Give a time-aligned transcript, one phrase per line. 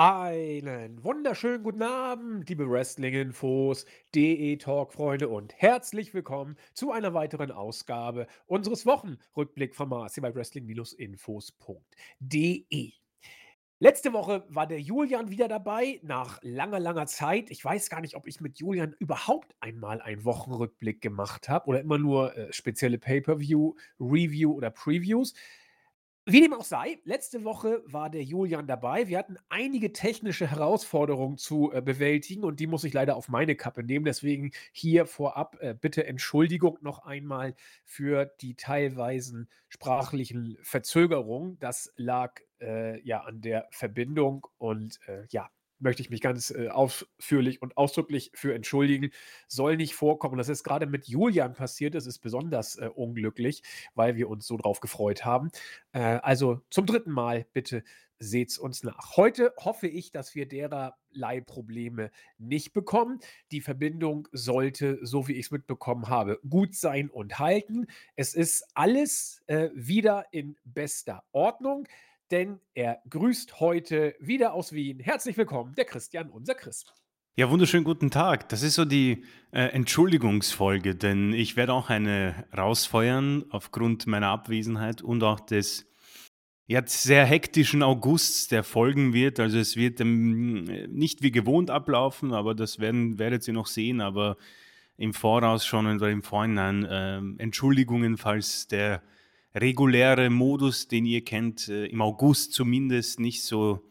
[0.00, 8.86] Einen wunderschönen guten Abend, liebe Wrestling-Infos, DE-Talk-Freunde und herzlich willkommen zu einer weiteren Ausgabe unseres
[8.86, 12.92] Wochenrückblick-Formats hier bei Wrestling-Infos.de.
[13.80, 17.50] Letzte Woche war der Julian wieder dabei, nach langer, langer Zeit.
[17.50, 21.80] Ich weiß gar nicht, ob ich mit Julian überhaupt einmal einen Wochenrückblick gemacht habe oder
[21.80, 25.34] immer nur äh, spezielle Pay-Per-View, Review oder Previews.
[26.30, 29.08] Wie dem auch sei, letzte Woche war der Julian dabei.
[29.08, 33.56] Wir hatten einige technische Herausforderungen zu äh, bewältigen und die muss ich leider auf meine
[33.56, 34.04] Kappe nehmen.
[34.04, 37.54] Deswegen hier vorab äh, bitte Entschuldigung noch einmal
[37.86, 41.58] für die teilweisen sprachlichen Verzögerungen.
[41.60, 46.68] Das lag äh, ja an der Verbindung und äh, ja, möchte ich mich ganz äh,
[46.68, 49.10] ausführlich und ausdrücklich für entschuldigen.
[49.46, 50.38] Soll nicht vorkommen.
[50.38, 51.94] Das ist gerade mit Julian passiert.
[51.94, 53.62] Das ist besonders äh, unglücklich,
[53.94, 55.50] weil wir uns so drauf gefreut haben.
[55.92, 57.82] Äh, also zum dritten Mal bitte
[58.18, 59.16] seht's uns nach.
[59.16, 63.20] Heute hoffe ich, dass wir derlei Probleme nicht bekommen.
[63.52, 67.86] Die Verbindung sollte, so wie ich es mitbekommen habe, gut sein und halten.
[68.16, 71.86] Es ist alles äh, wieder in bester Ordnung
[72.30, 75.00] denn er grüßt heute wieder aus Wien.
[75.00, 76.84] Herzlich willkommen, der Christian, unser Chris.
[77.36, 78.48] Ja, wunderschönen guten Tag.
[78.48, 85.02] Das ist so die äh, Entschuldigungsfolge, denn ich werde auch eine rausfeuern aufgrund meiner Abwesenheit
[85.02, 85.86] und auch des
[86.66, 89.40] jetzt sehr hektischen Augusts, der folgen wird.
[89.40, 94.00] Also es wird ähm, nicht wie gewohnt ablaufen, aber das werden, werdet ihr noch sehen.
[94.00, 94.36] Aber
[94.96, 99.00] im Voraus schon oder im Vorhinein äh, Entschuldigungen, falls der
[99.54, 103.82] reguläre Modus, den ihr kennt, äh, im August zumindest nicht so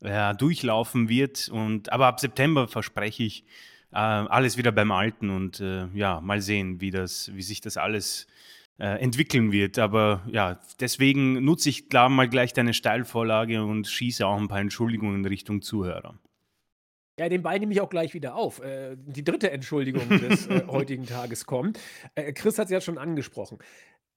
[0.00, 1.48] äh, durchlaufen wird.
[1.48, 3.44] Und, aber ab September verspreche ich
[3.92, 7.76] äh, alles wieder beim Alten und äh, ja, mal sehen, wie, das, wie sich das
[7.76, 8.26] alles
[8.78, 9.78] äh, entwickeln wird.
[9.78, 14.60] Aber ja, deswegen nutze ich klar mal gleich deine Steilvorlage und schieße auch ein paar
[14.60, 16.18] Entschuldigungen in Richtung Zuhörer.
[17.18, 18.60] Ja, den Ball nehme ich auch gleich wieder auf.
[18.60, 21.78] Äh, die dritte Entschuldigung des äh, heutigen Tages kommt.
[22.34, 23.58] Chris hat es ja schon angesprochen.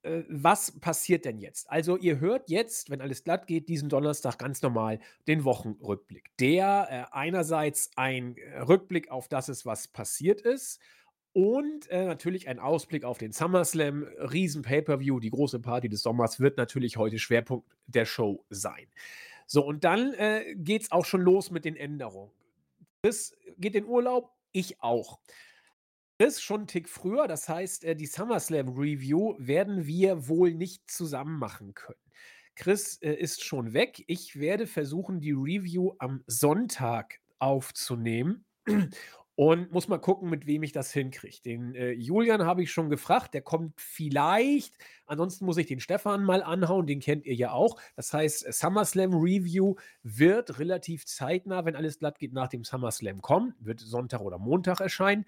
[0.05, 1.69] Äh, was passiert denn jetzt?
[1.69, 6.87] Also, ihr hört jetzt, wenn alles glatt geht, diesen Donnerstag ganz normal den Wochenrückblick, der
[6.89, 10.79] äh, einerseits ein äh, Rückblick auf das ist, was passiert ist
[11.33, 14.03] und äh, natürlich ein Ausblick auf den SummerSlam.
[14.31, 18.87] Riesen Pay-Per-View, die große Party des Sommers wird natürlich heute Schwerpunkt der Show sein.
[19.47, 22.31] So, und dann äh, geht es auch schon los mit den Änderungen.
[23.03, 25.19] Chris geht in Urlaub, ich auch.
[26.19, 27.27] Chris schon 'n Tick früher.
[27.27, 31.99] Das heißt, äh, die SummerSlam Review werden wir wohl nicht zusammen machen können.
[32.55, 34.01] Chris, äh, ist schon weg.
[34.07, 38.45] Ich werde versuchen, die Review am Sonntag aufzunehmen
[39.35, 41.41] und muss mal gucken, mit wem ich das hinkriege.
[41.43, 44.73] Den, äh, Julian habe ich schon gefragt, der kommt vielleicht.
[45.05, 47.77] Ansonsten muss ich den Stefan mal anhauen, den kennt ihr ja auch.
[47.97, 53.53] Das heißt, SummerSlam Review wird relativ zeitnah, wenn alles glatt geht, nach dem SummerSlam kommen.
[53.59, 55.25] Wird Sonntag oder Montag erscheinen.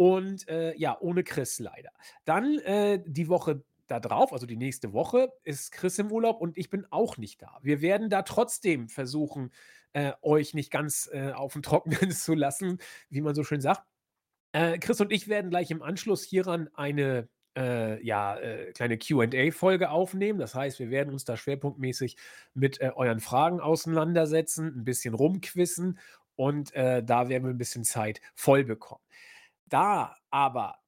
[0.00, 1.90] Und äh, ja, ohne Chris leider.
[2.24, 6.56] Dann äh, die Woche da drauf, also die nächste Woche, ist Chris im Urlaub und
[6.56, 7.58] ich bin auch nicht da.
[7.60, 9.52] Wir werden da trotzdem versuchen,
[9.92, 12.78] äh, euch nicht ganz äh, auf den Trockenen zu lassen,
[13.10, 13.82] wie man so schön sagt.
[14.52, 19.90] Äh, Chris und ich werden gleich im Anschluss hieran eine äh, ja, äh, kleine QA-Folge
[19.90, 20.38] aufnehmen.
[20.38, 22.16] Das heißt, wir werden uns da schwerpunktmäßig
[22.54, 25.98] mit äh, euren Fragen auseinandersetzen, ein bisschen rumquissen
[26.36, 29.02] und äh, da werden wir ein bisschen Zeit voll bekommen.
[29.70, 30.78] Da aber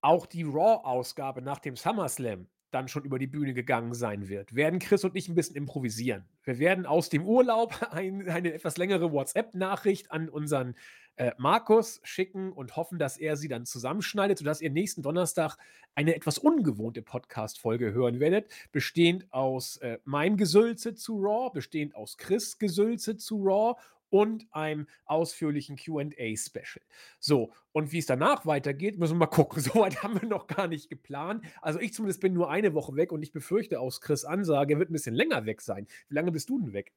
[0.00, 4.78] auch die Raw-Ausgabe nach dem SummerSlam dann schon über die Bühne gegangen sein wird, werden
[4.78, 6.28] Chris und ich ein bisschen improvisieren.
[6.44, 10.74] Wir werden aus dem Urlaub ein, eine etwas längere WhatsApp-Nachricht an unseren
[11.16, 15.56] äh, Markus schicken und hoffen, dass er sie dann zusammenschneidet, sodass ihr nächsten Donnerstag
[15.94, 22.18] eine etwas ungewohnte Podcast-Folge hören werdet, bestehend aus äh, meinem Gesülze zu Raw, bestehend aus
[22.18, 23.80] Chris Gesülze zu Raw
[24.10, 26.82] und einem ausführlichen QA-Special.
[27.18, 29.60] So, und wie es danach weitergeht, müssen wir mal gucken.
[29.62, 31.44] Soweit haben wir noch gar nicht geplant.
[31.60, 34.78] Also ich zumindest bin nur eine Woche weg und ich befürchte aus Chris Ansage, er
[34.78, 35.86] wird ein bisschen länger weg sein.
[36.08, 36.92] Wie lange bist du denn weg?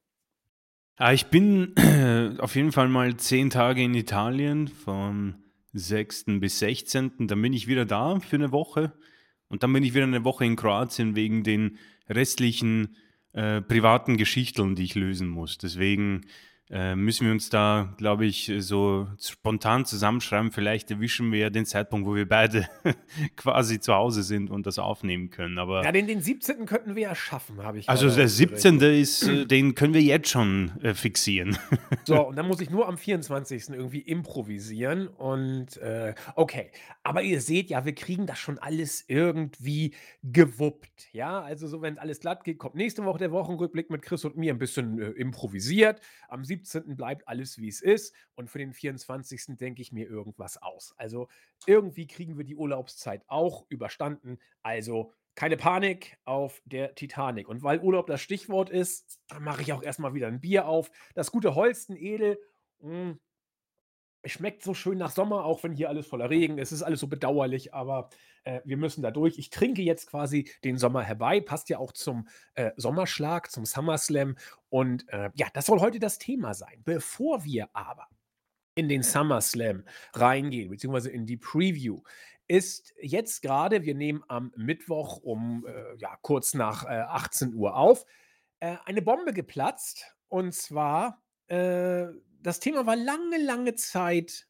[0.99, 1.73] Ja, ich bin
[2.39, 5.35] auf jeden Fall mal zehn Tage in Italien, vom
[5.73, 6.25] 6.
[6.39, 7.27] bis 16.
[7.27, 8.93] Dann bin ich wieder da für eine Woche.
[9.47, 12.95] Und dann bin ich wieder eine Woche in Kroatien wegen den restlichen
[13.33, 15.57] äh, privaten Geschichten, die ich lösen muss.
[15.57, 16.25] Deswegen
[16.71, 20.51] äh, müssen wir uns da, glaube ich, so spontan zusammenschreiben.
[20.51, 22.65] Vielleicht erwischen wir ja den Zeitpunkt, wo wir beide
[23.35, 25.59] quasi zu Hause sind und das aufnehmen können.
[25.59, 26.65] Aber ja, den, den 17.
[26.65, 28.79] könnten wir ja schaffen, habe ich Also der 17.
[28.79, 31.57] ist, äh, den können wir jetzt schon äh, fixieren.
[32.05, 33.71] so, und dann muss ich nur am 24.
[33.71, 35.09] irgendwie improvisieren.
[35.09, 36.71] Und äh, okay,
[37.03, 41.09] aber ihr seht ja, wir kriegen das schon alles irgendwie gewuppt.
[41.11, 44.37] Ja, also so, wenn alles glatt geht, kommt nächste Woche der Wochenrückblick mit Chris und
[44.37, 45.99] mir ein bisschen improvisiert.
[46.29, 46.95] Am 17 17.
[46.95, 49.57] bleibt alles, wie es ist und für den 24.
[49.57, 50.93] denke ich mir irgendwas aus.
[50.97, 51.27] Also,
[51.65, 54.37] irgendwie kriegen wir die Urlaubszeit auch überstanden.
[54.61, 57.47] Also, keine Panik auf der Titanic.
[57.47, 60.91] Und weil Urlaub das Stichwort ist, mache ich auch erst mal wieder 'n Bier auf.
[61.15, 62.39] Das gute Holsten Edel,
[62.81, 63.30] hm es
[64.25, 66.71] schmeckt so schön nach Sommer, auch wenn hier alles voller Regen ist.
[66.71, 68.09] Es ist alles so bedauerlich, aber,
[68.43, 69.37] äh, wir müssen da durch.
[69.37, 74.37] Ich trinke jetzt quasi den Sommer herbei, passt ja auch zum, äh, Sommerschlag, zum SummerSlam
[74.69, 76.81] und, äh, ja, das soll heute das Thema sein.
[76.83, 78.07] Bevor wir aber
[78.75, 79.83] in den SummerSlam
[80.13, 82.01] reingehen, beziehungsweise in die Preview,
[82.47, 88.05] ist jetzt grade wir nehmen am Mittwoch um, äh, ja, kurz nach, äh, 18:00 auf,
[88.59, 90.15] äh, eine Bombe geplatzt.
[90.27, 91.21] Und zwar,
[92.41, 94.47] das Thema war lange, lange Zeit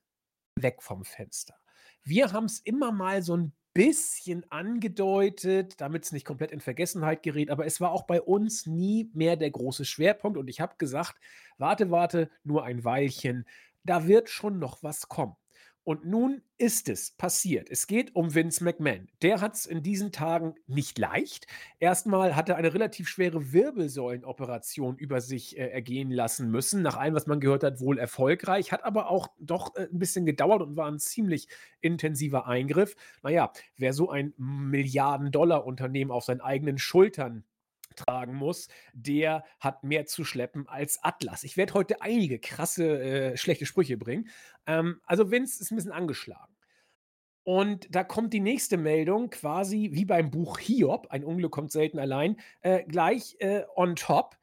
[0.58, 1.56] weg vom Fenster.
[2.04, 7.66] Wir haben's immer mal so 'n bisschen angedeutet, damit's nicht komplett in Vergessenheit gerät, aber
[7.66, 11.20] es war auch bei uns nie mehr der große Schwerpunkt und ich habe gesagt:
[11.58, 13.48] „Warte, warte, nur ein Weilchen,
[13.84, 15.36] da wird schon noch was kommen.“
[15.88, 17.68] Und nun ist es passiert.
[17.72, 19.08] Es geht um Vince McMahon.
[19.24, 21.48] Der hat's in diesen Tagen nicht leicht.
[21.80, 26.84] Erst mal hat er eine relativ schwere Wirbelsäulenoperation über sich, äh, ergehen lassen müssen.
[26.84, 30.26] Nach allem, was man gehört hat, wohl erfolgreich, hat aber auch doch, äh, 'n bisschen
[30.28, 31.48] gedauert und war 'n ziemlich
[31.82, 32.96] intensiver Eingriff.
[33.24, 37.44] Na ja, wer so ein Milliarden-Dollar-Unternehmen auf seinen eigenen Schultern
[37.96, 41.44] tragen muss, der hat mehr zu schleppen als Atlas.
[41.44, 43.02] Ich werde heute einige krasse,
[43.34, 44.30] äh, schlechte Sprüche bringen.
[44.68, 46.56] Ähm, also Vince ist 'n bisschen angeschlagen.
[47.44, 51.98] Und da kommt die nächste Meldung quasi wie beim Buch Hiob, ein Unglück kommt selten
[52.00, 54.38] allein, äh, gleich, äh, on top.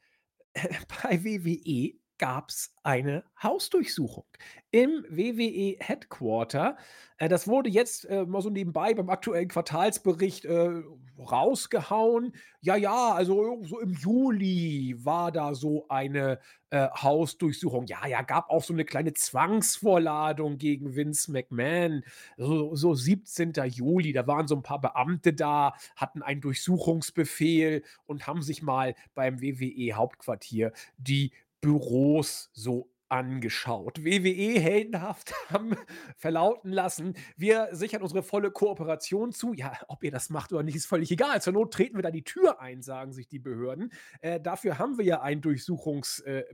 [1.05, 4.25] Bei WWE gab's eine Hausdurchsuchung
[4.71, 6.77] im WWE Headquarter.
[7.19, 10.83] Äh, das wurde jetzt, äh, mal so nebenbei beim aktuellen Quartalsbericht, äh,
[11.19, 12.35] rausgehauen.
[12.61, 16.39] Ja, ja, also so im Juli war da so eine,
[16.71, 17.87] äh, Hausdurchsuchung.
[17.87, 22.05] Ja, ja, gab auch so 'ne kleine Zwangsvorladung gegen Vince McMahon.
[22.37, 23.65] So so 17.
[23.67, 28.95] Juli, da waren so 'n paar Beamte da, hatten einen Durchsuchungsbefehl und haben sich mal
[29.15, 34.05] beim WWE Hauptquartier die Büros so angeschaut.
[34.05, 35.75] WWE heldenhaft haben
[36.17, 40.77] verlauten lassen: „Wir sichern unsere volle Kooperation zu.“ Ja, ob ihr das macht oder nicht,
[40.77, 41.41] ist völlig egal.
[41.43, 43.93] Zur Not treten wir da die Tür ein, sagen sich die Behörden.
[44.21, 46.45] Äh, dafür haben wir ja einen Durchsuchungs äh.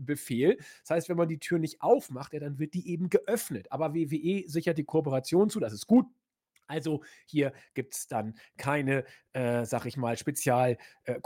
[0.82, 3.70] Das heißt, wenn man die Tür nicht aufmacht, ja, dann wird die eben geöffnet.
[3.72, 6.06] Aber WWE sichert die Kooperation zu, das ist gut.
[6.66, 9.04] Also, hier gibt's dann keine,
[9.34, 11.20] äh, sage ich mal, Spezial äh,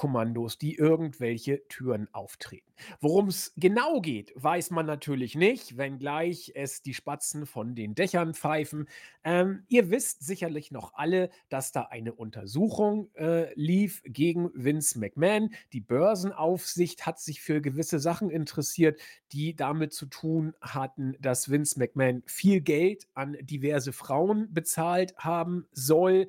[0.60, 2.72] die irgendwelche Türen auftreten.
[3.00, 8.88] Worum's genau geht, weiß man natürlich nicht, wenngleich es die Spatzen von den Dächern pfeifen.
[9.24, 15.50] Ähm, ihr wisst sicherlich noch alle, dass da eine Untersuchung, äh, lief gegen Vince McMahon.
[15.72, 19.00] Die Börsenaufsicht hat sich für gewisse Sachen interessiert,
[19.32, 25.66] die damit zu tun hatten, dass Vince McMahon viel Geld an diverse Frauen bezahlt haben
[25.72, 26.28] soll.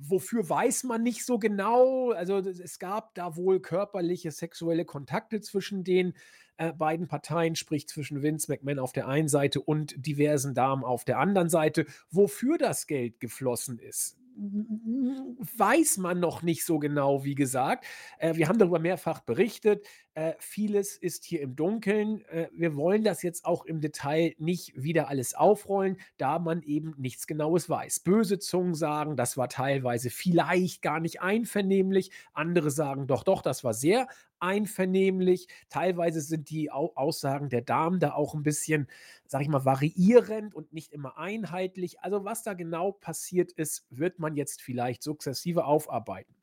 [0.00, 2.10] Wofür weiß man nicht so genau.
[2.12, 6.14] Also, es gab da wohl körperliche, sexuelle Kontakte zwischen den,
[6.58, 11.04] äh, beiden Parteien, sprich zwischen Vince McMahon auf der einen Seite und diversen Damen auf
[11.04, 11.86] der anderen Seite.
[12.10, 17.84] Wofür das Geld geflossen ist, weiß man noch nicht so genau, wie gesagt.
[18.18, 19.84] Äh, wir haben darüber mehrfach berichtet.
[20.14, 22.24] Äh, vieles ist hier im Dunkeln.
[22.26, 26.94] Äh, wir wollen das jetzt auch im Detail nicht wieder alles aufrollen, da man eben
[26.98, 28.00] nichts Genaues weiß.
[28.00, 32.10] Böse Zungen sagen, das war teilweise vielleicht gar nicht einvernehmlich.
[32.32, 34.08] Andere sagen: „Doch, doch, das war sehr
[34.40, 38.88] einvernehmlich.“ Teilweise sind die Au Aussagen der Damen da auch 'n bisschen,
[39.26, 42.00] sage ich mal, variierend und nicht immer einheitlich.
[42.00, 46.34] Also, was da genau passiert ist, wird man jetzt vielleicht sukzessive aufarbeiten.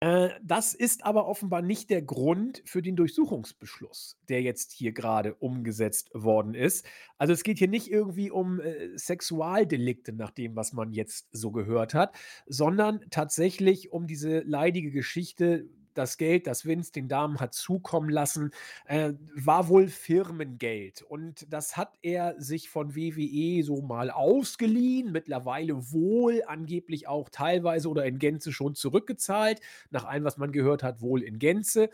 [0.00, 5.34] Äh, das ist aber offenbar nicht der Grund für den Durchsuchungsbeschluss, der jetzt hier grade
[5.36, 6.84] umgesetzt worden ist.
[7.18, 11.50] Also, es geht hier nicht irgendwie um, äh, Sexualdelikte nach dem, was man jetzt so
[11.52, 15.68] gehört hat, sondern tatsächlich um diese leidige Geschichte.
[15.94, 18.50] Das Geld, das Vince den Damen hat zukommen lassen,
[18.86, 21.02] äh, war wohl Firmengeld.
[21.02, 27.88] Und das hat er sich von WWE so mal ausgeliehen, mittlerweile wohl angeblich auch teilweise
[27.88, 29.60] oder in Gänze schon zurückgezahlt.
[29.90, 31.90] Nach allem, was man gehört hat, wohl in Gänze.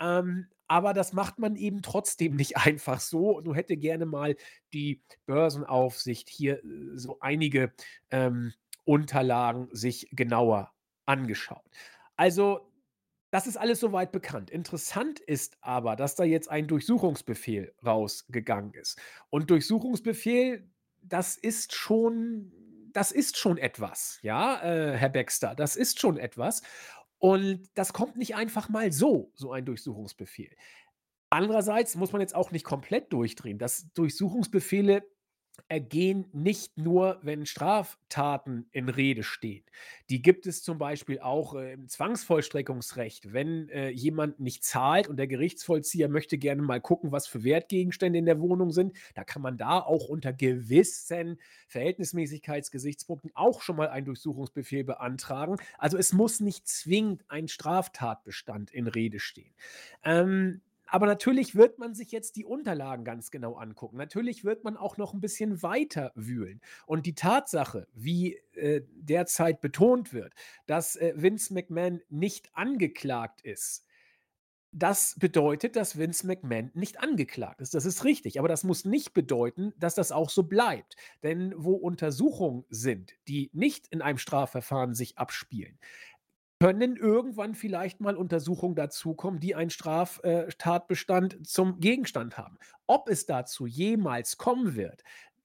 [0.00, 3.42] Ähm, aber das macht man eben trotzdem nicht einfach so.
[3.44, 4.36] So hätte gerne mal
[4.72, 7.72] die Börsenaufsicht hier, äh, so einige,
[8.10, 8.52] ähm,
[8.84, 10.72] Unterlagen sich genauer
[11.06, 11.62] angeschaut.
[12.16, 12.71] Also,
[13.32, 14.50] das ist alles so weit bekannt.
[14.50, 19.00] Interessant ist aber, dass da jetzt ein Durchsuchungsbefehl rausgegangen ist.
[19.30, 20.70] Und Durchsuchungsbefehl,
[21.00, 22.52] das ist schon
[22.92, 26.60] das ist schon etwas, ja, äh, Herr Baxter, das ist schon etwas.
[27.18, 30.54] Und das kommt nicht einfach mal so, so ein Durchsuchungsbefehl.
[31.30, 33.56] Andererseits muss man jetzt auch nicht komplett durchdrehen.
[33.56, 35.04] Das Durchsuchungsbefehle
[35.68, 39.64] ergehen nicht nur, wenn Straftaten in Rede stehen.
[40.10, 43.32] Die gibt es zum Beispiel auch äh, im Zwangsvollstreckungsrecht.
[43.32, 48.18] Wenn äh, jemand nicht zahlt und der Gerichtsvollzieher möchte gerne mal gucken, was für Wertgegenstände
[48.18, 53.88] in der Wohnung sind, da kann man da auch unter gewissen Verhältnismäßigkeitsgesichtspunkten auch schon mal
[53.88, 55.56] einen Durchsuchungsbefehl beantragen.
[55.78, 59.54] Also es muss nicht zwingend ein Straftatbestand in Rede stehen.
[60.04, 60.60] Ähm,
[60.92, 63.96] aber natürlich wird man sich jetzt die Unterlagen ganz genau angucken.
[63.96, 66.60] Natürlich wird man auch noch ein bisschen weiter wühlen.
[66.84, 70.34] Und die Tatsache, wie äh, derzeit betont wird,
[70.66, 73.86] dass äh, Vince McMahon nicht angeklagt ist,
[74.74, 77.74] das bedeutet, dass Vince McMahon nicht angeklagt ist.
[77.74, 78.38] Das ist richtig.
[78.38, 80.96] Aber das muss nicht bedeuten, dass das auch so bleibt.
[81.22, 85.78] Denn wo Untersuchungen sind, die nicht in einem Strafverfahren sich abspielen,
[86.62, 92.56] können irgendwann vielleicht mal Untersuchungen dazukommen, die einen Straftatbestand äh, zum Gegenstand haben.
[92.86, 95.02] Ob es dazu jemals kommen wird,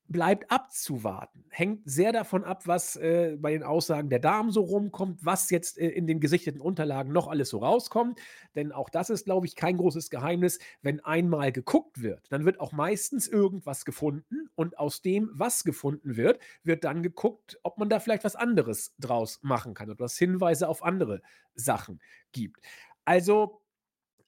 [0.09, 1.45] bleibt abzuwarten.
[1.49, 5.77] Hängt sehr davon ab, was äh, bei den Aussagen der Damen so rumkommt, was jetzt
[5.77, 8.19] äh, in den gesichteten Unterlagen noch alles so rauskommt.
[8.55, 10.59] Denn auch das ist, glaube ich, kein großes Geheimnis.
[10.81, 16.15] Wenn einmal geguckt wird, dann wird auch meistens irgendwas gefunden und aus dem, was gefunden
[16.15, 20.17] wird, wird dann geguckt, ob man da vielleicht was anderes draus machen kann oder es
[20.17, 21.21] Hinweise auf andere
[21.55, 21.99] Sachen
[22.31, 22.61] gibt.
[23.03, 23.61] Also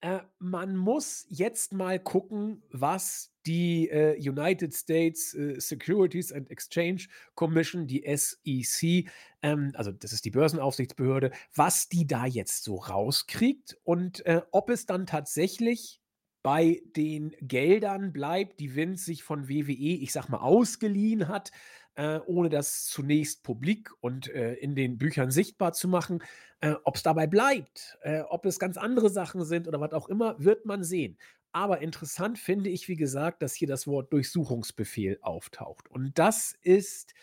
[0.02, 7.08] äh, man muss jetzt mal gucken, was die äh, United States äh, Securities and Exchange
[7.36, 13.78] Commission, die SEC, ähm, also das ist die Börsenaufsichtsbehörde, was die da jetzt so rauskriegt
[13.84, 16.00] und äh, ob es dann tatsächlich
[16.42, 21.52] bei den Geldern bleibt, die Vince sich von WWE, ich sag mal, ausgeliehen hat,
[22.00, 26.24] äh, ohne das zunächst publik und äh, in den Büchern sichtbar zu machen.
[26.62, 30.08] Äh, ob es dabei bleibt, äh, ob es ganz andere Sachen sind oder was auch
[30.08, 31.18] immer, wird man sehen.
[31.52, 35.90] Aber interessant finde ich, wie gesagt, dass hier das Wort Durchsuchungsbefehl auftaucht.
[35.90, 37.14] Und das ist,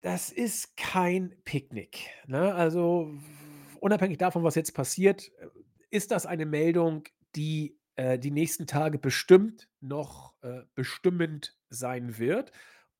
[0.00, 2.08] das ist kein Picknick.
[2.26, 2.52] Ne?
[2.52, 3.14] Also
[3.78, 5.30] unabhängig davon, was jetzt passiert,
[5.90, 7.04] ist das eine Meldung,
[7.36, 12.50] die äh, die nächsten Tage bestimmt noch äh, bestimmend sein wird.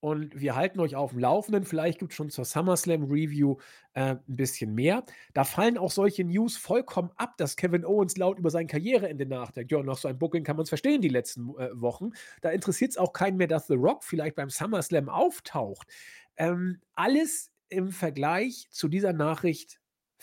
[0.01, 1.65] Und wir halten euch auf dem Laufenden.
[1.65, 3.57] Vielleicht gibt es schon zur SummerSlam Review
[3.95, 5.05] äh, ein bisschen mehr.
[5.33, 9.73] Da fallen auch solche News vollkommen ab, dass Kevin Owens laut über sein Karriereende nachdenkt.
[9.73, 12.13] Ja, nach so einem Booking kann man es verstehen, die letzten äh, Wochen.
[12.43, 15.89] Da interessiert es auch keinen mehr, dass The Rock vielleicht beim SummerSlam auftaucht.
[16.37, 19.81] Ähm, alles im Vergleich zu dieser Nachricht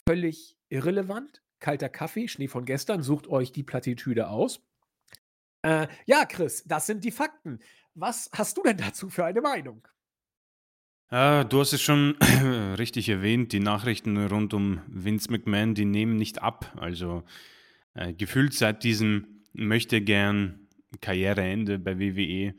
[0.08, 1.42] völlig irrelevant.
[1.60, 4.62] Kalter Kaffee, Schnee von gestern, sucht euch die Plattitüde aus.
[5.64, 7.60] Äh, ja, Chris, das sind die Fakten.
[7.96, 9.88] Was hast du denn dazu für eine Meinung?
[11.10, 12.16] Ja, du hast es schon
[12.78, 16.74] richtig erwähnt, die Nachrichten rund um Vince McMahon, die nehmen nicht ab.
[16.76, 17.24] Also
[17.94, 20.68] äh, gefühlt seit diesem möchte gern
[21.02, 22.56] Karriereende bei WWE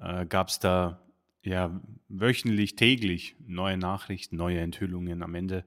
[0.00, 1.00] äh, gab es da
[1.42, 5.22] ja wöchentlich, täglich neue Nachrichten, neue Enthüllungen.
[5.22, 5.64] Am Ende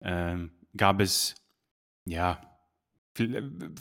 [0.00, 0.36] äh,
[0.76, 1.34] gab es
[2.04, 2.40] ja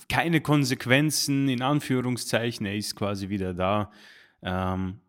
[0.10, 2.66] keine Konsequenzen in Anführungszeichen.
[2.66, 3.92] Er ist quasi wieder da
[4.42, 5.00] ähm,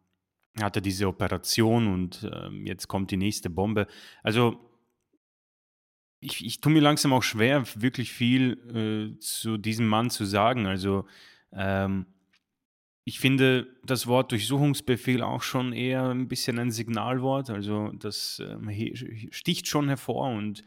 [0.60, 3.86] hatte diese Operation und ähm, jetzt kommt die nächste Bombe.
[4.22, 4.58] Also
[6.20, 10.66] ich, ich tue mir langsam auch schwer, wirklich viel äh, zu diesem Mann zu sagen.
[10.66, 11.06] Also
[11.52, 12.06] ähm,
[13.04, 17.50] ich finde das Wort Durchsuchungsbefehl auch schon eher ein bisschen ein Signalwort.
[17.50, 20.64] Also das äh, sticht schon hervor und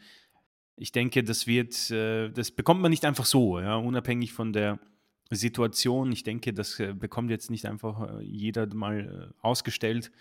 [0.81, 4.79] ich denke, das wird, äh, das bekommt man nicht einfach so, ja, unabhängig von der
[5.29, 6.11] Situation.
[6.11, 10.11] Ich denke, das äh, bekommt jetzt nicht einfach äh, jeder mal ausgestellt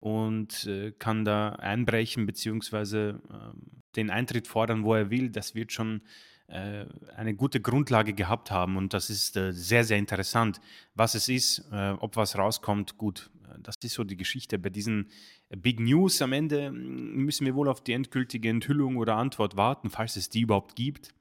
[0.00, 0.68] und
[0.98, 5.30] kann da einbrechen beziehungsweise ähm, den Eintritt fordern, wo er will.
[5.30, 6.02] Das wird schon
[6.48, 10.60] eine gute Grundlage gehabt haben und das ist sehr, sehr interessant.
[10.94, 13.30] Was es ist, ob was rauskommt, gut,
[13.60, 14.58] das ist so die Geschichte.
[14.58, 15.08] Bei diesen
[15.50, 19.90] Big News am Ende mm, müssen wir wohl auf die endgültige Enthüllung oder Antwort warten,
[19.90, 21.14] falls es die überhaupt gibt.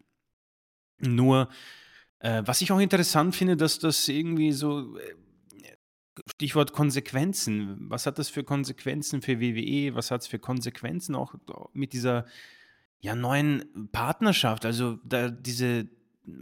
[1.00, 1.50] Nur
[2.20, 5.16] äh, was ich auch interessant finde, dass das irgendwie so, äh,
[6.30, 11.34] Stichwort Konsequenzen, was hat das für Konsequenzen für WWE, was hat es für Konsequenzen auch
[11.74, 12.26] mit dieser
[13.00, 15.88] ja, neuen Partnerschaft, also da, diese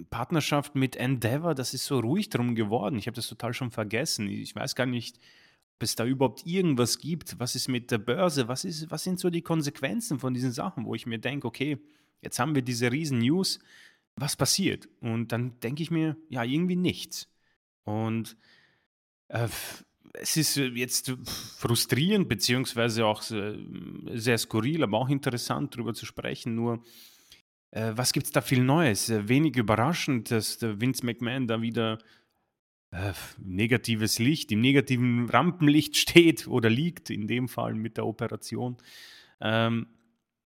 [0.09, 2.97] Partnerschaft mit Endeavor, das ist so ruhig drum geworden.
[2.97, 4.27] Ich habe das total schon vergessen.
[4.27, 5.19] Ich weiß gar nicht,
[5.79, 7.39] ob es da überhaupt irgendwas gibt.
[7.39, 8.49] Was ist mit der Börse?
[8.49, 11.77] Was, ist, was sind so die Konsequenzen von diesen Sachen, wo ich mir denke, okay,
[12.21, 13.59] jetzt haben wir diese riesen News
[14.17, 14.89] was passiert?
[14.99, 17.29] Und dann denke ich mir, ja, irgendwie nichts.
[17.85, 18.35] Und
[19.29, 19.47] äh,
[20.11, 21.13] es ist jetzt
[21.57, 26.55] frustrierend, beziehungsweise auch sehr skurril, aber auch interessant, darüber zu sprechen.
[26.55, 26.83] Nur,
[27.71, 29.09] äh, was gibt es da viel Neues?
[29.29, 31.99] Wenig überraschend, dass der Vince McMahon da wieder
[32.91, 38.77] äh, negatives Licht, im negativen Rampenlicht steht oder liegt, in dem Fall mit der Operation.
[39.41, 39.87] Ähm,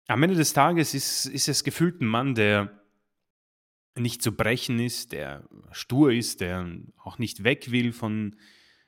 [0.06, 2.72] am Ende des Tages ist, ist es gefühlt ein Mann, der
[3.96, 8.36] nicht zu brechen ist, der stur ist, der auch nicht weg will von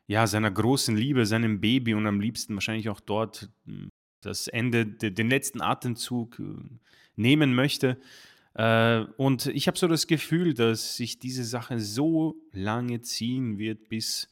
[0.06, 3.90] ja, seiner großen Liebe, seinem Baby und am liebsten wahrscheinlich auch dort hm,
[4.22, 6.44] das Ende, den letzten Atemzug äh,
[7.16, 8.00] nehmen möchte.
[8.54, 13.88] Äh, und ich habe so das Gefühl, dass sich diese Sache so lange ziehen wird,
[13.88, 14.28] bis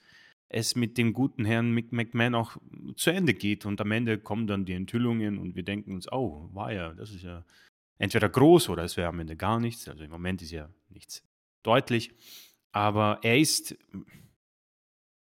[0.49, 2.57] es mit dem guten Herrn Mick McMahon auch
[2.97, 3.67] zu Ende geht.
[3.67, 7.11] Und am Ende kommen dann die Enthüllungen und wir denken uns, oh, war ja, das
[7.11, 7.45] ist ja
[7.99, 9.89] entweder groß oder es wäre am Ende gar nichts.
[9.89, 11.23] Also im Moment ist ja nichts
[11.63, 12.13] deutlich.
[12.73, 13.77] Aber er ist,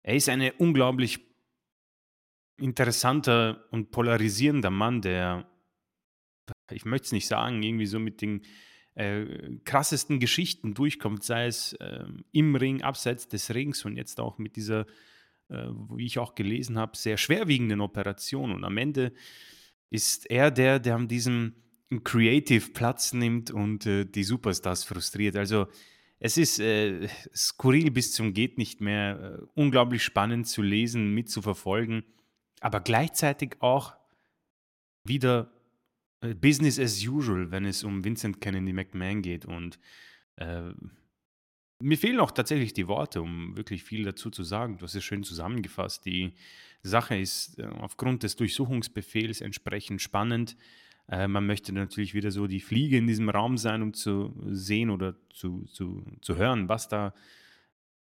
[0.03, 1.19] er ist ein unglaublich
[2.57, 5.49] interessanter und polarisierender Mann, der,
[6.71, 8.41] ich möchte es nicht sagen, irgendwie so mit den
[8.95, 9.25] äh,
[9.65, 14.55] krassesten Geschichten durchkommt, sei es äh, im Ring, abseits des Rings und jetzt auch mit
[14.55, 14.85] dieser,
[15.49, 18.51] äh, wie ich auch gelesen habe, sehr schwerwiegenden Operation.
[18.51, 19.13] Und am Ende
[19.89, 21.55] ist er der, der an diesem
[22.03, 25.35] Creative Platz nimmt und äh, die Superstars frustriert.
[25.35, 25.67] Also
[26.19, 32.03] es ist äh, skurril bis zum geht nicht mehr, äh, unglaublich spannend zu lesen, mitzuverfolgen,
[32.61, 33.93] aber gleichzeitig auch
[35.03, 35.51] wieder
[36.33, 39.45] Business as usual, wenn es um Vincent Kennedy McMahon geht.
[39.45, 39.79] Und
[40.37, 40.71] äh,
[41.79, 44.77] mir fehlen auch tatsächlich die Worte, um wirklich viel dazu zu sagen.
[44.77, 46.05] Du hast es schön zusammengefasst.
[46.05, 46.33] Die
[46.83, 50.55] Sache ist äh, aufgrund des Durchsuchungsbefehls entsprechend spannend.
[51.07, 54.89] Äh, man möchte natürlich wieder so die Fliege in diesem Raum sein, um zu sehen
[54.89, 57.13] oder zu, zu, zu hören, was da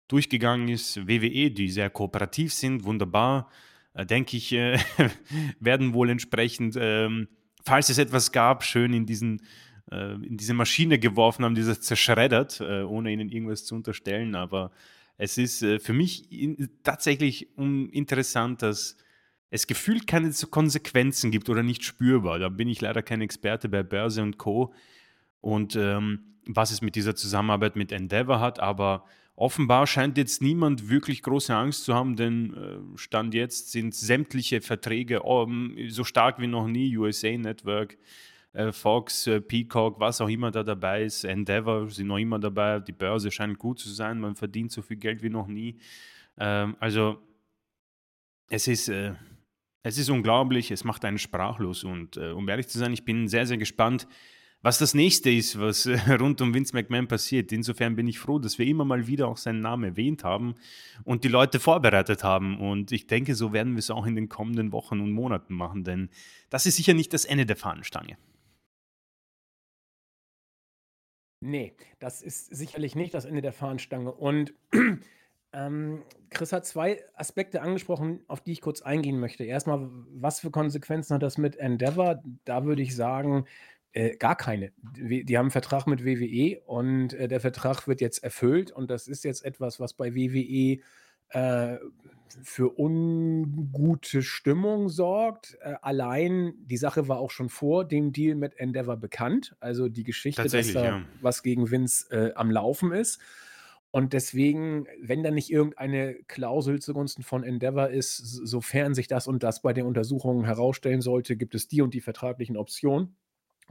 [0.09, 1.09] durchgegangen ist.
[1.09, 3.51] WWE, die sehr kooperativ sind, wunderbar,
[3.95, 4.79] äh, denke ich, äh,
[5.61, 7.29] werden wohl entsprechend ähm,
[7.65, 9.43] falls es etwas gab, schön in, diesen,
[9.91, 14.35] äh, in diese Maschine geworfen haben, dieses zerschreddert, äh, ohne ihnen irgendwas zu unterstellen.
[14.35, 14.71] Aber
[15.17, 18.97] es ist äh, für mich in, tatsächlich interessant, dass
[19.51, 22.39] es gefühlt keine Konsequenzen gibt oder nicht spürbar.
[22.39, 24.73] Da bin ich leider kein Experte bei Börse und Co.
[25.41, 29.05] Und ähm, was es mit dieser Zusammenarbeit mit Endeavor hat, aber
[29.43, 34.61] Offenbar scheint jetzt niemand wirklich große Angst zu haben, denn äh, Stand jetzt sind sämtliche
[34.61, 36.97] Verträge um, so stark wie noch nie.
[36.97, 37.99] USA Network,
[38.53, 42.79] äh, Fox, äh, Peacock, was auch immer da dabei ist, Endeavor sind noch immer dabei.
[42.79, 45.77] Die Börse scheint gut zu sein, man verdient so viel Geld wie noch nie.
[46.39, 47.21] Ähm, also
[48.49, 53.05] es ist, es ist unglaublich, es macht einen sprachlos und um ehrlich zu sein, ich
[53.05, 54.07] bin sehr, sehr gespannt,
[54.63, 57.53] was das nächste ist, was äh, rund um Vince McMahon passiert.
[57.53, 60.55] Insofern bin ich froh, dass wir immer mal wieder auch seinen Namen erwähnt haben
[61.05, 62.59] und die Leute vorbereitet haben.
[62.59, 65.85] Und ich denke, so werden wir es auch in den kommenden Wochen und Monaten machen,
[65.85, 66.11] denn
[66.49, 68.17] das ist sicher nicht das Ende der Fahnenstange.
[71.45, 74.13] Nee, das ist sicherlich nicht das Ende der Fahnenstange.
[74.13, 74.55] Und
[75.53, 79.43] ähm, Chris hat zwei Aspekte angesprochen, auf die ich kurz eingehen möchte.
[79.43, 82.23] Erstmal, was für Konsequenzen hat das mit Endeavor?
[82.45, 83.45] Da würde ich sagen,
[83.93, 84.73] äh, gar keine.
[84.97, 89.07] Die, haben einen Vertrag mit WWE und äh, der Vertrag wird jetzt erfüllt und das
[89.07, 90.81] ist jetzt etwas, was bei WWE
[91.31, 91.79] äh,
[92.43, 95.59] für ungute Stimmung sorgt.
[95.61, 99.55] Äh, allein die Sache war auch schon vor dem Deal mit Endeavor bekannt.
[99.61, 101.03] Also die Geschichte, dass da ja.
[101.21, 103.21] was gegen Vince äh, am Laufen ist.
[103.91, 109.43] Und deswegen, wenn da nicht irgendeine Klausel zugunsten von Endeavor ist, sofern sich das und
[109.43, 113.17] das bei den Untersuchungen herausstellen sollte, gibt es die und die vertraglichen Optionen.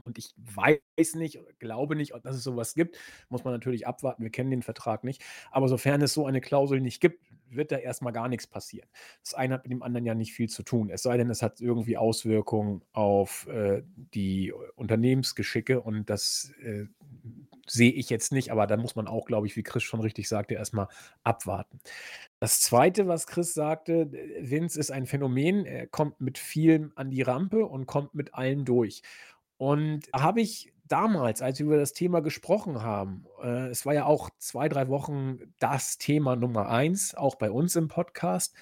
[0.04, 2.98] Und ich weiß nicht, glaube nicht, dass es sowas gibt.
[3.28, 4.22] Muss man natürlich abwarten.
[4.22, 5.22] Wir kennen den Vertrag nicht.
[5.50, 8.88] Aber sofern es so eine Klausel nicht gibt, wird da erstmal gar nichts passieren.
[9.22, 10.90] Das eine hat mit dem anderen ja nicht viel zu tun.
[10.90, 13.82] Es sei denn, es hat irgendwie Auswirkungen auf äh,
[14.14, 16.86] die Unternehmensgeschicke und das äh,
[17.66, 18.50] sehe ich jetzt nicht.
[18.50, 20.88] Aber da muss man auch, glaube ich, wie Chris schon richtig sagte, erstmal
[21.22, 21.80] abwarten.
[22.40, 25.64] Das zweite, was Chris sagte, Vince ist ein Phänomen.
[25.64, 29.02] Er kommt mit vielem an die Rampe und kommt mit allem durch.
[29.62, 34.06] Und habe ich damals, als wir über das Thema gesprochen haben, äh, es war ja
[34.06, 38.56] auch zwei, drei Wochen das Thema Nummer eins, auch bei uns im Podcast.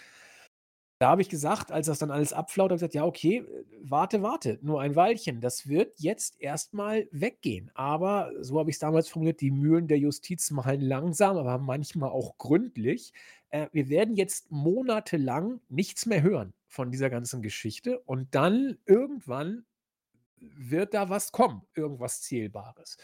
[0.99, 3.47] Da habe ich gesagt, als das dann alles abflaut, habe ich gesagt, ja, okay,
[3.81, 5.41] warte, warte, nur ein Weilchen.
[5.41, 7.71] Das wird jetzt erstmal weggehen.
[7.73, 12.11] Aber so habe ich es damals formuliert, die Mühlen der Justiz malen langsam, aber manchmal
[12.11, 13.15] auch gründlich.
[13.49, 19.65] Äh, wir werden jetzt monatelang nichts mehr hören von dieser ganzen Geschichte und dann irgendwann
[20.41, 22.97] wird da was kommen, irgendwas Zählbares.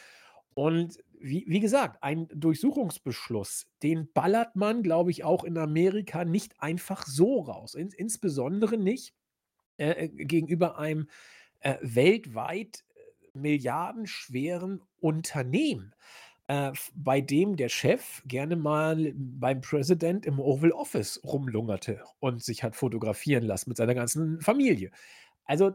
[0.54, 6.60] Und wie, wie gesagt, ein Durchsuchungsbeschluss, den ballert man, glaube ich, auch in Amerika nicht
[6.62, 7.74] einfach so raus.
[7.74, 9.14] In, insbesondere nicht
[9.76, 11.08] äh, äh gegenüber einem
[11.60, 15.94] äh, weltweit äh, milliardenschweren Unternehmen.
[16.48, 22.62] äh, bei dem der Chef gerne mal beim Präsident im Oval Office rumlungerte und sich
[22.62, 24.90] hat fotografieren lassen mit seiner ganzen Familie.
[25.44, 25.74] Also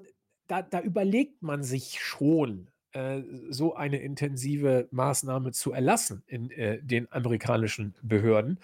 [0.51, 6.83] da, da überlegt man sich schon, äh, so eine intensive Maßnahme zu erlassen in äh,
[6.83, 8.59] den amerikanischen Behörden.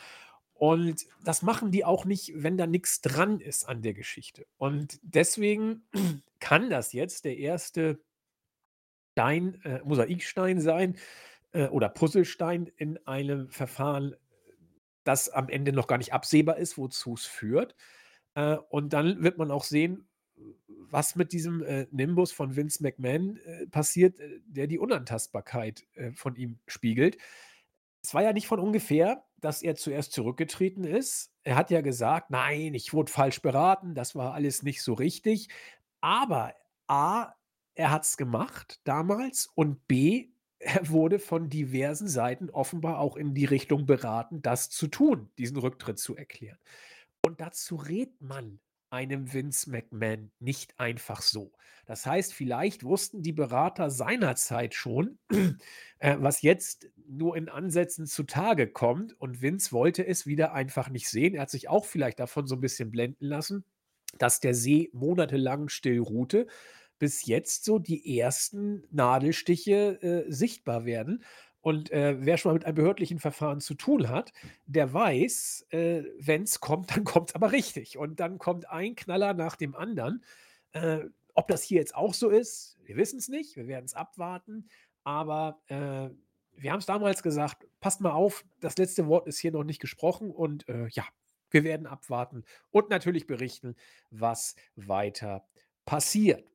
[0.53, 4.45] Und das machen die auch nicht, wenn da nichts dran ist an der Geschichte.
[4.57, 5.83] Und deswegen
[6.41, 7.99] kann das jetzt der erste
[9.13, 10.97] Stein, äh, Mosaikstein sein
[11.53, 14.13] äh, oder Puzzlestein in einem Verfahren,
[15.05, 17.75] das am Ende noch gar nicht absehbar ist, wozu es führt.
[18.33, 20.05] Äh, und dann wird man auch sehen,
[20.67, 26.11] was mit diesem äh, Nimbus von Vince McMahon äh, passiert, äh, der die Unantastbarkeit äh,
[26.11, 27.17] von ihm spiegelt.
[28.03, 31.33] Es war ja nicht von ungefähr, dass er zuerst zurückgetreten ist.
[31.43, 35.49] Er hat ja gesagt: „Nein, ich wurde falsch beraten, das war alles nicht so richtig.“
[36.01, 36.53] Aber
[36.87, 37.33] A,
[37.75, 43.33] er hat es gemacht damals und B, er wurde von diversen Seiten offenbar auch in
[43.35, 46.57] die Richtung beraten, das zu tun, diesen Rücktritt zu erklären.
[47.25, 51.51] Und dazu rät man einem Vince McMahon nicht einfach so.
[51.85, 55.17] Das heißt, vielleicht wussten die Berater seinerzeit schon,
[55.99, 61.09] äh, was jetzt nur in Ansätzen zutage kommt und Vince wollte es wieder einfach nicht
[61.09, 61.35] sehen.
[61.35, 63.63] Er hat sich auch vielleicht davon so ein bisschen blenden lassen,
[64.17, 66.47] dass der See monatelang still ruhte,
[66.99, 71.23] bis jetzt so die ersten Nadelstiche äh, sichtbar werden.
[71.67, 74.31] Und äh, wer schon mal mit einem behördlichen Verfahren zu tun hat,
[74.67, 77.97] der weiß, äh, wenn es kommt, dann kommt es aber richtig.
[77.97, 80.23] Und dann kommt ein Knaller nach dem anderen.
[80.71, 80.99] Äh,
[81.33, 83.57] ob das hier jetzt auch so ist, wir wissen es nicht.
[83.57, 84.69] Wir werden es abwarten.
[85.03, 86.07] Aber äh,
[86.53, 89.81] wir haben es damals gesagt, passt mal auf, das letzte Wort ist hier noch nicht
[89.81, 90.31] gesprochen.
[90.31, 91.03] Und äh, ja,
[91.49, 93.75] wir werden abwarten und natürlich berichten,
[94.09, 95.45] was weiter
[95.83, 96.49] passiert.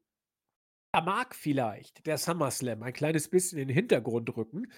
[0.95, 4.71] Da mag vielleicht der SummerSlam ein kleines bisschen in den Hintergrund rücken,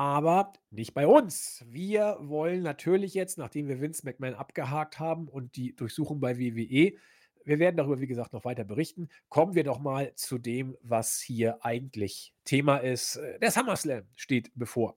[0.00, 1.62] aber nicht bei uns.
[1.68, 6.94] Wir wollen natürlich jetzt, nachdem wir Vince McMahon abgehakt haben und die Durchsuchung bei WWE,
[7.44, 9.10] wir werden darüber, wie gesagt, noch weiter berichten.
[9.28, 13.16] Kommen wir doch mal zu dem, was hier eigentlich Thema ist.
[13.16, 14.96] Äh, der SummerSlam steht bevor.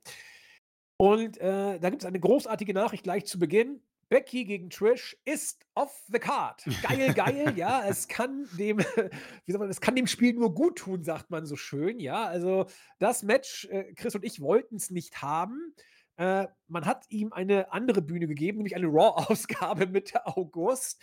[0.96, 3.82] Und äh, da gibt es eine großartige Nachricht gleich zu Beginn.
[4.13, 6.63] Becky gegen Trish ist off the card.
[6.88, 7.84] Geil, geil, ja.
[7.89, 8.78] Es kann dem,
[9.45, 12.23] wie soll man, es kann dem Spiel nur gut tun, sagt man so schön, ja.
[12.28, 12.67] Also
[12.99, 15.73] das Match, äh, Chris und ich wollten es nicht haben.
[16.17, 21.02] Äh, man hat ihm eine andere Bühne gegeben, nämlich eine Raw-Ausgabe Mitte August.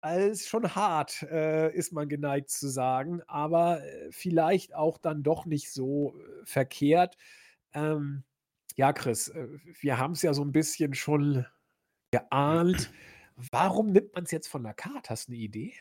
[0.00, 5.44] Als schon hart, äh, ist man geneigt zu sagen, aber äh, vielleicht auch dann doch
[5.44, 7.18] nicht so äh, verkehrt.
[7.74, 8.24] Ähm,
[8.76, 9.46] ja, Chris, äh,
[9.78, 11.44] wir haben es ja so ein bisschen schon
[12.10, 12.90] geahnt.
[13.50, 15.10] Warum nimmt man es jetzt von der Karte?
[15.10, 15.74] Hast du eine Idee?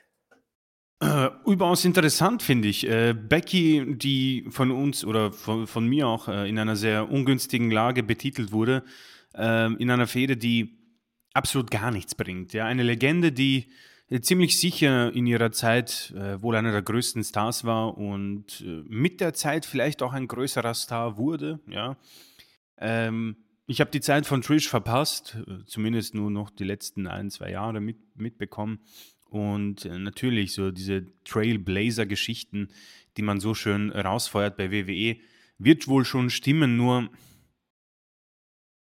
[1.01, 2.87] Äh, überaus interessant finde ich.
[2.87, 7.69] Äh, Becky, die von uns oder von, von mir auch äh, in einer sehr ungünstigen
[7.69, 8.83] Lage betitelt wurde,
[9.33, 10.77] äh, in einer Fehde, die
[11.33, 12.53] absolut gar nichts bringt.
[12.53, 12.65] Ja?
[12.65, 13.71] Eine Legende, die
[14.09, 19.19] äh, ziemlich sicher in ihrer Zeit äh, wohl einer der größten Stars war und mit
[19.19, 21.59] der Zeit vielleicht auch ein größerer Star wurde.
[21.67, 21.97] Ja?
[22.77, 23.35] Ähm,
[23.67, 27.51] ich habe die Zeit von Trish verpasst, äh, zumindest nur noch die letzten ein, zwei
[27.51, 28.79] Jahre mit, mitbekommen.
[29.25, 32.69] Und äh, natürlich so diese Trailblazer-Geschichten,
[33.17, 35.17] die man so schön rausfeuert bei WWE,
[35.57, 37.09] wird wohl schon stimmen, nur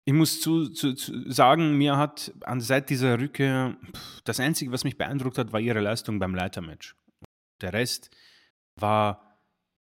[0.05, 3.77] ich muss zu, zu, zu sagen, mir hat an, seit dieser Rückkehr
[4.25, 6.97] das Einzige, was mich beeindruckt hat, war ihre Leistung beim Leitermatch.
[7.61, 8.11] Der Rest
[8.77, 9.39] war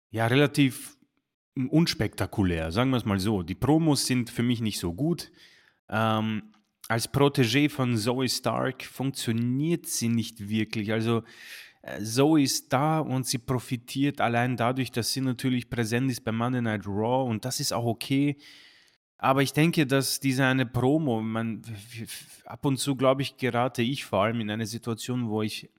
[0.09, 0.97] ja relativ
[1.67, 3.43] unspektakulär, sagen wir es mal so.
[3.43, 5.31] Die Promos sind für mich nicht so gut.
[5.89, 6.43] Ähm,
[6.87, 10.91] als Protégé von Zoe Stark funktioniert sie nicht wirklich.
[10.91, 11.23] Also
[11.81, 16.31] äh, Zoe ist da und sie profitiert allein dadurch, dass sie natürlich präsent ist bei
[16.31, 18.37] Monday Night Raw und das ist auch okay.
[19.17, 21.61] Aber ich denke, dass diese eine Promo, man,
[22.45, 25.69] ab und zu glaube ich, gerate ich vor allem in eine Situation, wo ich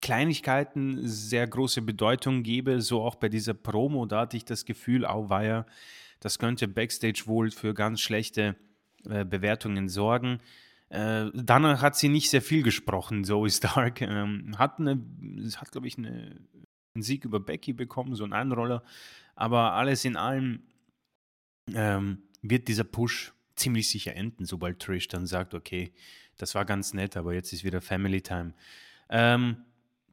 [0.00, 5.04] Kleinigkeiten sehr große Bedeutung gebe, so auch bei dieser Promo, da hatte ich das Gefühl,
[5.04, 5.66] auweia,
[6.20, 8.56] das könnte Backstage wohl für ganz schlechte
[9.08, 10.40] äh, Bewertungen sorgen.
[10.90, 14.00] Äh, danach hat sie nicht sehr viel gesprochen, Zoe Stark.
[14.10, 15.00] Ähm, hat, eine,
[15.56, 16.40] hat glaube ich, eine,
[16.94, 18.82] einen Sieg über Becky bekommen, so einen Einroller.
[19.34, 20.62] Aber alles in allem
[21.72, 25.92] ähm, wird dieser Push ziemlich sicher enden, sobald Trish dann sagt, okay,
[26.36, 28.54] das war ganz nett, aber jetzt ist wieder Family Time.
[29.10, 29.64] Ähm,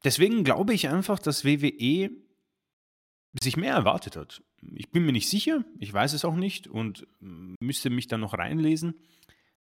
[0.07, 2.09] deswegen glaube ich einfach, dass WWE
[3.41, 4.41] sich mehr erwartet hat.
[4.73, 7.05] Ich bin mir nicht sicher, ich weiß es auch nicht und
[7.59, 8.95] müsste mich dann noch reinlesen.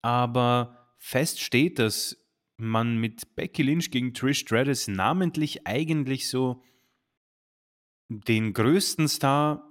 [0.02, 2.16] Aber fest steht, dass
[2.56, 6.64] man mit Becky Lynch gegen Trish Stratus namentlich eigentlich so
[8.08, 9.68] den größten Star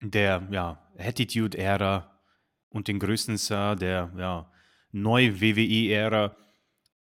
[0.00, 2.20] der ja, Attitude-Ära
[2.68, 4.52] und den größten Star der ja,
[4.90, 6.36] Neu-WWE-Ära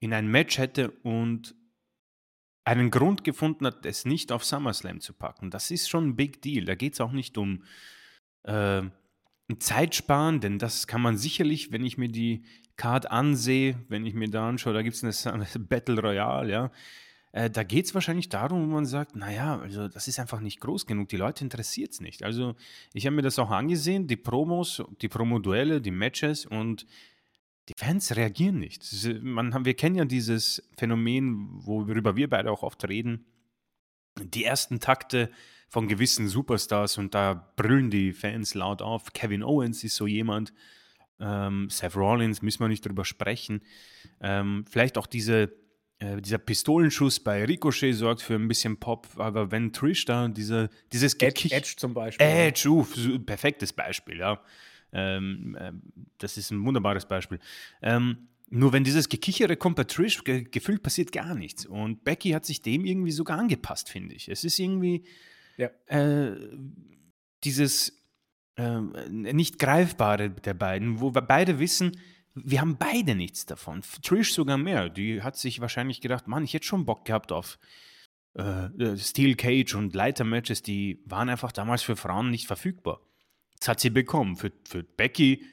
[0.02, 1.56] in ein Match hätte und
[2.66, 5.52] einen Grund gefunden hat, es nicht auf SummerSlam zu packen.
[5.52, 6.66] Das ist schon ein Big Deal.
[6.66, 7.64] Da geht es auch nicht um
[8.44, 8.82] äh,
[9.60, 12.44] Zeitsparen, denn das kann man sicherlich, wenn ich mir die
[12.76, 16.72] Card ansehe, wenn ich mir da anschaue, da gibt es eine Battle Royale, ja.
[17.32, 20.60] Äh, da geht es wahrscheinlich darum, wo man sagt, naja, also das ist einfach nicht
[20.60, 22.24] groß genug, die Leute interessiert es nicht.
[22.24, 22.56] Also
[22.94, 26.88] ich habe mir das auch angesehen, die Promos, die Promoduelle, die Matches und
[27.70, 28.84] die Fans reagieren nicht.
[29.22, 33.26] Man, wir kennen ja dieses Phänomen, worüber wir beide auch oft reden.
[34.20, 35.32] Die ersten Takte
[35.68, 39.14] von gewissen Superstars und da brüllen die Fans laut auf.
[39.14, 40.54] Kevin Owens ist so jemand.
[41.20, 43.62] Ähm, Seth Rollins, müssen wir nicht drüber sprechen.
[44.22, 45.54] Ähm, vielleicht auch diese,
[46.00, 50.70] äh, dieser Pistolenschuss bei Ricochet sorgt für ein bisschen Pop, aber wenn Trish da diese,
[50.92, 52.28] dieses Edge, Edge zum Beispiel.
[52.28, 52.86] Edge, uh,
[53.26, 54.42] perfektes Beispiel, ja.
[54.96, 55.74] Ähm, äh,
[56.18, 57.40] das ist ein wunderbares Beispiel.
[57.82, 61.66] Ähm, nur wenn dieses Gekichere kommt bei Trish, ge gefühlt passiert gar nichts.
[61.66, 64.30] Und Becky hat sich dem irgendwie sogar angepasst, finde ich.
[64.30, 65.04] Es ist irgendwie
[65.58, 65.70] ja.
[65.88, 66.36] äh,
[67.44, 68.02] dieses
[68.56, 68.80] äh,
[69.10, 72.00] nicht Greifbare der beiden, wo wir beide wissen,
[72.34, 73.82] wir haben beide nichts davon.
[74.02, 74.90] Trish sogar mehr.
[74.90, 77.58] Die hat sich wahrscheinlich gedacht, Mann, ich hätte schon Bock gehabt auf
[78.34, 83.00] äh, Steel Cage und Leitermatches, die waren einfach damals für Frauen nicht verfügbar.
[83.60, 84.36] Das hat sie bekommen.
[84.36, 85.44] Für, für Becky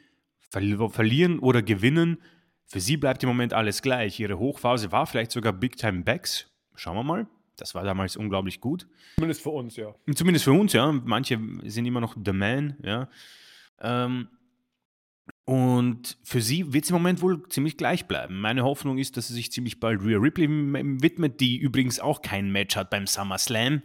[0.51, 2.19] ver verlieren oder gewinnen,
[2.67, 4.19] für sie bleibt im Moment alles gleich.
[4.21, 6.51] Ihre Hochphase war vielleicht sogar Big Time Backs.
[6.75, 7.27] Schauen wir mal.
[7.57, 8.87] Das war damals unglaublich gut.
[9.17, 9.95] Zumindest für uns, ja.
[10.15, 10.91] Zumindest für uns, ja.
[10.91, 13.09] Manche sind immer noch The Man, ja.
[13.81, 14.29] Ähm,
[15.45, 18.41] und für sie wird es im Moment wohl ziemlich gleich bleiben.
[18.41, 22.51] Meine Hoffnung ist, dass sie sich ziemlich bald Rhea Ripley widmet, die übrigens auch kein
[22.51, 23.83] Match hat beim SummerSlam.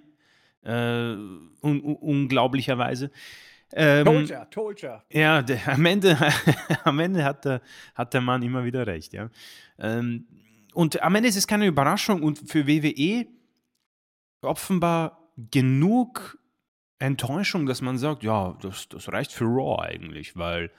[0.64, 3.12] Äh, un unglaublicherweise.
[3.74, 5.04] Ähm, told ya, told ya.
[5.12, 6.18] Ja, der, am Ende,
[6.84, 7.62] am Ende hat, der,
[7.96, 9.14] hat der Mann immer wieder recht.
[9.14, 9.30] Ja.
[9.78, 10.26] Ähm,
[10.74, 13.26] und am Ende ist es keine Überraschung und für WWE
[14.42, 16.38] offenbar genug
[17.00, 20.72] Enttäuschung, dass man sagt, ja, das, das reicht für Raw eigentlich, weil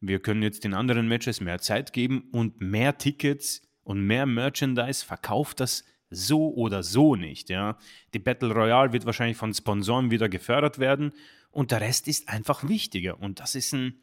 [0.00, 5.04] wir können jetzt den anderen Matches mehr Zeit geben und mehr Tickets und mehr Merchandise
[5.04, 7.50] verkauft das so oder so nicht.
[7.50, 7.76] Ja.
[8.14, 11.12] Die Battle Royale wird wahrscheinlich von Sponsoren wieder gefördert werden
[11.50, 13.20] und der Rest ist einfach wichtiger.
[13.20, 13.94] Und das ist ein,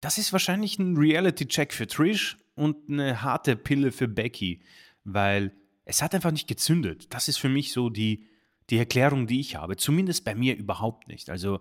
[0.00, 4.62] das ist wahrscheinlich ein Reality-Check für Trish und eine harte Pille für Becky,
[5.04, 5.52] weil
[5.84, 7.12] es hat einfach nicht gezündet.
[7.14, 8.26] Das ist für mich so die,
[8.70, 9.76] die Erklärung, die ich habe.
[9.76, 11.30] Zumindest bei mir überhaupt nicht.
[11.30, 11.60] Also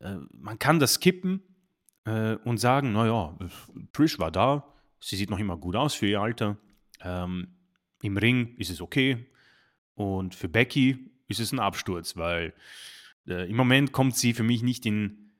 [0.00, 1.42] äh, man kann das skippen
[2.04, 3.36] äh, und sagen, naja,
[3.92, 6.56] Trish war da, sie sieht noch immer gut aus für ihr Alter.
[7.00, 7.57] Ähm,
[8.02, 9.26] Im Ring ist es okay.
[9.94, 12.54] Und für Becky ist es ein Absturz, weil
[13.26, 15.32] äh, im Moment kommt sie für mich nicht in,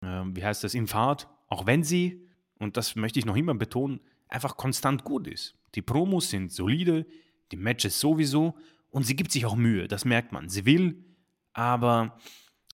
[0.00, 3.54] äh, wie heißt das, in Fahrt, auch wenn sie, und das möchte ich noch immer
[3.54, 5.56] betonen, einfach konstant gut ist.
[5.74, 7.06] Die Promos sind solide,
[7.52, 8.56] die Matches sowieso
[8.90, 10.48] und sie gibt sich auch Mühe, das merkt man.
[10.48, 11.04] Sie will,
[11.52, 12.18] aber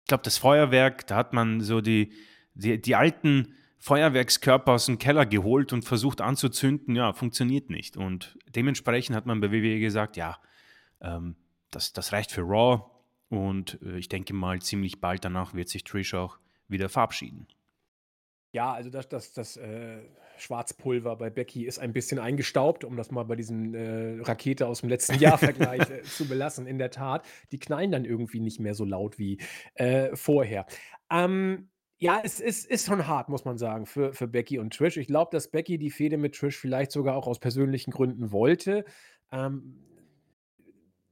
[0.00, 2.12] ich glaube, das Feuerwerk, da hat man so die,
[2.54, 3.54] die, die alten
[3.86, 7.96] Feuerwerkskörper aus dem Keller geholt und versucht anzuzünden, ja, funktioniert nicht.
[7.96, 10.38] Und dementsprechend hat man bei WWE gesagt, ja,
[11.00, 11.36] ähm,
[11.70, 12.82] das, das reicht für Raw,
[13.28, 17.46] und äh, ich denke mal, ziemlich bald danach wird sich Trish auch wieder verabschieden.
[18.52, 20.02] Ja, also das, das, das äh,
[20.38, 24.80] Schwarzpulver bei Becky ist ein bisschen eingestaubt, um das mal bei diesem äh, Rakete aus
[24.80, 26.66] dem letzten Jahr Vergleich äh, zu belassen.
[26.66, 29.38] In der Tat, die knallen dann irgendwie nicht mehr so laut wie
[29.74, 30.66] äh, vorher.
[31.10, 34.96] Ähm, ja, es ist, ist schon hart, muss man sagen, für, für Becky und Trish.
[34.96, 38.84] Ich glaube, dass Becky die Fehde mit Trish vielleicht sogar auch aus persönlichen Gründen wollte.
[39.32, 39.82] Ähm,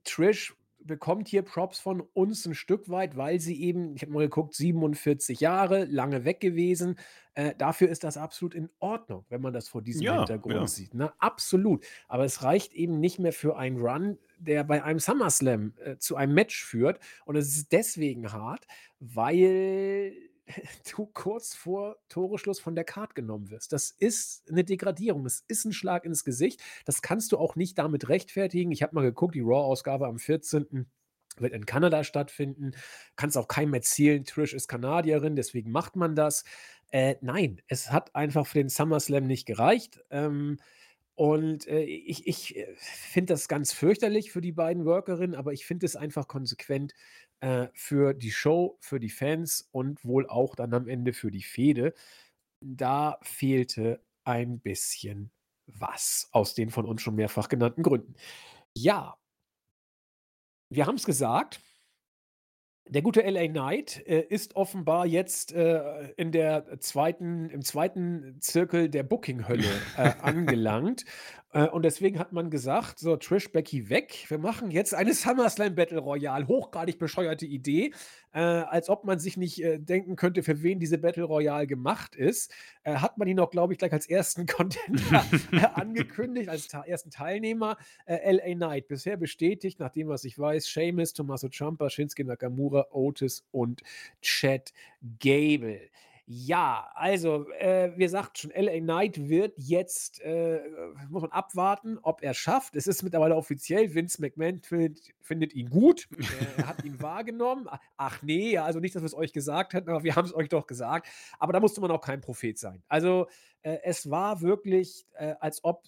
[0.04, 4.20] Trish bekommt hier Props von uns ein Stück weit, weil sie eben, ich habe mal
[4.20, 6.98] geguckt, 47 Jahre, lange weg gewesen.
[7.32, 10.66] Äh, dafür ist das absolut in Ordnung, wenn man das vor diesem Ja, Hintergrund ja.
[10.66, 10.92] sieht.
[10.92, 11.12] Ne?
[11.18, 11.86] Absolut.
[12.06, 16.16] Aber es reicht eben nicht mehr für einen Run, der bei einem SummerSlam äh, zu
[16.16, 17.00] einem Match führt.
[17.24, 18.66] Und es ist deswegen hart,
[19.00, 20.12] weil
[20.96, 23.72] du kurz vor Toreschluss von der Card genommen wirst.
[23.72, 26.62] Das ist eine Degradierung, das ist ein Schlag ins Gesicht.
[26.84, 28.72] Das kannst du auch nicht damit rechtfertigen.
[28.72, 30.86] Ich habe mal geguckt, die Raw-Ausgabe am 14.
[31.38, 32.72] wird in Kanada stattfinden.
[33.16, 36.44] Kannst auch keinem erzählen, Trish ist Kanadierin, deswegen macht man das.
[36.90, 40.00] Äh, nein, es hat einfach für den SummerSlam nicht gereicht.
[40.10, 40.58] Ähm,
[41.16, 45.64] und äh, ich, ich äh, finde das ganz fürchterlich für die beiden Workerinnen, aber ich
[45.64, 46.92] finde es einfach konsequent,
[47.44, 51.42] äh, für die Show, für die Fans und wohl auch dann am Ende für die
[51.42, 51.92] Fehde.
[52.60, 55.30] Da fehlte ein bisschen
[55.66, 58.14] was aus den von uns schon mehrfach genannten Gründen.
[58.74, 59.18] Ja,
[60.70, 61.60] wir haben es gesagt.
[62.88, 68.88] Der gute LA Knight äh, ist offenbar jetzt äh, in der zweiten, im zweiten Zirkel
[68.88, 71.04] der Booking-Hölle äh, angelangt.
[71.54, 74.26] Äh, und deswegen hat man gesagt: So, Trish, Becky weg.
[74.28, 76.46] Wir machen jetzt eine SummerSlam Battle Royale.
[76.48, 77.92] Hochgradig bescheuerte Idee.
[78.32, 82.16] Äh, als ob man sich nicht äh, denken könnte, für wen diese Battle Royale gemacht
[82.16, 82.52] ist.
[82.82, 87.10] Äh, hat man ihn auch, glaube ich, gleich als ersten Contender äh, angekündigt, als ersten
[87.10, 87.76] Teilnehmer.
[88.06, 92.86] Äh, LA Knight bisher bestätigt, nach dem, was ich weiß, Sheamus, Tommaso Ciampa, Shinsuke Nakamura,
[92.90, 93.82] Otis und
[94.20, 94.72] Chad
[95.20, 95.80] Gable.
[96.26, 100.58] Ja, also, äh, wir sagten schon, LA Knight wird jetzt, äh,
[101.10, 102.76] muss man abwarten, ob er schafft.
[102.76, 106.08] Es ist mittlerweile offiziell, Vince McMahon findet, findet ihn gut.
[106.56, 107.68] er hat ihn wahrgenommen.
[107.98, 110.48] Ach nee, also nicht, dass wir es euch gesagt hätten, aber wir haben es euch
[110.48, 111.08] doch gesagt.
[111.38, 112.82] Aber da musste man auch kein Prophet sein.
[112.88, 113.26] Also,
[113.60, 115.82] äh, es war wirklich, äh, als ob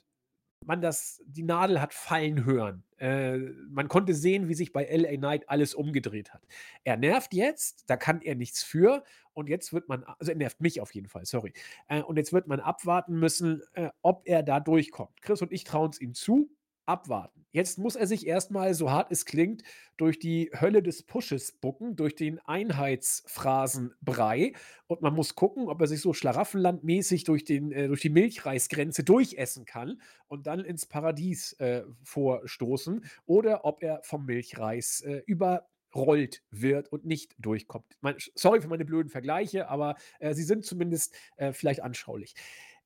[0.65, 2.83] man das, die Nadel hat fallen hören.
[2.99, 3.39] Äh,
[3.69, 6.43] man konnte sehen, wie sich bei LA Knight alles umgedreht hat.
[6.85, 9.05] Er nervt jetzt, da kann er nichts für.
[9.33, 11.53] Und jetzt wird man, also er nervt mich auf jeden Fall, sorry.
[11.89, 15.21] Äh, und jetzt wird man abwarten müssen, äh, ob er da durchkommt.
[15.23, 16.51] Chris und ich trauen es ihm zu
[16.87, 17.47] abwarten.
[17.57, 19.63] Jetzt muss er sich erstmal, so hart es klingt,
[19.97, 24.53] durch die Hölle des Pushes bucken, durch den Einheitsphrasenbrei.
[24.87, 29.05] Und man muss gucken, ob er sich so schlaraffenlandmäßig durch, den, äh, durch die Milchreisgrenze
[29.05, 36.43] durchessen kann und dann ins Paradies äh, vorstoßen oder ob er vom Milchreis äh, überrollt
[36.51, 37.97] wird und nicht durchkommt.
[38.03, 42.35] Mein, sorry für meine blöden Vergleiche, aber äh, sie sind zumindest äh, vielleicht anschaulich.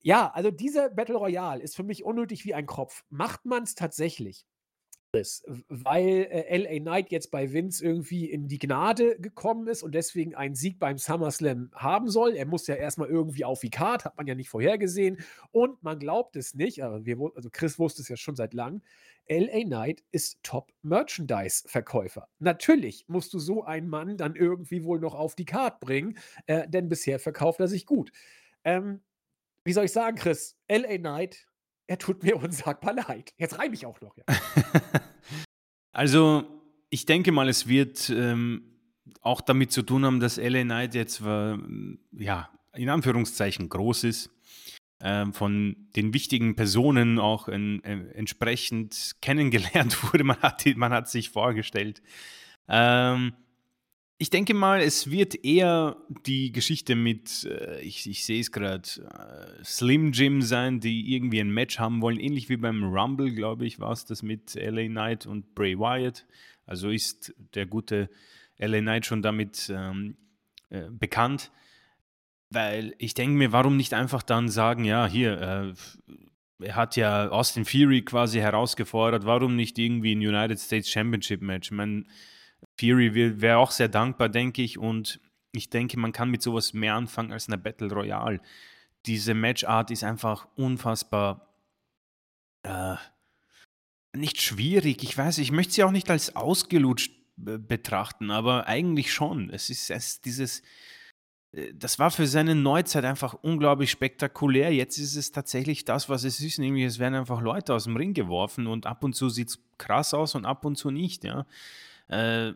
[0.02, 3.04] Ja, also diese Battle Royale ist für mich unnötig wie ein Kropf.
[3.10, 4.46] Macht man es tatsächlich,
[5.68, 10.36] weil äh, LA Knight jetzt bei Vince irgendwie in die Gnade gekommen ist und deswegen
[10.36, 12.34] einen Sieg beim SummerSlam haben soll.
[12.36, 15.18] Er muss ja erstmal irgendwie auf die Card, hat man ja nicht vorhergesehen.
[15.50, 18.82] Und man glaubt es nicht, aber wir, also Chris wusste es ja schon seit langem.
[19.28, 22.28] LA Knight ist Top-Merchandise-Verkäufer.
[22.38, 26.68] Natürlich musst du so einen Mann dann irgendwie wohl noch auf die Card bringen, äh,
[26.68, 28.12] denn bisher verkauft er sich gut.
[28.64, 29.00] Ähm,
[29.64, 30.56] wie soll ich sagen, Chris?
[30.68, 31.46] LA Knight,
[31.86, 33.32] er tut mir unsagbar leid.
[33.36, 34.16] Jetzt reime ich auch noch.
[34.16, 34.24] Ja.
[35.92, 36.44] also,
[36.88, 38.70] ich denke mal, es wird ähm,
[39.20, 41.56] auch damit zu tun haben, dass LA Knight jetzt, äh,
[42.12, 44.30] ja, in Anführungszeichen groß ist.
[45.00, 50.24] Äh, von den wichtigen Personen auch in, äh, entsprechend kennengelernt wurde.
[50.24, 52.02] Man hat, man hat sich vorgestellt.
[52.68, 53.32] Ähm,
[54.22, 58.82] ich denke mal, es wird eher die Geschichte mit, äh, ich, ich sehe es gerade,
[58.82, 63.64] äh, Slim Jim sein, die irgendwie ein Match haben wollen, ähnlich wie beim Rumble, glaube
[63.66, 66.26] ich, war es das mit LA Knight und Bray Wyatt.
[66.66, 68.10] Also ist der gute
[68.58, 70.18] LA Knight schon damit ähm,
[70.68, 71.50] äh, bekannt.
[72.50, 75.40] Weil ich denke mir, warum nicht einfach dann sagen, ja, hier,
[76.60, 81.40] äh, er hat ja Austin Fury quasi herausgefordert, warum nicht irgendwie ein United States Championship
[81.40, 81.68] Match?
[81.68, 82.04] Ich meine,
[82.78, 84.78] Fury wäre auch sehr dankbar, denke ich.
[84.78, 85.20] Und
[85.52, 88.40] ich denke, man kann mit sowas mehr anfangen als eine Battle Royale.
[89.06, 91.54] Diese Matchart ist einfach unfassbar
[92.62, 92.96] äh,
[94.12, 95.02] nicht schwierig.
[95.02, 97.12] Ich weiß, ich möchte sie auch nicht als ausgelutscht
[97.46, 99.50] äh, betrachten, aber eigentlich schon.
[99.50, 100.62] Es ist, es dieses,
[101.52, 104.72] äh, das war für seine Neuzeit einfach unglaublich spektakulär.
[104.72, 107.96] Jetzt ist es tatsächlich das, was es ist, nämlich es werden einfach Leute aus dem
[107.96, 111.24] Ring geworfen und ab und zu sieht es krass aus und ab und zu nicht.
[111.24, 111.46] Ja.
[112.10, 112.54] Äh,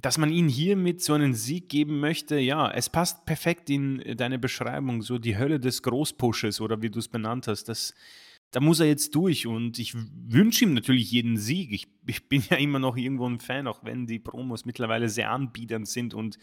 [0.00, 4.16] dass man ihn hier mit so einen Sieg geben möchte, ja, es passt perfekt in
[4.18, 7.70] deine Beschreibung, so die Hölle des Großpushes oder wie du es benannt hast.
[7.70, 7.94] Das,
[8.50, 11.72] da muss er jetzt durch und ich wünsche ihm natürlich jeden Sieg.
[11.72, 15.30] Ich, ich, bin ja immer noch irgendwo ein Fan, auch wenn die Promos mittlerweile sehr
[15.30, 16.38] anbiedernd sind und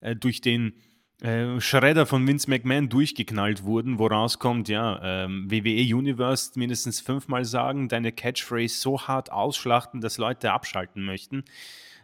[0.00, 0.74] äh, durch den
[1.22, 7.44] äh, Schredder von Vince McMahon durchgeknallt wurden, woraus kommt, ja, ähm, WWE Universe mindestens fünfmal
[7.44, 11.44] sagen, deine Catchphrase so hart ausschlachten, dass Leute abschalten möchten.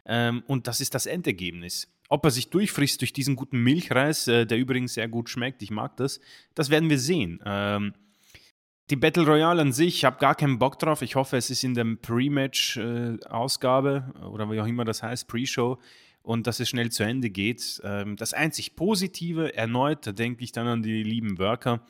[0.06, 1.88] Ähm, und das ist das Endergebnis.
[2.08, 5.70] Ob er sich durchfrisst durch diesen guten Milchreis, äh, der übrigens sehr gut schmeckt, ich
[5.70, 6.20] mag das,
[6.54, 7.40] das werden wir sehen.
[7.44, 7.92] Ähm,
[8.90, 11.00] die Battle Royale an sich, ich habe gar keinen Bock drauf.
[11.02, 15.78] Ich hoffe, es ist in der Pre-Match-Ausgabe äh, oder wie auch immer das heißt, Pre-Show
[16.22, 17.80] und dass es schnell zu Ende geht.
[17.84, 21.84] Ähm, das einzig Positive, erneut, da denke ich dann an die lieben Worker,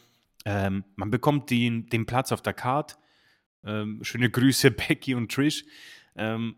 [0.45, 2.99] ähm, man bekommt den, den Platz auf der Card.
[3.64, 5.64] Ähm, schöne Grüße, Becky und Trish.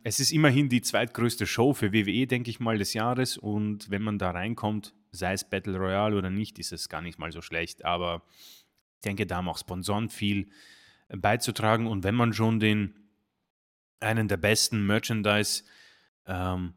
[0.03, 3.37] Es ist immerhin die zweitgrößte Show für WWE, denke ich mal, des Jahres.
[3.39, 7.21] Und wenn man da reinkommt, sei es Battle Royale oder nicht, ist es gar nicht
[7.21, 7.85] mal so schlecht.
[7.85, 8.25] Aber
[8.97, 10.49] ich denke, da haben auch Sponsoren viel
[11.07, 11.87] beizutragen.
[11.87, 12.97] Und wenn man schon den
[14.01, 16.75] einen der besten Merchandise-Verkäufer ähm,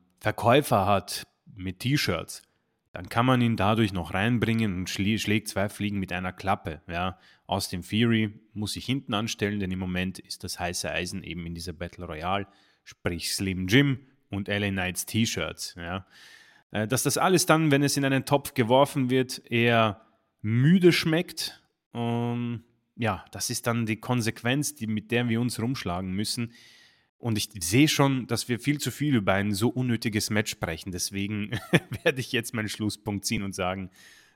[0.85, 2.43] hat mit T-Shirts,
[2.91, 6.81] dann kann man ihn dadurch noch reinbringen und schlägt zwei Fliegen mit einer Klappe.
[6.87, 7.19] Ja.
[7.45, 11.53] Austin Theory muss sich hinten anstellen, denn im Moment ist das heiße Eisen eben in
[11.53, 12.47] dieser Battle Royale
[12.83, 13.99] sprich Slim Jim,
[14.29, 15.75] und LA Knights T-Shirts.
[15.77, 16.05] Ja.
[16.71, 20.01] Äh, dass das alles dann, wenn es in einen Topf geworfen wird, eher
[20.41, 21.63] müde schmeckt.
[21.91, 22.63] Um,
[22.95, 26.53] ja, das ist dann die Konsequenz, die, mit der wir uns rumschlagen müssen.
[27.19, 30.91] Und ich sehe schon, dass wir viel zu viel über ein so unnötiges Match sprechen.
[30.91, 31.51] Deswegen
[32.03, 33.89] werde ich jetzt meinen Schlusspunkt ziehen und sagen,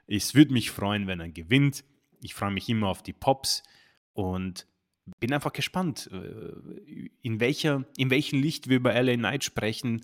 [0.07, 1.83] es würde mich freuen, wenn er gewinnt.
[2.21, 3.63] Ich freue mich immer auf die Pops
[4.13, 4.65] und
[5.19, 10.01] bin einfach gespannt, äh, in, welcher, in welchem Licht wir über LA Knight sprechen,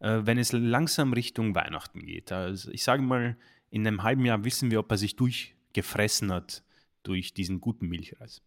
[0.00, 2.32] äh, wenn es langsam Richtung Weihnachten geht.
[2.32, 3.36] Also ich sage mal,
[3.70, 6.62] in einem halben Jahr wissen wir, ob er sich durchgefressen hat
[7.02, 8.42] durch diesen guten Milchreis.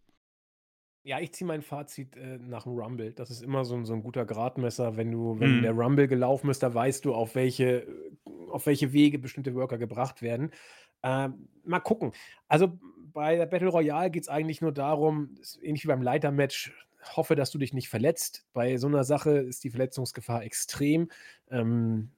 [1.03, 3.11] Ja, ich ziehe mein Fazit äh, nach dem Rumble.
[3.13, 4.97] Das ist immer so, ein- so ein guter Gradmesser.
[4.97, 5.61] Wenn du, wenn Mhm.
[5.63, 7.87] der Rumble gelaufen ist, da weißt du, auf welche,
[8.51, 10.51] auf welche Wege bestimmte Worker gebracht werden.
[11.01, 12.11] Ähm, mal gucken.
[12.47, 12.77] Also
[13.13, 16.71] bei der Battle Royale geht es eigentlich nur darum, ähnlich wie beim Leitermatch,
[17.15, 18.45] hoffe, dass du dich nicht verletzt.
[18.53, 21.09] Bei so einer Sache ist die Verletzungsgefahr extrem.
[21.49, 22.11] Ähm,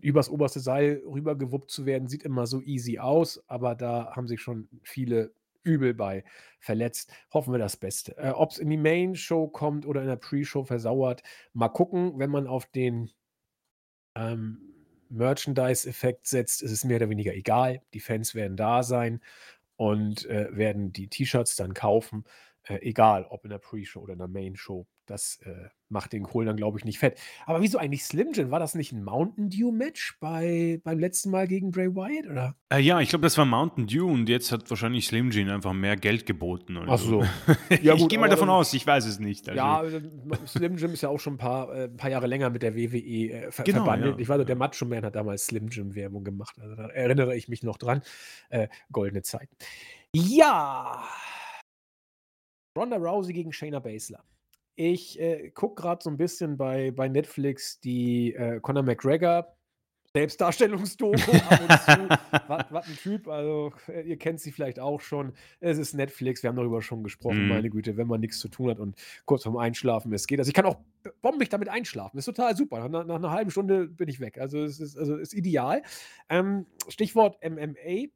[0.00, 4.40] übers oberste Seil rübergewuppt zu werden, sieht immer so easy aus, aber da haben sich
[4.40, 5.32] schon viele
[5.68, 6.24] übel bei
[6.60, 7.12] verletzt.
[7.32, 8.16] Hoffen wir das Beste.
[8.16, 12.18] Äh, Ob es in die Main-Show kommt oder in der Pre-Show versauert, mal gucken.
[12.18, 13.10] Wenn man auf den
[14.16, 14.74] ähm,
[15.10, 17.82] Merchandise-Effekt setzt, ist es mehr oder weniger egal.
[17.94, 19.20] Die Fans werden da sein
[19.76, 22.24] und äh, werden die T-Shirts dann kaufen.
[22.64, 24.86] Äh, egal, ob in der Pre-Show oder in der Main-Show.
[25.08, 27.18] Das äh, macht den Kohl dann, glaube ich, nicht fett.
[27.46, 28.50] Aber wieso eigentlich Slim Jim?
[28.50, 32.54] War das nicht ein Mountain Dew-Match bei, beim letzten Mal gegen Bray Wyatt, oder?
[32.68, 35.72] Äh, ja, ich glaube, das war Mountain Dew und jetzt hat wahrscheinlich Slim Jim einfach
[35.72, 36.76] mehr Geld geboten.
[36.76, 37.24] Oder Ach so.
[37.82, 39.48] ja, ich gehe mal davon aus, ich weiß es nicht.
[39.48, 39.56] Also.
[39.56, 40.02] Ja, äh,
[40.46, 42.98] Slim Jim ist ja auch schon ein paar, äh, paar Jahre länger mit der WWE
[42.98, 44.16] äh, ver genau, verbandelt.
[44.16, 44.20] Ja.
[44.20, 46.56] Ich weiß, der Macho Man hat damals Slim Jim Werbung gemacht.
[46.60, 48.02] Also da erinnere ich mich noch dran.
[48.50, 49.48] Äh, goldene Zeit.
[50.14, 51.02] Ja.
[52.76, 54.22] Ronda Rousey gegen Shayna Baszler.
[54.80, 59.52] Ich äh, gucke gerade so ein bisschen bei, bei Netflix die äh, Conor McGregor
[60.14, 61.16] Selbstdarstellungsdoku
[62.46, 65.32] was, ein Typ, also äh, ihr kennt sie vielleicht auch schon.
[65.58, 67.48] Es ist Netflix, wir haben darüber schon gesprochen, mm.
[67.48, 70.38] meine Güte, wenn man nichts zu tun hat und kurz vorm Einschlafen es geht.
[70.38, 70.76] Also ich kann auch
[71.22, 72.16] bombig damit einschlafen.
[72.16, 72.88] ist total super.
[72.88, 74.38] Nach, nach, einer halben Stunde bin ich weg.
[74.38, 75.82] Also es ist, also ist ideal.
[76.28, 78.12] Ähm, Stichwort MMA.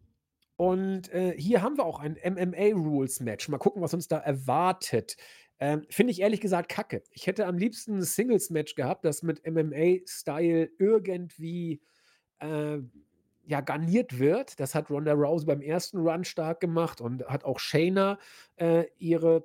[0.57, 3.49] Und äh, hier haben wir auch ein MMA-Rules-Match.
[3.49, 5.17] Mal gucken, was uns da erwartet.
[5.63, 7.05] Ähm, Finde ich ehrlich gesagt kacke.
[7.13, 11.81] Ich hätte am liebsten ein Singles-Match gehabt, das mit MMA-Style irgendwie
[12.41, 12.79] äh,
[13.45, 14.59] ja, garniert wird.
[14.59, 18.19] Das hat Ronda Rousey beim ersten Run stark gemacht und hat auch Shayna
[18.57, 19.45] äh, ihre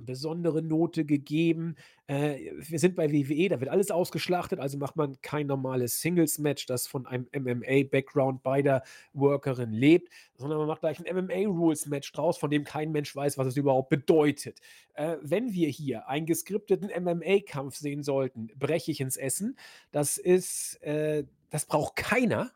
[0.00, 1.76] besondere Note gegeben.
[2.06, 6.66] Äh, wir sind bei WWE, da wird alles ausgeschlachtet, also macht man kein normales Singles-Match,
[6.66, 8.82] das von einem MMA-Background beider
[9.12, 13.46] Workerin lebt, sondern man macht gleich ein MMA-Rules-Match draus, von dem kein Mensch weiß, was
[13.46, 14.60] es überhaupt bedeutet.
[14.94, 19.56] Äh, wenn wir hier einen geskripteten MMA-Kampf sehen sollten, breche ich ins Essen.
[19.92, 22.50] Das ist, äh, das braucht keiner.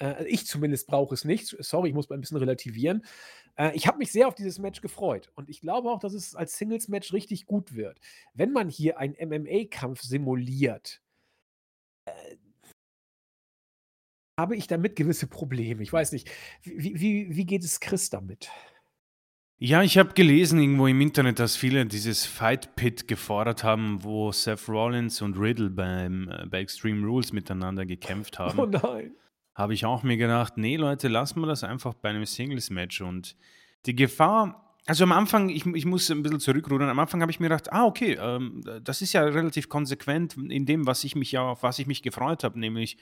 [0.00, 1.56] Äh, ich zumindest brauche es nicht.
[1.60, 3.04] Sorry, ich muss mal ein bisschen relativieren.
[3.60, 6.34] Äh, ich habe mich sehr auf dieses Match gefreut und ich glaube auch, dass es
[6.34, 8.00] als Singles-Match richtig gut wird.
[8.32, 11.02] Wenn man hier einen MMA-Kampf simuliert,
[12.06, 12.36] äh,
[14.38, 15.82] habe ich damit gewisse Probleme.
[15.82, 16.30] Ich weiß nicht,
[16.62, 18.50] wie, wie, wie geht es Chris damit?
[19.58, 24.32] Ja, ich habe gelesen irgendwo im Internet, dass viele dieses Fight Pit gefordert haben, wo
[24.32, 28.58] Seth Rollins und Riddle beim, äh, bei Extreme Rules miteinander gekämpft haben.
[28.58, 29.12] Oh nein
[29.60, 33.02] habe ich auch mir gedacht, nee Leute, lassen wir das einfach bei einem Singles-Match.
[33.02, 33.36] Und
[33.86, 37.38] die Gefahr, also am Anfang, ich, ich muss ein bisschen zurückrudern, am Anfang habe ich
[37.38, 41.30] mir gedacht, ah, okay, ähm, das ist ja relativ konsequent in dem, was ich mich
[41.32, 42.96] ja, auf was ich mich gefreut habe, nämlich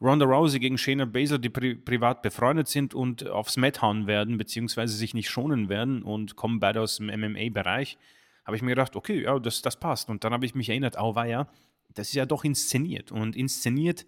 [0.00, 4.36] Ronda Rousey gegen Shayna Baszler, die pri privat befreundet sind und aufs Mat hauen werden,
[4.36, 7.96] beziehungsweise sich nicht schonen werden und kommen beide aus dem MMA-Bereich,
[8.44, 10.10] habe ich mir gedacht, okay, ja, das, das passt.
[10.10, 11.48] Und dann habe ich mich erinnert, oh, war ja,
[11.94, 13.12] das ist ja doch inszeniert.
[13.12, 14.04] Und inszeniert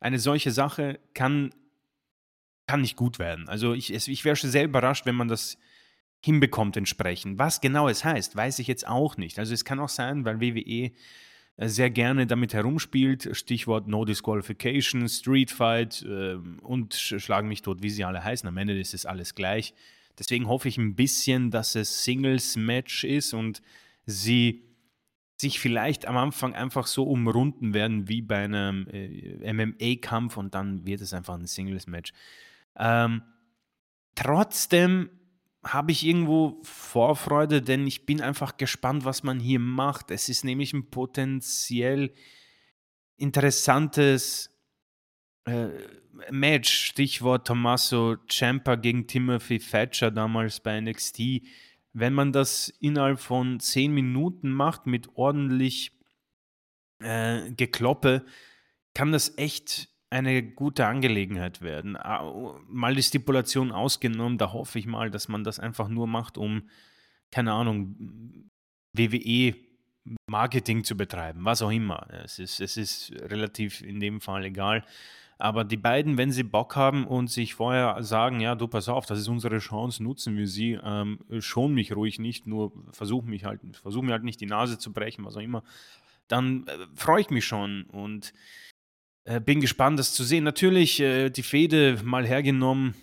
[0.00, 1.54] eine solche Sache kann,
[2.66, 3.48] kann nicht gut werden.
[3.48, 5.58] Also ich, ich wäre schon sehr überrascht, wenn man das
[6.24, 7.38] hinbekommt entsprechend.
[7.38, 9.38] Was genau es heißt, weiß ich jetzt auch nicht.
[9.38, 10.90] Also es kann auch sein, weil WWE
[11.56, 17.82] äh, sehr gerne damit herumspielt, Stichwort No Disqualification, Street Fight äh, und Schlagen mich tot,
[17.82, 18.48] wie sie alle heißen.
[18.48, 19.74] Am Ende ist es alles gleich.
[20.18, 23.62] Deswegen hoffe ich ein bisschen, dass es Singles-Match ist und
[24.06, 24.62] sie
[25.36, 30.86] sich vielleicht am Anfang einfach so umrunden werden wie bei einem äh, MMA-Kampf und dann
[30.86, 32.12] wird es einfach ein Singles-Match.
[32.76, 33.22] Ähm,
[34.14, 35.10] trotzdem
[35.62, 40.10] habe ich irgendwo Vorfreude, denn ich bin einfach gespannt, was man hier macht.
[40.10, 42.14] Es ist nämlich ein potenziell
[43.16, 44.50] interessantes
[45.44, 45.68] äh,
[46.30, 46.70] Match.
[46.70, 51.42] Stichwort Tommaso Ciampa gegen Timothy Thatcher damals bei NXT
[51.98, 55.92] wenn man das innerhalb von zehn Minuten macht mit ordentlich
[57.02, 58.22] äh, Gekloppe,
[58.92, 61.96] kann das echt eine gute Angelegenheit werden.
[62.68, 66.68] Mal die Stipulation ausgenommen, da hoffe ich mal, dass man das einfach nur macht, um,
[67.30, 67.96] keine Ahnung,
[68.92, 69.54] WWE
[70.28, 72.06] Marketing zu betreiben, was auch immer.
[72.22, 74.84] Es ist, es ist relativ in dem Fall egal.
[75.38, 79.04] Aber die beiden, wenn sie Bock haben und sich vorher sagen, ja, du pass auf,
[79.04, 83.44] das ist unsere Chance, nutzen wir sie, ähm, schon mich ruhig nicht, nur versuch mich
[83.44, 85.62] halt, versuch mir halt nicht die Nase zu brechen, was auch immer,
[86.28, 88.32] dann äh, freue ich mich schon und
[89.24, 90.44] äh, bin gespannt, das zu sehen.
[90.44, 92.94] Natürlich äh, die Fede mal hergenommen.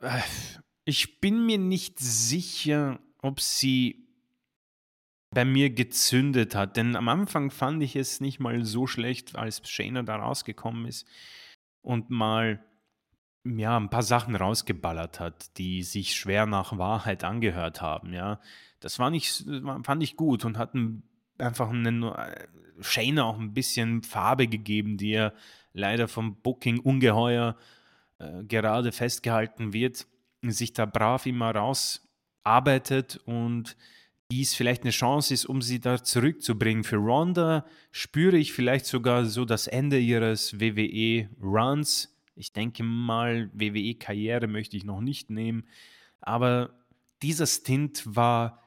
[0.00, 0.20] Äh,
[0.84, 4.05] ich bin mir nicht sicher, ob sie
[5.36, 6.78] bei mir gezündet hat.
[6.78, 11.06] Denn am Anfang fand ich es nicht mal so schlecht, als Shayna da rausgekommen ist
[11.82, 12.64] und mal
[13.44, 18.14] ja, ein paar Sachen rausgeballert hat, die sich schwer nach Wahrheit angehört haben.
[18.14, 18.40] Ja,
[18.80, 19.44] das war nicht,
[19.82, 20.72] fand ich gut und hat
[21.36, 22.48] einfach einen, äh,
[22.80, 25.34] Shayna auch ein bisschen Farbe gegeben, die er
[25.74, 27.56] leider vom Booking ungeheuer
[28.20, 30.06] äh, gerade festgehalten wird,
[30.42, 33.76] sich da brav immer rausarbeitet und
[34.30, 36.84] dies vielleicht eine Chance ist, um sie da zurückzubringen.
[36.84, 42.16] Für Ronda spüre ich vielleicht sogar so das Ende ihres WWE-Runs.
[42.34, 45.64] Ich denke mal, WWE-Karriere möchte ich noch nicht nehmen.
[46.20, 46.74] Aber
[47.22, 48.62] dieser Stint war,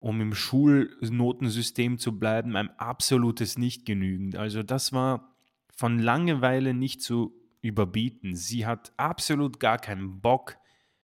[0.00, 4.36] um im Schulnotensystem zu bleiben, ein absolutes Nicht-Genügend.
[4.36, 5.34] Also das war
[5.74, 8.34] von Langeweile nicht zu überbieten.
[8.34, 10.58] Sie hat absolut gar keinen Bock,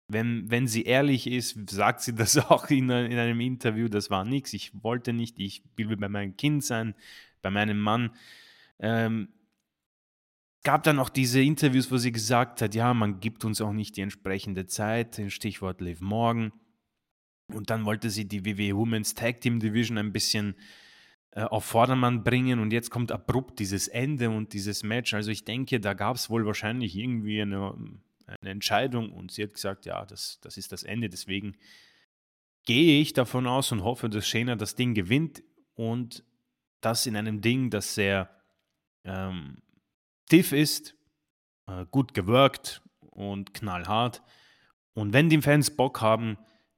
[0.07, 4.25] wenn, wenn sie ehrlich ist, sagt sie das auch in, in einem Interview, das war
[4.25, 6.95] nichts, ich wollte nicht, ich will bei meinem Kind sein,
[7.41, 8.11] bei meinem Mann.
[8.79, 9.29] Ähm,
[10.63, 13.97] gab dann auch diese Interviews, wo sie gesagt hat, ja, man gibt uns auch nicht
[13.97, 16.51] die entsprechende Zeit, Stichwort Live Morgan.
[17.53, 20.55] Und dann wollte sie die WWE Women's Tag Team Division ein bisschen
[21.31, 25.13] äh, auf Vordermann bringen und jetzt kommt abrupt dieses Ende und dieses Match.
[25.13, 27.73] Also ich denke, da gab es wohl wahrscheinlich irgendwie eine
[28.27, 31.09] eine Entscheidung und sie hat gesagt, ja, das, das ist das Ende.
[31.09, 31.57] Deswegen
[32.65, 36.23] gehe ich davon aus und hoffe, dass Shayna das Ding gewinnt und
[36.81, 38.29] das in einem Ding, das sehr
[39.03, 39.61] ähm,
[40.29, 40.95] tief ist,
[41.67, 44.21] äh, gut gewirkt und knallhart.
[44.93, 46.37] Und wenn die Fans Bock haben,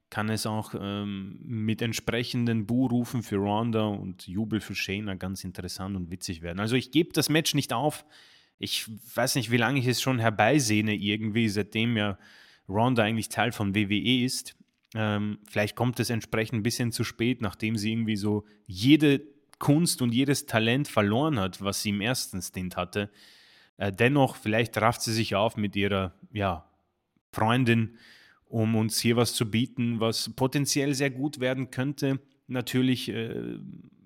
[0.10, 5.96] kann es auch ähm, mit entsprechenden Buhrufen für Ronda und Jubel für Shayna ganz interessant
[5.96, 6.60] und witzig werden.
[6.60, 8.06] Also ich gebe das Match nicht auf
[8.60, 8.86] ich
[9.16, 12.18] weiß nicht, wie lange ich es schon herbeisehne, irgendwie, seitdem ja
[12.68, 14.56] Ronda eigentlich Teil von WWE ist.
[14.94, 19.22] Ähm, vielleicht kommt es entsprechend ein bisschen zu spät, nachdem sie irgendwie so jede
[19.60, 23.10] Kunst und jedes Talent verloren hat, was sie im ersten Stint hatte.
[23.78, 26.66] Äh, dennoch, vielleicht rafft sie sich auf mit ihrer ja,
[27.32, 27.98] Freundin,
[28.46, 32.20] um uns hier was zu bieten, was potenziell sehr gut werden könnte.
[32.48, 33.58] Natürlich äh,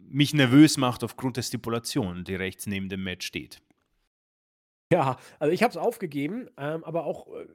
[0.10, 3.62] mich nervös macht aufgrund der Stipulation, die rechts neben dem Match steht.
[4.94, 7.48] Ja, also ich habe es aufgegeben, ähm, aber auch äh,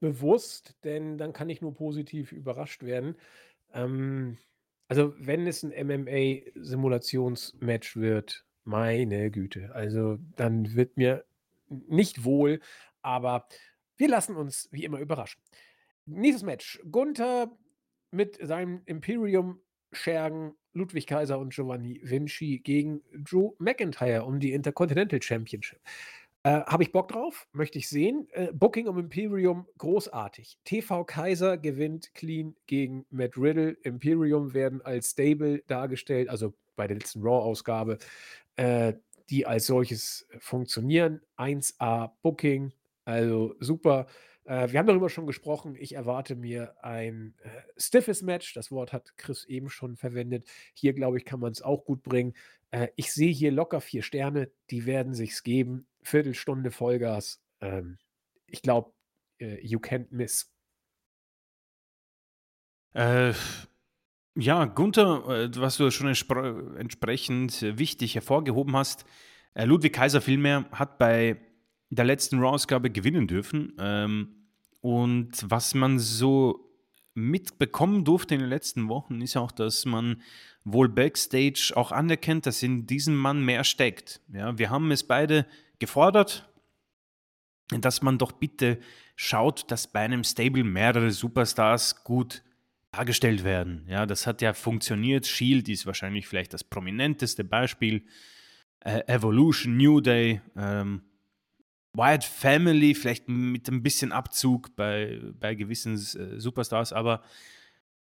[0.00, 3.16] bewusst, denn dann kann ich nur positiv überrascht werden.
[3.74, 4.38] Ähm,
[4.88, 11.26] also wenn es ein MMA-Simulationsmatch wird, meine Güte, also dann wird mir
[11.68, 12.60] nicht wohl,
[13.02, 13.46] aber
[13.98, 15.42] wir lassen uns wie immer überraschen.
[16.06, 16.80] Nächstes Match.
[16.90, 17.54] Gunther
[18.10, 19.60] mit seinem Imperium
[19.92, 25.80] Schergen, Ludwig Kaiser und Giovanni Vinci gegen Drew McIntyre um die Intercontinental Championship.
[26.46, 28.28] Äh, Habe ich Bock drauf, möchte ich sehen.
[28.30, 30.58] Äh, Booking um Imperium, großartig.
[30.64, 33.76] TV Kaiser gewinnt clean gegen Matt Riddle.
[33.82, 37.98] Imperium werden als Stable dargestellt, also bei der letzten Raw-Ausgabe,
[38.54, 38.92] äh,
[39.28, 41.20] die als solches funktionieren.
[41.36, 42.72] 1A Booking,
[43.04, 44.06] also super.
[44.44, 45.74] Äh, wir haben darüber schon gesprochen.
[45.76, 48.54] Ich erwarte mir ein äh, stiffes Match.
[48.54, 50.46] Das Wort hat Chris eben schon verwendet.
[50.74, 52.34] Hier, glaube ich, kann man es auch gut bringen.
[52.70, 54.48] Äh, ich sehe hier locker vier Sterne.
[54.70, 55.88] Die werden sich's geben.
[56.06, 57.42] Viertelstunde Vollgas.
[57.60, 57.98] Ähm,
[58.46, 58.92] ich glaube,
[59.38, 60.52] äh, you can't miss.
[62.94, 63.34] Äh,
[64.36, 69.04] ja, Gunther, äh, was du schon entsprechend wichtig hervorgehoben hast,
[69.54, 71.40] äh, Ludwig Kaiser vielmehr hat bei
[71.90, 73.74] der letzten Raw-Ausgabe gewinnen dürfen.
[73.78, 74.48] Ähm,
[74.80, 76.66] und was man so
[77.14, 80.22] mitbekommen durfte in den letzten Wochen, ist auch, dass man
[80.64, 84.20] wohl backstage auch anerkennt, dass in diesem Mann mehr steckt.
[84.32, 85.46] Ja, wir haben es beide
[85.78, 86.48] gefordert,
[87.68, 88.78] dass man doch bitte
[89.16, 92.42] schaut, dass bei einem Stable mehrere Superstars gut
[92.92, 93.84] dargestellt werden.
[93.88, 95.26] Ja, das hat ja funktioniert.
[95.26, 98.04] Shield ist wahrscheinlich vielleicht das prominenteste Beispiel.
[98.80, 101.02] Äh, Evolution, New Day, ähm,
[101.92, 107.22] Wyatt Family, vielleicht mit ein bisschen Abzug bei, bei gewissen äh, Superstars, aber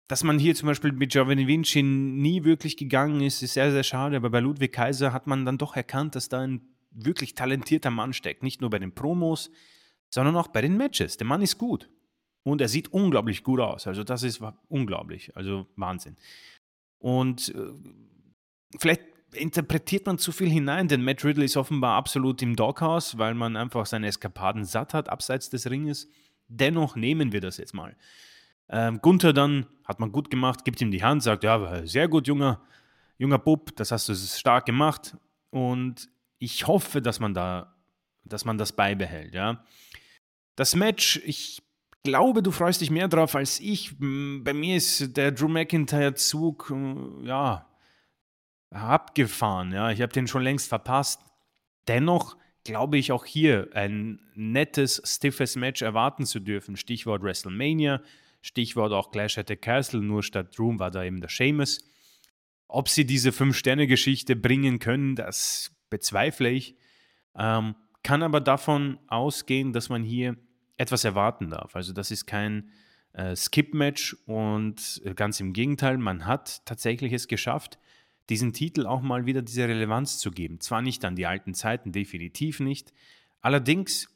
[0.07, 3.83] dass man hier zum Beispiel mit Giovanni Vinci nie wirklich gegangen ist, ist sehr, sehr
[3.83, 4.15] schade.
[4.15, 6.61] Aber bei Ludwig Kaiser hat man dann doch erkannt, dass da ein
[6.91, 8.43] wirklich talentierter Mann steckt.
[8.43, 9.51] Nicht nur bei den Promos,
[10.09, 11.17] sondern auch bei den Matches.
[11.17, 11.89] Der Mann ist gut.
[12.43, 13.87] Und er sieht unglaublich gut aus.
[13.87, 15.35] Also das ist unglaublich.
[15.35, 16.15] Also Wahnsinn.
[16.99, 17.73] Und äh,
[18.79, 19.01] vielleicht
[19.33, 23.57] interpretiert man zu viel hinein, denn Matt Riddle ist offenbar absolut im Doghouse, weil man
[23.57, 26.09] einfach seine Eskapaden satt hat abseits des Ringes.
[26.47, 27.95] Dennoch nehmen wir das jetzt mal.
[28.69, 32.27] Ähm, Gunther dann, hat man gut gemacht, gibt ihm die Hand, sagt, ja, sehr gut,
[32.27, 32.61] junger,
[33.17, 35.17] junger Bub, das hast du stark gemacht.
[35.49, 36.09] Und
[36.39, 37.75] ich hoffe, dass man da,
[38.23, 39.63] dass man das beibehält, ja.
[40.55, 41.61] Das Match, ich
[42.03, 43.95] glaube, du freust dich mehr drauf als ich.
[43.99, 47.67] Bei mir ist der Drew McIntyre-Zug, äh, ja,
[48.71, 49.91] abgefahren, ja.
[49.91, 51.21] Ich habe den schon längst verpasst.
[51.87, 56.75] Dennoch glaube ich auch hier ein nettes, stiffes Match erwarten zu dürfen.
[56.75, 58.01] Stichwort WrestleMania.
[58.41, 61.83] Stichwort auch Clash at the Castle, nur statt Room war da eben der Seamus.
[62.67, 66.75] Ob sie diese Fünf-Sterne-Geschichte bringen können, das bezweifle ich.
[67.35, 70.37] Ähm, kann aber davon ausgehen, dass man hier
[70.77, 71.75] etwas erwarten darf.
[71.75, 72.69] Also das ist kein
[73.13, 77.79] äh, Skip-Match und äh, ganz im Gegenteil, man hat tatsächlich es geschafft,
[78.29, 80.59] diesen Titel auch mal wieder diese Relevanz zu geben.
[80.59, 82.93] Zwar nicht an die alten Zeiten, definitiv nicht.
[83.41, 84.09] Allerdings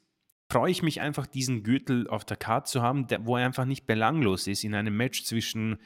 [0.50, 3.64] freue ich mich einfach, diesen Gürtel auf der Karte zu haben, der, wo er einfach
[3.64, 5.78] nicht belanglos ist in einem Match zwischen,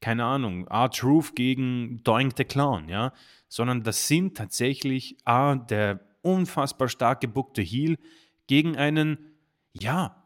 [0.00, 3.12] keine Ahnung, R-Truth gegen Doink the Clown, ja,
[3.54, 7.98] sondern das sind tatsächlich A, der unfassbar stark gebuckte Heel
[8.48, 9.18] gegen einen,
[9.72, 10.20] ja,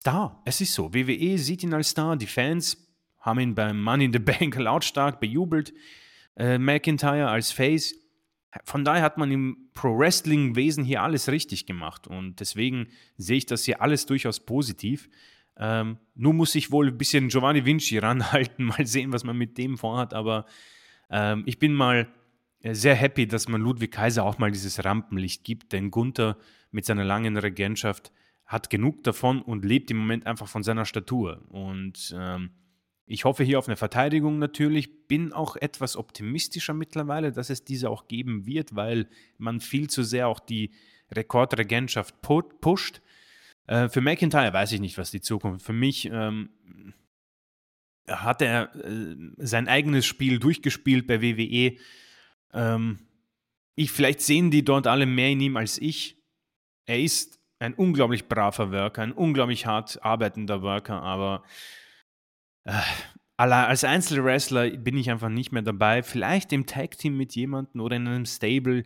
[0.00, 0.40] Star.
[0.44, 0.94] Es ist so.
[0.94, 2.76] WWE sieht ihn als Star, die Fans
[3.18, 5.74] haben ihn beim Money in the Bank lautstark bejubelt.
[6.36, 7.96] Äh, McIntyre als Face
[8.64, 13.64] von daher hat man im Pro-Wrestling-Wesen hier alles richtig gemacht und deswegen sehe ich das
[13.64, 15.08] hier alles durchaus positiv.
[15.56, 19.56] Ähm, nur muss ich wohl ein bisschen Giovanni Vinci ranhalten, mal sehen, was man mit
[19.58, 20.46] dem vorhat, aber
[21.10, 22.08] ähm, ich bin mal
[22.64, 26.36] sehr happy, dass man Ludwig Kaiser auch mal dieses Rampenlicht gibt, denn Gunther
[26.70, 28.12] mit seiner langen Regentschaft
[28.46, 32.50] hat genug davon und lebt im Moment einfach von seiner Statur und ähm,
[33.12, 37.90] ich hoffe hier auf eine Verteidigung natürlich, bin auch etwas optimistischer mittlerweile, dass es diese
[37.90, 39.08] auch geben wird, weil
[39.38, 40.70] man viel zu sehr auch die
[41.10, 43.02] Rekordregentschaft pusht.
[43.66, 45.64] Äh, für McIntyre weiß ich nicht, was die Zukunft.
[45.66, 46.50] Für mich ähm,
[48.08, 51.76] hat er äh, sein eigenes Spiel durchgespielt bei WWE.
[52.52, 52.98] Ähm,
[53.74, 56.18] ich, vielleicht sehen die dort alle mehr in ihm als ich.
[56.86, 61.44] Er ist ein unglaublich braver Worker, ein unglaublich hart arbeitender Worker, aber
[62.64, 62.72] äh,
[63.36, 66.02] als Einzelwrestler bin ich einfach nicht mehr dabei.
[66.02, 68.84] Vielleicht im Tag-Team mit jemandem oder in einem Stable.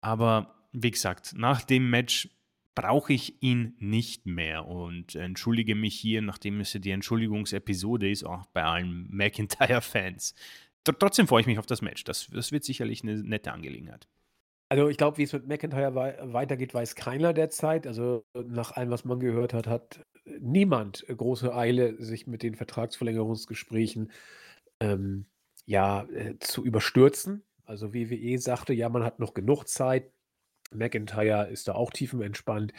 [0.00, 2.28] Aber wie gesagt, nach dem Match
[2.74, 8.24] brauche ich ihn nicht mehr und entschuldige mich hier, nachdem es ja die Entschuldigungsepisode ist,
[8.24, 10.34] auch bei allen McIntyre-Fans.
[10.92, 12.04] Trotzdem freue ich mich auf das Match.
[12.04, 14.08] Das, das wird sicherlich eine nette Angelegenheit.
[14.68, 17.86] Also ich glaube, wie es mit McIntyre weitergeht, weiß keiner derzeit.
[17.86, 20.04] Also nach allem, was man gehört hat, hat
[20.40, 24.10] niemand große Eile, sich mit den Vertragsverlängerungsgesprächen
[24.80, 25.26] ähm,
[25.66, 27.44] ja, äh, zu überstürzen.
[27.64, 30.10] Also WWE sagte, ja, man hat noch genug Zeit.
[30.72, 32.72] McIntyre ist da auch tiefenentspannt.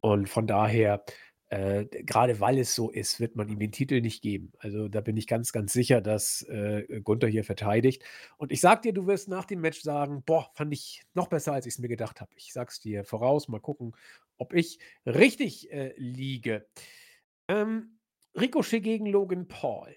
[0.00, 1.04] Und von daher
[1.50, 4.52] äh, gerade weil es so ist, wird man ihm den Titel nicht geben.
[4.58, 8.04] Also da bin ich ganz, ganz sicher, dass äh, Gunther hier verteidigt.
[8.36, 11.52] Und ich sag dir, du wirst nach dem Match sagen, boah, fand ich noch besser,
[11.52, 12.30] als ich es mir gedacht habe.
[12.36, 13.96] Ich sag's dir voraus, mal gucken,
[14.38, 16.68] ob ich richtig äh, liege.
[17.48, 17.98] Ähm,
[18.38, 19.92] Ricochet gegen Logan Paul.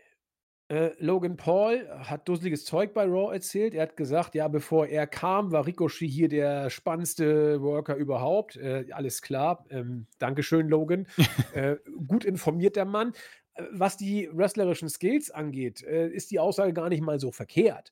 [0.73, 3.75] Äh, Logan Paul hat dusseliges Zeug bei Raw erzählt.
[3.75, 8.55] Er hat gesagt, ja, bevor er kam, war Ricochet hier der spannendste Worker überhaupt.
[8.55, 9.67] Äh, alles klar.
[9.69, 11.05] Ähm, Dankeschön, Logan.
[11.53, 11.75] äh,
[12.07, 13.13] gut informiert der Mann.
[13.53, 17.91] Äh, was die wrestlerischen Skills angeht, äh, ist die Aussage gar nicht mal so verkehrt.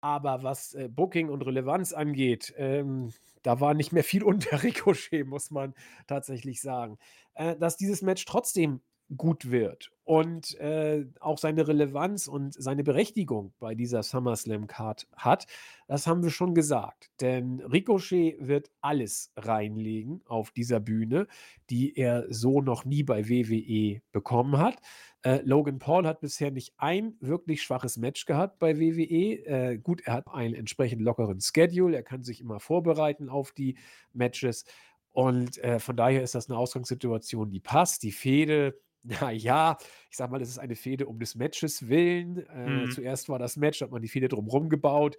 [0.00, 3.12] Aber was äh, Booking und Relevanz angeht, ähm,
[3.42, 5.74] da war nicht mehr viel unter Ricochet, muss man
[6.06, 6.96] tatsächlich sagen.
[7.34, 8.80] dass dieses Match trotzdem
[9.16, 15.46] gut wird und äh, auch seine Relevanz und seine Berechtigung bei dieser SummerSlam-Card hat,
[15.86, 17.10] das haben wir schon gesagt.
[17.20, 21.28] Denn Ricochet wird alles reinlegen auf dieser Bühne,
[21.70, 24.78] die er so noch nie bei WWE bekommen hat.
[25.22, 29.44] Äh, Logan Paul hat bisher nicht ein wirklich schwaches Match gehabt bei WWE.
[29.46, 33.76] Äh, gut, er hat einen entsprechend lockeren Schedule, er kann sich immer vorbereiten auf die
[34.12, 34.64] Matches.
[35.12, 38.02] Und äh, von daher ist das eine Ausgangssituation, die passt.
[38.02, 39.76] Die Fehde na ja,
[40.10, 42.38] ich sag mal, es ist eine Fehde um des Matches willen.
[42.48, 42.88] Äh, Mhm.
[42.88, 45.16] zuerst war das Match, hat man die Fehde drumherum gebaut.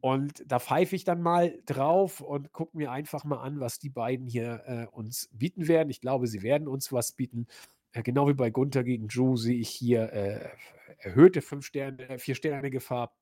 [0.00, 3.90] Und da pfeife ich dann mal drauf und gucke mir einfach mal an, was die
[3.90, 5.90] beiden hier äh, uns bieten werden.
[5.90, 7.46] Ich glaube, sie werden uns was bieten.
[7.92, 10.50] Äh, genau wie bei Gunther gegen Drew sehe ich hier äh,
[10.98, 13.16] erhöhte 5 Sterne, 4 Sterne Gefahr.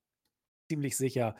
[0.71, 1.37] Ziemlich sicher.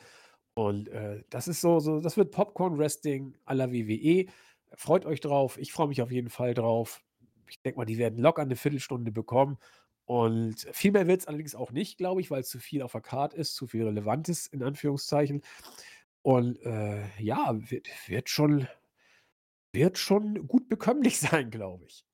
[0.55, 4.27] Und äh, das ist so, so, das wird Popcorn-Wrestling à la WWE.
[4.75, 5.57] Freut euch drauf.
[5.59, 7.03] Ich freue mich auf jeden Fall drauf.
[7.49, 9.57] Ich denke mal, die werden locker eine Viertelstunde bekommen.
[10.05, 12.93] Und viel mehr wird es allerdings auch nicht, glaube ich, weil es zu viel auf
[12.93, 15.41] der Card ist, zu viel Relevantes in Anführungszeichen.
[16.21, 18.67] Und äh, ja, wird, wird, schon,
[19.73, 22.05] wird schon gut bekömmlich sein, glaube ich.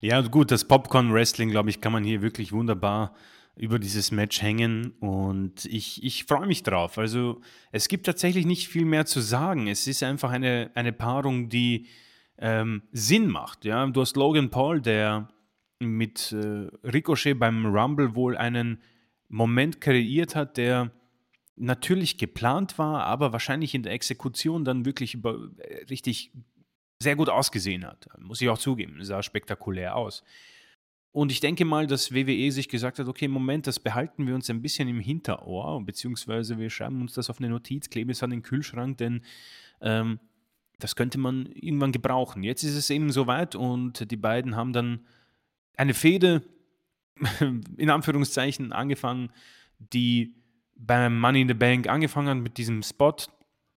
[0.00, 3.14] ja, gut, das Popcorn-Wrestling, glaube ich, kann man hier wirklich wunderbar
[3.56, 6.96] über dieses Match hängen und ich, ich freue mich drauf.
[6.96, 9.66] Also es gibt tatsächlich nicht viel mehr zu sagen.
[9.66, 11.86] Es ist einfach eine, eine Paarung, die
[12.42, 13.64] ähm, Sinn macht.
[13.64, 13.86] Ja?
[13.86, 15.28] Du hast Logan Paul, der
[15.78, 18.82] mit äh, Ricochet beim Rumble wohl einen
[19.28, 20.90] Moment kreiert hat, der
[21.56, 26.32] natürlich geplant war, aber wahrscheinlich in der Exekution dann wirklich über, äh, richtig
[26.98, 28.08] sehr gut ausgesehen hat.
[28.18, 30.22] Muss ich auch zugeben, sah spektakulär aus.
[31.12, 34.48] Und ich denke mal, dass WWE sich gesagt hat, okay, Moment, das behalten wir uns
[34.50, 38.30] ein bisschen im Hinterohr, beziehungsweise wir schreiben uns das auf eine Notiz, kleben es an
[38.30, 39.22] den Kühlschrank, denn
[39.80, 40.18] ähm,
[40.82, 42.42] das könnte man irgendwann gebrauchen.
[42.42, 45.00] Jetzt ist es eben soweit und die beiden haben dann
[45.76, 46.42] eine Fehde,
[47.76, 49.30] in Anführungszeichen, angefangen,
[49.78, 50.34] die
[50.74, 53.14] beim Money in the Bank angefangen hat mit diesem Spot,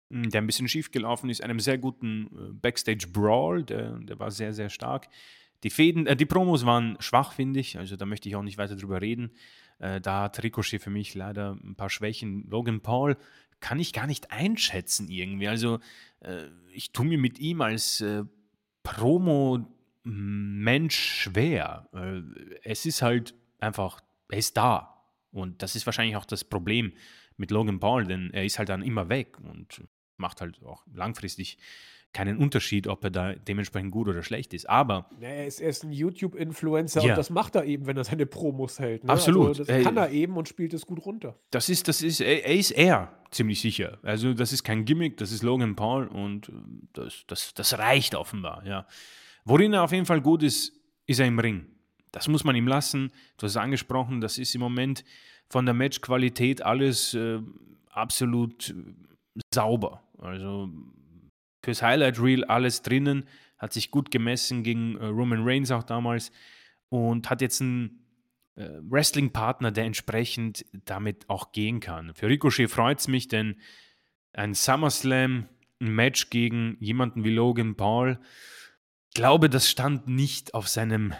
[0.10, 4.18] hm, der ein bisschen schief gelaufen ist, einem sehr guten äh, Backstage Brawl, der, der
[4.20, 5.10] war sehr, sehr stark.
[5.64, 7.78] Die Fäden, äh, die Promos waren schwach, finde ich.
[7.78, 9.32] Also da möchte ich auch nicht weiter drüber reden.
[9.80, 12.48] Äh, da hat Ricochet für mich leider ein paar Schwächen.
[12.50, 13.18] Logan Paul
[13.64, 15.48] kann ich gar nicht einschätzen irgendwie.
[15.48, 15.80] Also
[16.20, 18.26] äh, ich tue mir mit ihm als äh,
[18.84, 19.66] Promo-Mensch
[20.98, 21.88] schwer.
[21.94, 22.24] Äh,
[22.64, 25.02] es ist halt einfach, er ist da.
[25.32, 26.92] Und das ist wahrscheinlich auch das Problem
[27.38, 29.82] mit Logan Paul, denn er ist halt dann immer weg und
[30.18, 31.58] macht halt auch langfristig
[32.14, 34.70] keinen Unterschied, ob er da dementsprechend gut oder schlecht ist.
[34.70, 35.10] Aber.
[35.20, 37.12] Ja, er, ist, er ist ein YouTube-Influencer ja.
[37.12, 39.04] und das macht er eben, wenn er seine Promos hält.
[39.04, 39.12] Ne?
[39.12, 39.48] Absolut.
[39.48, 41.36] Also das kann er eben und spielt es gut runter.
[41.52, 43.98] Das ist, das ist, er, ist er, ziemlich sicher.
[44.04, 46.52] Also, das ist kein Gimmick, das ist Logan Paul und
[46.94, 48.86] das, das, das reicht offenbar, ja.
[49.46, 50.72] Worin er auf jeden Fall gut ist,
[51.06, 51.66] ist er im Ring.
[52.12, 53.12] Das muss man ihm lassen.
[53.38, 55.04] Du hast es angesprochen, das ist im Moment
[55.50, 57.40] von der Matchqualität alles äh,
[57.90, 58.74] absolut
[59.54, 60.04] sauber.
[60.20, 60.70] Also
[61.64, 63.26] fürs Highlight Reel alles drinnen,
[63.58, 66.32] hat sich gut gemessen gegen äh, Roman Reigns auch damals
[66.90, 68.06] und hat jetzt einen
[68.56, 72.14] äh, Wrestling-Partner, der entsprechend damit auch gehen kann.
[72.14, 73.56] Für Ricochet freut es mich, denn
[74.34, 75.48] ein SummerSlam,
[75.80, 78.20] ein Match gegen jemanden wie Logan Paul,
[79.10, 81.14] ich glaube, das stand nicht auf seinem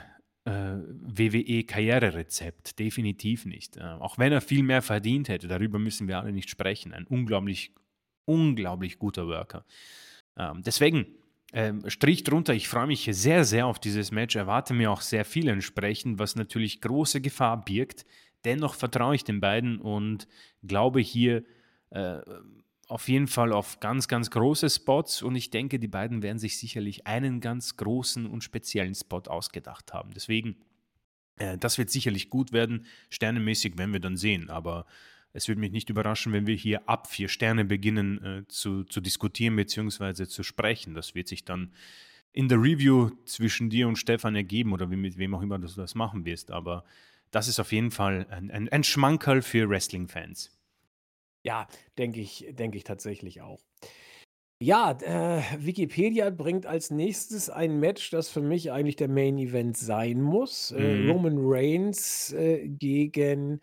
[0.46, 2.80] äh, WWE-Karriererezept.
[2.80, 3.78] Definitiv nicht.
[3.78, 6.94] Äh, auch wenn er viel mehr verdient hätte, darüber müssen wir alle nicht sprechen.
[6.94, 7.74] Ein unglaublich,
[8.26, 9.66] unglaublich guter Worker.
[10.38, 11.06] Ähm, deswegen,
[11.54, 15.26] ähm, Strich drunter, ich freue mich sehr, sehr auf dieses Match, erwarte mir auch sehr
[15.26, 18.06] viel entsprechend, was natürlich große Gefahr birgt.
[18.44, 20.28] Dennoch vertraue ich den beiden und
[20.64, 21.44] glaube hier
[21.92, 22.20] äh,
[22.88, 26.58] auf jeden Fall auf ganz, ganz große Spots und ich denke, die beiden werden sich
[26.58, 30.12] sicherlich einen ganz großen und speziellen Spot ausgedacht haben.
[30.14, 30.58] Deswegen,
[31.38, 34.86] äh, das wird sicherlich gut werden, sternemäßig werden wir dann sehen, aber
[35.34, 39.02] es würde mich nicht überraschen, wenn wir hier ab vier Sterne beginnen äh, zu, zu
[39.02, 40.28] diskutieren bzw.
[40.28, 40.94] zu sprechen.
[40.94, 41.74] Das wird sich dann
[42.32, 45.68] in der Review zwischen dir und Stefan ergeben oder wie, mit wem auch immer du
[45.68, 46.52] das machen wirst.
[46.52, 46.84] Aber
[47.32, 50.52] das ist auf jeden Fall ein, ein, ein Schmankerl für Wrestling-Fans.
[51.44, 51.68] Ja,
[51.98, 53.60] denke ich, denke ich tatsächlich auch.
[54.62, 59.76] Ja, äh, Wikipedia bringt als nächstes ein Match, das für mich eigentlich der Main Event
[59.76, 60.72] sein muss.
[60.72, 61.12] Äh, mhm.
[61.12, 63.60] Roman Reigns äh, gegen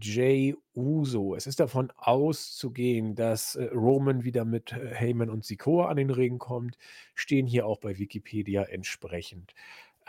[0.00, 1.34] Jay Uso.
[1.34, 6.10] Es ist davon auszugehen, dass äh, Roman wieder mit äh, Heyman und Sikoa an den
[6.10, 6.76] Ring kommt,
[7.14, 9.54] stehen hier auch bei Wikipedia entsprechend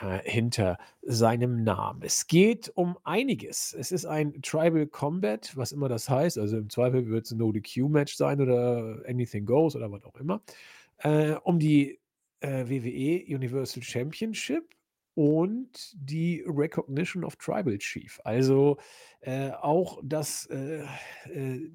[0.02, 2.02] äh, hinter seinem Namen.
[2.04, 3.74] Es geht um einiges.
[3.78, 6.38] Es ist ein Tribal Combat, was immer das heißt.
[6.38, 10.42] Also im Zweifel wird es ein No-DQ-Match sein oder Anything Goes oder was auch immer.
[11.00, 12.00] Äh, um die
[12.42, 14.76] äh, WWE Universal Championship
[15.20, 18.22] und die Recognition of Tribal Chief.
[18.24, 18.78] Also
[19.20, 20.86] äh, auch das, äh,
[21.26, 21.70] äh,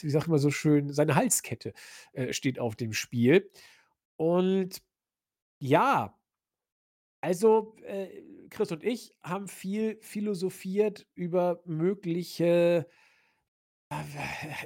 [0.00, 1.74] wie sagt man so schön, seine Halskette
[2.12, 3.48] äh, steht auf dem Spiel.
[4.16, 4.82] Und
[5.60, 6.18] ja,
[7.20, 8.08] also äh,
[8.50, 12.88] Chris und ich haben viel philosophiert über mögliche
[13.90, 13.94] äh,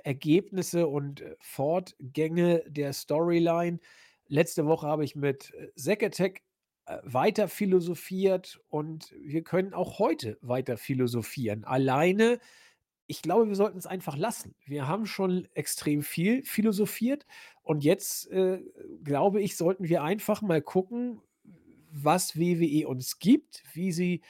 [0.05, 3.79] Ergebnisse und Fortgänge der Storyline.
[4.29, 6.46] Letzte Woche habe ich mit Zack Attack
[7.03, 11.65] weiter philosophiert und wir können auch heute weiter philosophieren.
[11.65, 12.39] Alleine,
[13.07, 14.55] ich glaube, wir sollten es einfach lassen.
[14.65, 17.27] Wir haben schon extrem viel philosophiert
[17.63, 18.63] und jetzt, äh,
[19.03, 21.21] glaube ich, sollten wir einfach mal gucken,
[21.91, 24.23] was WWE uns gibt, wie sie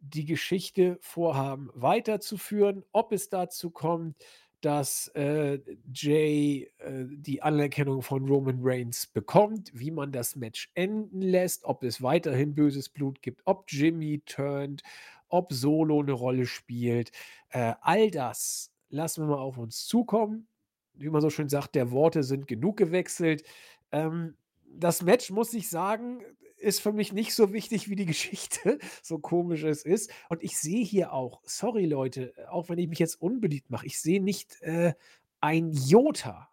[0.00, 4.16] die Geschichte vorhaben weiterzuführen, ob es dazu kommt,
[4.64, 5.58] dass äh,
[5.92, 11.82] Jay äh, die Anerkennung von Roman Reigns bekommt, wie man das Match enden lässt, ob
[11.82, 14.82] es weiterhin böses Blut gibt, ob Jimmy turnt,
[15.28, 17.12] ob Solo eine Rolle spielt.
[17.50, 20.48] Äh, all das lassen wir mal auf uns zukommen.
[20.94, 23.44] Wie man so schön sagt, der Worte sind genug gewechselt.
[23.92, 24.34] Ähm,
[24.64, 26.22] das Match, muss ich sagen,
[26.64, 30.10] ist für mich nicht so wichtig wie die Geschichte, so komisch es ist.
[30.28, 34.00] Und ich sehe hier auch, sorry Leute, auch wenn ich mich jetzt unbeliebt mache, ich
[34.00, 34.94] sehe nicht äh,
[35.40, 36.48] ein Jota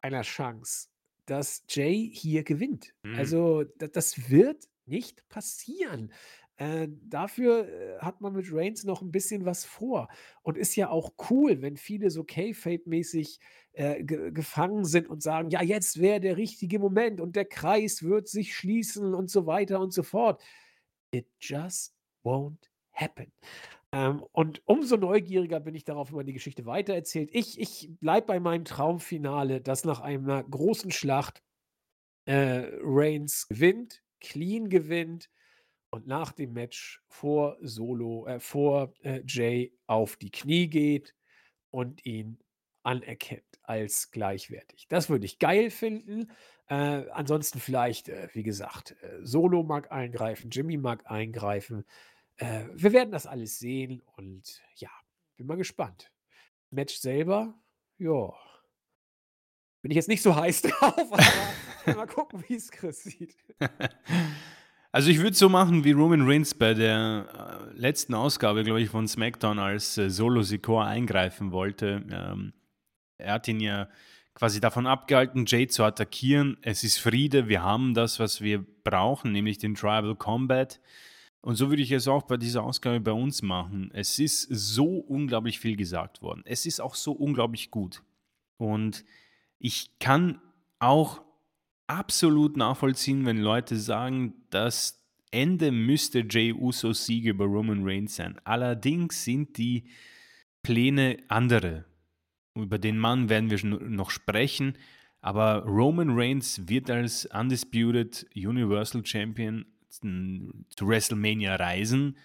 [0.00, 0.88] einer Chance,
[1.26, 2.94] dass Jay hier gewinnt.
[3.02, 3.16] Mhm.
[3.16, 6.12] Also das wird nicht passieren.
[6.58, 10.08] Äh, dafür äh, hat man mit Reigns noch ein bisschen was vor
[10.42, 13.40] und ist ja auch cool, wenn viele so Kayfabe-mäßig
[13.72, 18.02] äh, ge gefangen sind und sagen: „Ja, jetzt wäre der richtige Moment und der Kreis
[18.02, 20.42] wird sich schließen“ und so weiter und so fort.
[21.12, 21.94] It just
[22.24, 23.32] won't happen.
[23.92, 27.30] Ähm, und umso neugieriger bin ich darauf, wie man die Geschichte weitererzählt.
[27.32, 31.42] Ich ich bleibe bei meinem Traumfinale, dass nach einer großen Schlacht,
[32.26, 35.30] äh, Reigns gewinnt, clean gewinnt
[35.90, 41.14] und nach dem Match vor Solo, äh, vor äh, Jay auf die Knie geht
[41.70, 42.38] und ihn
[42.82, 44.86] anerkennt als gleichwertig.
[44.88, 46.30] Das würde ich geil finden.
[46.68, 51.84] Äh, ansonsten vielleicht, äh, wie gesagt, äh, Solo mag eingreifen, Jimmy mag eingreifen.
[52.36, 54.90] Äh, wir werden das alles sehen und ja,
[55.36, 56.12] bin mal gespannt.
[56.70, 57.54] Match selber,
[57.98, 58.32] ja,
[59.82, 63.36] bin ich jetzt nicht so heiß drauf, aber mal gucken, wie es Chris sieht.
[64.96, 67.26] Also ich würde so machen wie Roman Reigns bei der
[67.74, 72.02] äh, letzten Ausgabe, glaube ich, von SmackDown, als äh, Solo Sikoa eingreifen wollte.
[72.10, 72.54] Ähm,
[73.18, 73.90] er hat ihn ja
[74.32, 76.56] quasi davon abgehalten, Jay zu attackieren.
[76.62, 80.80] Es ist Friede, wir haben das, was wir brauchen, nämlich den Tribal Combat.
[81.42, 83.90] Und so würde ich es auch bei dieser Ausgabe bei uns machen.
[83.92, 86.40] Es ist so unglaublich viel gesagt worden.
[86.46, 88.02] Es ist auch so unglaublich gut.
[88.56, 89.04] Und
[89.58, 90.40] ich kann
[90.78, 91.20] auch
[91.86, 98.40] absolut nachvollziehen, wenn Leute sagen, das Ende müsste Jay Uso Sieg über Roman Reigns sein.
[98.44, 99.84] Allerdings sind die
[100.62, 101.84] Pläne andere.
[102.54, 104.78] Über den Mann werden wir noch sprechen,
[105.20, 112.16] aber Roman Reigns wird als Undisputed Universal Champion zu WrestleMania reisen,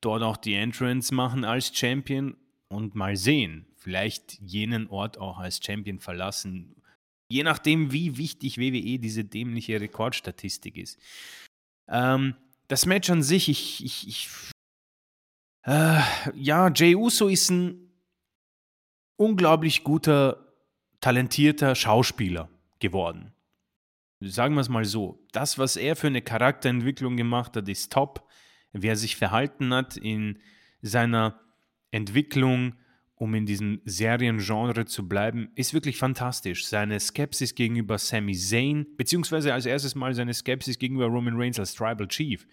[0.00, 2.36] dort auch die Entrance machen als Champion
[2.68, 6.81] und mal sehen, vielleicht jenen Ort auch als Champion verlassen
[7.32, 10.98] Je nachdem, wie wichtig WWE diese dämliche Rekordstatistik ist.
[11.88, 12.34] Ähm,
[12.68, 14.28] das Match an sich, ich, ich, ich
[15.62, 16.00] äh,
[16.34, 17.90] ja, Jay Uso ist ein
[19.16, 20.52] unglaublich guter,
[21.00, 23.32] talentierter Schauspieler geworden.
[24.20, 25.26] Sagen wir es mal so.
[25.32, 28.28] Das, was er für eine Charakterentwicklung gemacht hat, ist top.
[28.72, 30.38] Wie er sich verhalten hat in
[30.82, 31.40] seiner
[31.92, 32.74] Entwicklung
[33.22, 36.66] um in diesem Seriengenre zu bleiben, ist wirklich fantastisch.
[36.66, 41.72] Seine Skepsis gegenüber Sami Zayn, beziehungsweise als erstes Mal seine Skepsis gegenüber Roman Reigns als
[41.72, 42.44] Tribal Chief,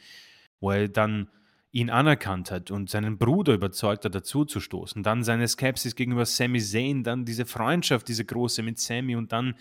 [0.59, 1.27] wo er dann
[1.71, 5.01] ihn anerkannt hat und seinen Bruder überzeugt hat, dazu zu stoßen.
[5.01, 9.55] Dann seine Skepsis gegenüber Sami Zayn, dann diese Freundschaft, diese große mit Sami und dann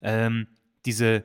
[0.00, 0.48] ähm,
[0.86, 1.24] diese,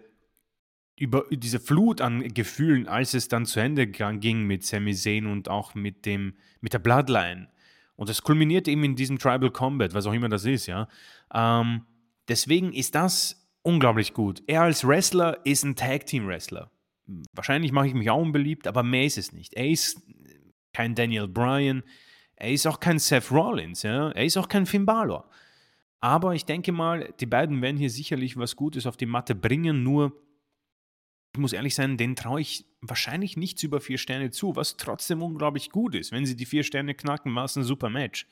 [0.96, 5.50] über, diese Flut an Gefühlen, als es dann zu Ende ging mit Sami Zayn und
[5.50, 7.48] auch mit, dem, mit der Bloodline
[7.98, 10.88] und das kulminiert eben in diesem Tribal Combat, was auch immer das ist, ja.
[11.34, 11.82] Ähm,
[12.30, 14.42] deswegen ist das unglaublich gut.
[14.48, 16.72] Er als Wrestler ist ein Tag-Team-Wrestler.
[17.34, 19.56] Wahrscheinlich mache ich mich auch unbeliebt, aber mehr ist es nicht.
[19.56, 20.02] Er ist
[20.74, 21.84] kein Daniel Bryan,
[22.36, 24.12] er ist auch kein Seth Rollins, ja.
[24.12, 25.30] Er ist auch kein Finn Balor.
[26.00, 29.82] Aber ich denke mal, die beiden werden hier sicherlich was Gutes auf die Matte bringen,
[29.82, 30.14] nur
[31.38, 35.22] ich muss ehrlich sein, den traue ich wahrscheinlich nichts über vier Sterne zu, was trotzdem
[35.22, 36.12] unglaublich gut ist.
[36.12, 38.26] Wenn sie die vier Sterne knacken, war es ein super Match.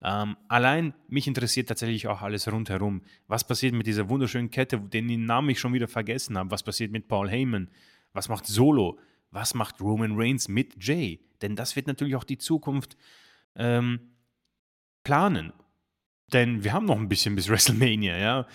[0.00, 3.02] Ähm, allein mich interessiert tatsächlich auch alles rundherum.
[3.26, 6.50] Was passiert mit dieser wunderschönen Kette, den Namen ich schon wieder vergessen habe?
[6.50, 7.68] Was passiert mit Paul Heyman?
[8.14, 8.98] Was macht Solo?
[9.30, 11.20] Was macht Roman Reigns mit Jay?
[11.42, 12.96] Denn das wird natürlich auch die Zukunft
[13.56, 14.14] ähm,
[15.04, 15.52] planen.
[16.32, 18.46] Denn wir haben noch ein bisschen bis WrestleMania, ja.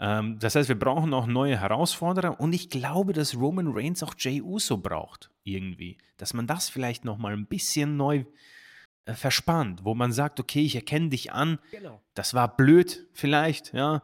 [0.00, 4.14] Ähm, das heißt, wir brauchen auch neue Herausforderer und ich glaube, dass Roman Reigns auch
[4.16, 5.98] Jay Uso braucht, irgendwie.
[6.16, 8.24] Dass man das vielleicht nochmal ein bisschen neu
[9.04, 12.00] äh, verspannt, wo man sagt, okay, ich erkenne dich an, genau.
[12.14, 14.02] das war blöd vielleicht, ja.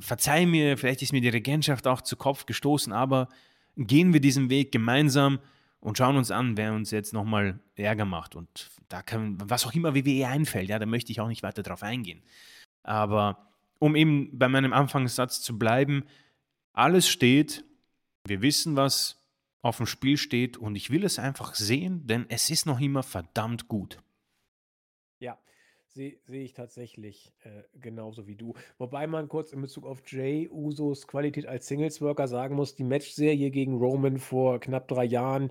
[0.00, 3.28] Verzeih mir, vielleicht ist mir die Regentschaft auch zu Kopf gestoßen, aber
[3.76, 5.38] gehen wir diesen Weg gemeinsam
[5.78, 8.34] und schauen uns an, wer uns jetzt nochmal Ärger macht.
[8.34, 11.62] Und da kann, was auch immer WWE einfällt, ja, da möchte ich auch nicht weiter
[11.62, 12.22] drauf eingehen.
[12.82, 13.46] Aber
[13.78, 16.04] um eben bei meinem Anfangssatz zu bleiben,
[16.72, 17.64] alles steht,
[18.26, 19.22] wir wissen, was
[19.62, 23.02] auf dem Spiel steht und ich will es einfach sehen, denn es ist noch immer
[23.02, 23.98] verdammt gut.
[25.18, 25.38] Ja,
[25.86, 28.54] sehe seh ich tatsächlich äh, genauso wie du.
[28.78, 33.50] Wobei man kurz in Bezug auf Jay Usos Qualität als Singles-Worker sagen muss, die Matchserie
[33.50, 35.50] gegen Roman vor knapp drei Jahren,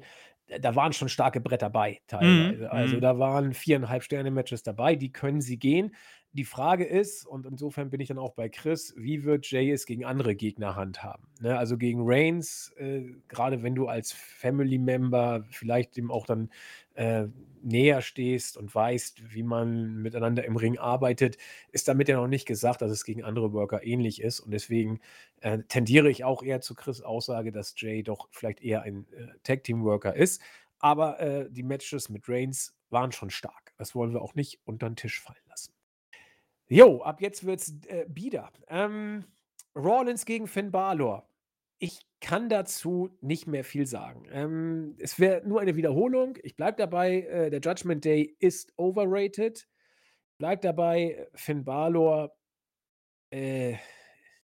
[0.62, 2.66] da waren schon starke Bretter bei, teilweise.
[2.66, 2.70] Mhm.
[2.70, 3.02] Also mhm.
[3.02, 5.96] da waren viereinhalb Sterne-Matches dabei, die können sie gehen.
[6.36, 9.86] Die Frage ist, und insofern bin ich dann auch bei Chris, wie wird Jay es
[9.86, 11.30] gegen andere Gegner handhaben?
[11.40, 16.50] Ne, also gegen Reigns, äh, gerade wenn du als Family Member vielleicht dem auch dann
[16.96, 17.28] äh,
[17.62, 21.38] näher stehst und weißt, wie man miteinander im Ring arbeitet,
[21.72, 24.42] ist damit ja noch nicht gesagt, dass es gegen andere Worker ähnlich ist.
[24.42, 25.00] Und deswegen
[25.40, 29.28] äh, tendiere ich auch eher zu Chris Aussage, dass Jay doch vielleicht eher ein äh,
[29.44, 30.42] Tag Team Worker ist.
[30.80, 33.74] Aber äh, die Matches mit Reigns waren schon stark.
[33.78, 35.75] Das wollen wir auch nicht unter den Tisch fallen lassen.
[36.68, 38.52] Jo, ab jetzt wird's äh, bieder.
[38.68, 39.26] Ähm,
[39.76, 41.30] Rollins gegen Finn Balor.
[41.78, 44.28] Ich kann dazu nicht mehr viel sagen.
[44.32, 46.38] Ähm, es wäre nur eine Wiederholung.
[46.42, 49.68] Ich bleibe dabei, äh, der Judgment Day ist overrated.
[50.40, 52.36] Bleib dabei, Finn Balor
[53.30, 53.76] äh,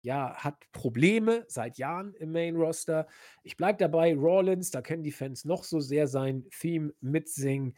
[0.01, 3.07] ja, hat Probleme seit Jahren im Main Roster.
[3.43, 7.76] Ich bleibe dabei, Rollins, da können die Fans noch so sehr sein Theme mitsingen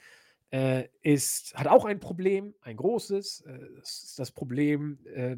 [0.52, 3.42] äh, ist, hat auch ein Problem, ein großes.
[3.42, 5.38] Äh, das ist das Problem, äh,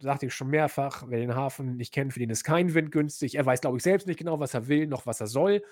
[0.00, 3.34] sagte ich schon mehrfach, wer den Hafen nicht kennt, für den ist kein Wind günstig.
[3.34, 5.62] Er weiß, glaube ich, selbst nicht genau, was er will, noch was er soll.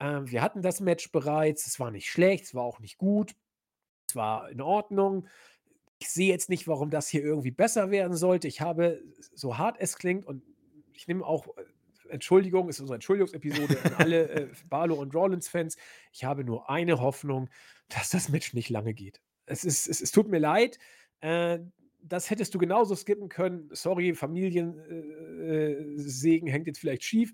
[0.00, 1.66] Ähm, wir hatten das Match bereits.
[1.66, 3.34] Es war nicht schlecht, es war auch nicht gut.
[4.08, 5.26] Es war in Ordnung.
[5.98, 8.48] Ich sehe jetzt nicht, warum das hier irgendwie besser werden sollte.
[8.48, 9.00] Ich habe,
[9.34, 10.42] so hart es klingt, und
[10.92, 11.64] ich nehme auch äh,
[12.08, 15.76] Entschuldigung, ist unsere Entschuldigungsepisode an alle äh, Barlow und Rollins-Fans.
[16.12, 17.48] Ich habe nur eine Hoffnung,
[17.88, 19.20] dass das Match nicht lange geht.
[19.46, 20.78] Es, ist, es, es tut mir leid.
[21.20, 21.58] Äh,
[22.02, 23.68] das hättest du genauso skippen können.
[23.72, 27.32] Sorry, Familiensegen äh, hängt jetzt vielleicht schief.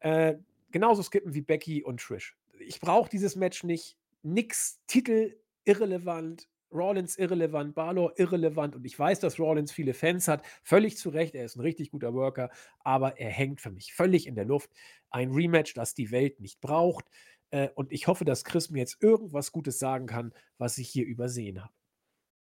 [0.00, 0.36] Äh,
[0.70, 2.36] genauso skippen wie Becky und Trish.
[2.60, 3.98] Ich brauche dieses Match nicht.
[4.22, 10.44] Nix, Titel irrelevant, Rollins irrelevant, Balor irrelevant und ich weiß, dass Rollins viele Fans hat,
[10.62, 12.50] völlig zu Recht, er ist ein richtig guter Worker,
[12.80, 14.70] aber er hängt für mich völlig in der Luft.
[15.10, 17.06] Ein Rematch, das die Welt nicht braucht
[17.50, 21.06] äh, und ich hoffe, dass Chris mir jetzt irgendwas Gutes sagen kann, was ich hier
[21.06, 21.72] übersehen habe.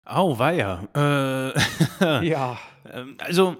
[0.04, 0.88] Au, weia.
[0.94, 2.59] Äh, ja.
[2.90, 3.57] Ähm, also,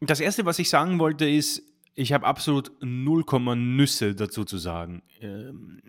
[0.00, 1.62] das Erste, was ich sagen wollte, ist,
[1.94, 3.24] ich habe absolut 0,
[3.56, 5.02] Nüsse dazu zu sagen.
[5.20, 5.80] Ähm,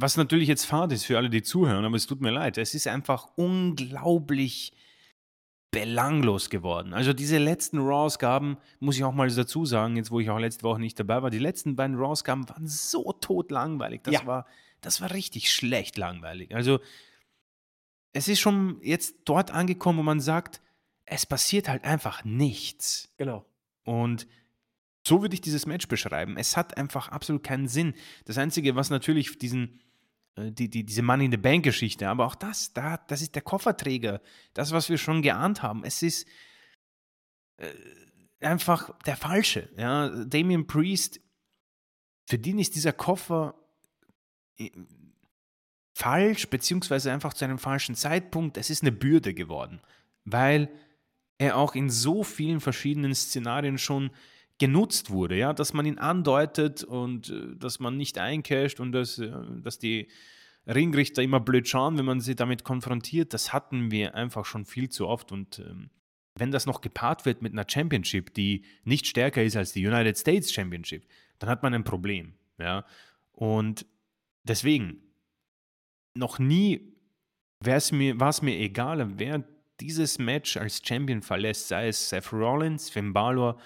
[0.00, 2.58] was natürlich jetzt fad ist für alle, die zuhören, aber es tut mir leid.
[2.58, 4.72] Es ist einfach unglaublich
[5.70, 6.94] belanglos geworden.
[6.94, 10.64] Also diese letzten Raw-Ausgaben, muss ich auch mal dazu sagen, jetzt wo ich auch letzte
[10.64, 14.02] Woche nicht dabei war, die letzten beiden Raw-Ausgaben waren so totlangweilig.
[14.02, 14.26] Das, ja.
[14.26, 14.46] war,
[14.80, 16.54] das war richtig schlecht langweilig.
[16.54, 16.80] Also
[18.12, 20.60] es ist schon jetzt dort angekommen, wo man sagt,
[21.04, 23.12] es passiert halt einfach nichts.
[23.16, 23.44] Genau.
[23.84, 24.26] Und
[25.06, 26.36] so würde ich dieses Match beschreiben.
[26.36, 27.94] Es hat einfach absolut keinen Sinn.
[28.24, 29.80] Das Einzige, was natürlich diesen
[30.50, 33.42] die, die, diese Money in the Bank Geschichte, aber auch das, da, das ist der
[33.42, 34.20] Kofferträger,
[34.54, 35.84] das, was wir schon geahnt haben.
[35.84, 36.26] Es ist
[37.58, 37.72] äh,
[38.40, 39.68] einfach der falsche.
[39.76, 40.08] Ja?
[40.24, 41.20] Damien Priest,
[42.26, 43.54] für den ist dieser Koffer
[44.58, 44.70] äh,
[45.94, 48.56] falsch, beziehungsweise einfach zu einem falschen Zeitpunkt.
[48.56, 49.80] Es ist eine Bürde geworden,
[50.24, 50.70] weil
[51.38, 54.10] er auch in so vielen verschiedenen Szenarien schon
[54.60, 59.18] genutzt wurde, ja, dass man ihn andeutet und äh, dass man nicht eincasht und dass,
[59.18, 59.32] äh,
[59.62, 60.08] dass die
[60.66, 64.90] Ringrichter immer blöd schauen, wenn man sie damit konfrontiert, das hatten wir einfach schon viel
[64.90, 65.32] zu oft.
[65.32, 65.90] Und ähm,
[66.36, 70.16] wenn das noch gepaart wird mit einer Championship, die nicht stärker ist als die United
[70.16, 71.06] States Championship,
[71.38, 72.84] dann hat man ein Problem, ja,
[73.32, 73.86] und
[74.44, 75.00] deswegen
[76.14, 76.94] noch nie
[77.60, 79.42] war es mir, mir egal, wer
[79.80, 83.58] dieses Match als Champion verlässt, sei es Seth Rollins, Finn Balor,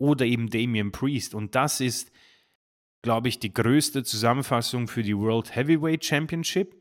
[0.00, 1.34] oder eben Damian Priest.
[1.34, 2.10] Und das ist,
[3.02, 6.74] glaube ich, die größte Zusammenfassung für die World Heavyweight Championship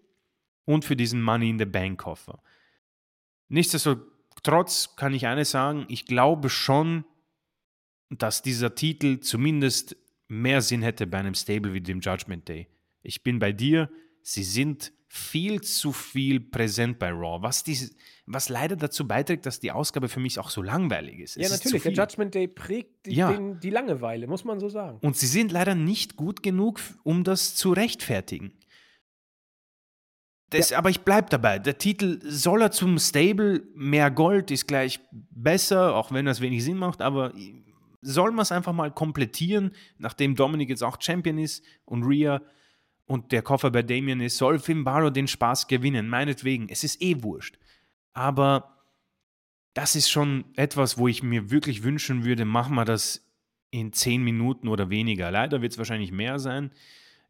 [0.66, 2.42] und für diesen Money in the Bank Koffer.
[3.50, 7.04] Nichtsdestotrotz kann ich eines sagen, ich glaube schon,
[8.10, 9.98] dass dieser Titel zumindest
[10.28, 12.68] mehr Sinn hätte bei einem Stable wie dem Judgment Day.
[13.04, 13.92] Ich bin bei dir,
[14.22, 17.78] sie sind viel zu viel präsent bei Raw, was, die,
[18.32, 21.36] was leider dazu beiträgt, dass die Ausgabe für mich auch so langweilig ist.
[21.36, 23.32] Es ja, natürlich, der Judgment Day prägt die, ja.
[23.32, 25.00] den, die Langeweile, muss man so sagen.
[25.02, 28.54] Und sie sind leider nicht gut genug, um das zu rechtfertigen.
[30.52, 30.78] Das, ja.
[30.78, 31.58] Aber ich bleibe dabei.
[31.58, 36.64] Der Titel soll er zum Stable, mehr Gold ist gleich besser, auch wenn das wenig
[36.64, 37.34] Sinn macht, aber
[38.02, 42.42] soll man es einfach mal komplettieren, nachdem Dominik jetzt auch Champion ist und Rhea
[43.06, 46.08] und der Koffer bei Damien ist, soll Finn Balor den Spaß gewinnen.
[46.08, 47.59] Meinetwegen, es ist eh wurscht.
[48.20, 48.76] Aber
[49.74, 53.26] das ist schon etwas, wo ich mir wirklich wünschen würde, machen wir das
[53.72, 55.32] in zehn Minuten oder weniger.
[55.32, 56.72] Leider wird es wahrscheinlich mehr sein.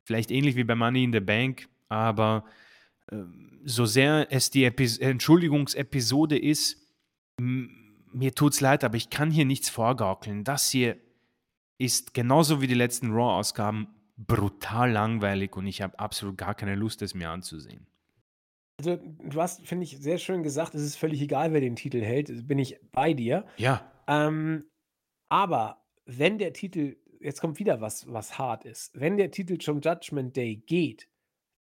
[0.01, 2.43] Vielleicht ähnlich wie bei Money in the Bank, aber
[3.11, 3.17] äh,
[3.65, 6.81] so sehr es die Epis Entschuldigungsepisode ist,
[7.37, 10.43] mir tut es leid, aber ich kann hier nichts vorgaukeln.
[10.43, 10.97] Das hier
[11.77, 17.03] ist genauso wie die letzten Raw-Ausgaben brutal langweilig und ich habe absolut gar keine Lust,
[17.03, 17.85] es mir anzusehen.
[18.79, 22.01] Also, du hast, finde ich, sehr schön gesagt, es ist völlig egal, wer den Titel
[22.01, 23.45] hält, bin ich bei dir.
[23.57, 23.91] Ja.
[24.07, 24.69] Ähm,
[25.27, 29.81] aber wenn der Titel, jetzt kommt wieder was, was hart ist, wenn der Titel zum
[29.81, 31.09] Judgment Day geht,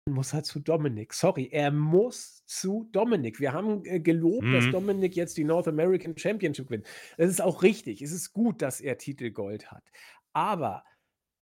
[0.08, 1.14] muss er zu Dominik.
[1.14, 3.40] Sorry, er muss zu Dominik.
[3.40, 4.72] Wir haben äh, gelobt, dass Mhm.
[4.72, 6.88] Dominik jetzt die North American Championship gewinnt.
[7.18, 8.02] Das ist auch richtig.
[8.02, 9.84] Es ist gut, dass er Titelgold hat.
[10.34, 10.84] Aber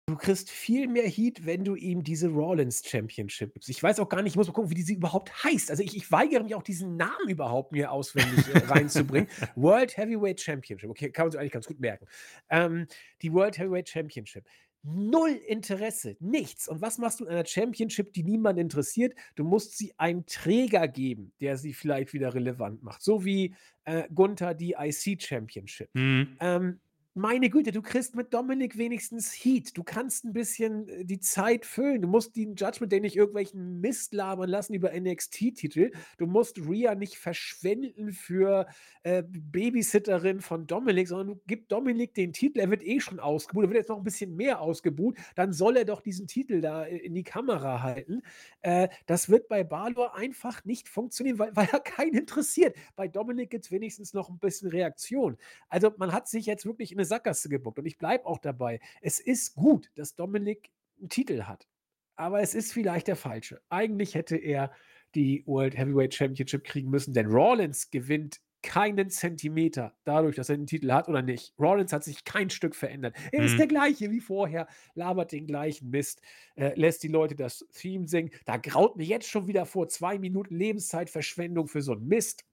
[0.09, 3.69] du kriegst viel mehr Heat, wenn du ihm diese Rollins Championship gibst.
[3.69, 5.69] Ich weiß auch gar nicht, ich muss mal gucken, wie die sie überhaupt heißt.
[5.69, 9.29] Also ich, ich weigere mich auch, diesen Namen überhaupt mir auswendig äh, reinzubringen.
[9.55, 10.89] World Heavyweight Championship.
[10.89, 12.07] Okay, kann man sich eigentlich ganz gut merken.
[12.49, 12.87] Ähm,
[13.21, 14.45] die World Heavyweight Championship.
[14.81, 16.67] Null Interesse, nichts.
[16.67, 19.13] Und was machst du in einer Championship, die niemand interessiert?
[19.35, 23.03] Du musst sie einen Träger geben, der sie vielleicht wieder relevant macht.
[23.03, 23.53] So wie
[23.83, 25.89] äh, Gunther die IC Championship.
[25.93, 26.37] Mhm.
[26.39, 26.79] Ähm,
[27.15, 29.75] meine Güte, du kriegst mit Dominik wenigstens Heat.
[29.75, 32.01] Du kannst ein bisschen äh, die Zeit füllen.
[32.03, 35.91] Du musst den Judgment Day nicht irgendwelchen Mist labern lassen über NXT-Titel.
[36.17, 38.67] Du musst Rhea nicht verschwenden für
[39.03, 42.59] äh, Babysitterin von Dominik, sondern du gib Dominik den Titel.
[42.59, 43.65] Er wird eh schon ausgebucht.
[43.65, 45.17] Er wird jetzt noch ein bisschen mehr ausgebucht.
[45.35, 48.21] Dann soll er doch diesen Titel da äh, in die Kamera halten.
[48.61, 52.77] Äh, das wird bei Balor einfach nicht funktionieren, weil, weil er keinen interessiert.
[52.95, 55.37] Bei Dominik gibt es wenigstens noch ein bisschen Reaktion.
[55.69, 58.79] Also man hat sich jetzt wirklich in eine Sackgasse gebuckt und ich bleibe auch dabei.
[59.01, 61.67] Es ist gut, dass Dominik einen Titel hat,
[62.15, 63.61] aber es ist vielleicht der falsche.
[63.69, 64.71] Eigentlich hätte er
[65.15, 70.67] die World Heavyweight Championship kriegen müssen, denn Rollins gewinnt keinen Zentimeter dadurch, dass er den
[70.67, 71.53] Titel hat oder nicht.
[71.57, 73.15] Rollins hat sich kein Stück verändert.
[73.31, 73.57] Er ist Mhm.
[73.57, 76.21] der gleiche wie vorher, labert den gleichen Mist,
[76.55, 78.31] äh, lässt die Leute das Theme singen.
[78.45, 82.43] Da graut mir jetzt schon wieder vor zwei Minuten Lebenszeitverschwendung für so einen Mist.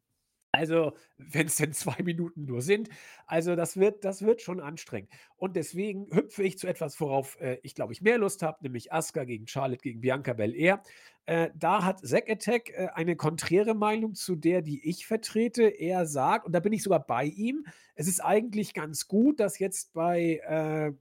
[0.53, 2.89] Also, wenn es denn zwei Minuten nur sind.
[3.27, 5.11] Also, das wird, das wird schon anstrengend.
[5.37, 8.93] Und deswegen hüpfe ich zu etwas, worauf äh, ich glaube ich mehr Lust habe, nämlich
[8.93, 10.83] Asuka gegen Charlotte gegen Bianca Belair.
[11.27, 15.65] Äh, da hat Zack Attack äh, eine konträre Meinung zu der, die ich vertrete.
[15.65, 17.67] Er sagt, und da bin ich sogar bei ihm,
[17.97, 20.93] es ist eigentlich ganz gut, dass jetzt bei, äh,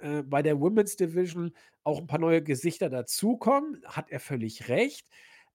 [0.00, 1.52] äh, bei der Women's Division
[1.84, 3.80] auch ein paar neue Gesichter dazukommen.
[3.84, 5.06] Hat er völlig recht.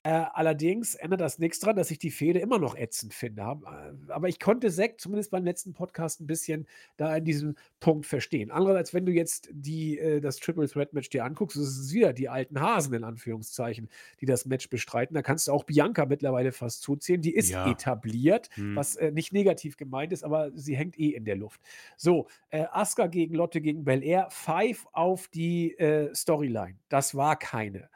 [0.06, 3.42] Äh, allerdings ändert das nichts dran, dass ich die Fehde immer noch ätzend finde.
[3.42, 8.06] Äh, aber ich konnte Zack zumindest beim letzten Podcast ein bisschen da in diesem Punkt
[8.06, 8.52] verstehen.
[8.52, 12.12] Andererseits, wenn du jetzt die, äh, das Triple Threat Match dir anguckst, ist es wieder
[12.12, 13.88] die alten Hasen in Anführungszeichen,
[14.20, 15.14] die das Match bestreiten.
[15.16, 17.22] Da kannst du auch Bianca mittlerweile fast zuzählen.
[17.22, 17.72] Die ist Ja.
[17.72, 18.76] etabliert, Mhm.
[18.76, 21.62] was äh, nicht negativ gemeint ist, aber sie hängt eh in der Luft.
[21.96, 26.76] So, äh, Asuka gegen Lotte gegen Belair, Five auf die äh, Storyline.
[26.90, 27.90] Das war keine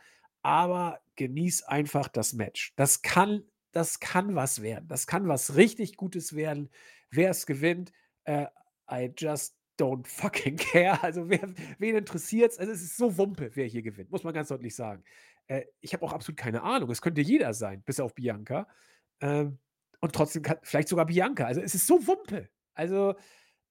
[0.44, 2.74] aber genieß einfach das Match.
[2.76, 4.88] Das kann, das kann was werden.
[4.88, 6.70] Das kann was richtig Gutes werden.
[7.10, 7.92] Wer es gewinnt,
[8.24, 8.46] äh,
[8.90, 11.04] I just don't fucking care.
[11.04, 12.60] Also wer, wen interessiert es?
[12.60, 15.04] Also es ist so Wumpe, wer hier gewinnt, muss man ganz deutlich sagen.
[15.48, 16.90] Äh, ich habe auch absolut keine Ahnung.
[16.90, 18.68] Es könnte jeder sein, bis auf Bianca.
[19.20, 19.60] Ähm,
[20.00, 21.46] und trotzdem kann, vielleicht sogar Bianca.
[21.46, 22.50] Also es ist so Wumpe.
[22.74, 23.16] Also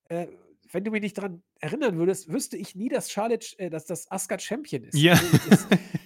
[0.08, 0.26] äh,
[0.72, 4.10] wenn du mich nicht daran erinnern würdest, wüsste ich nie, dass Charlotte, äh, dass das
[4.10, 4.96] Asuka Champion ist.
[4.96, 5.12] Ja.
[5.12, 5.78] Also, äh,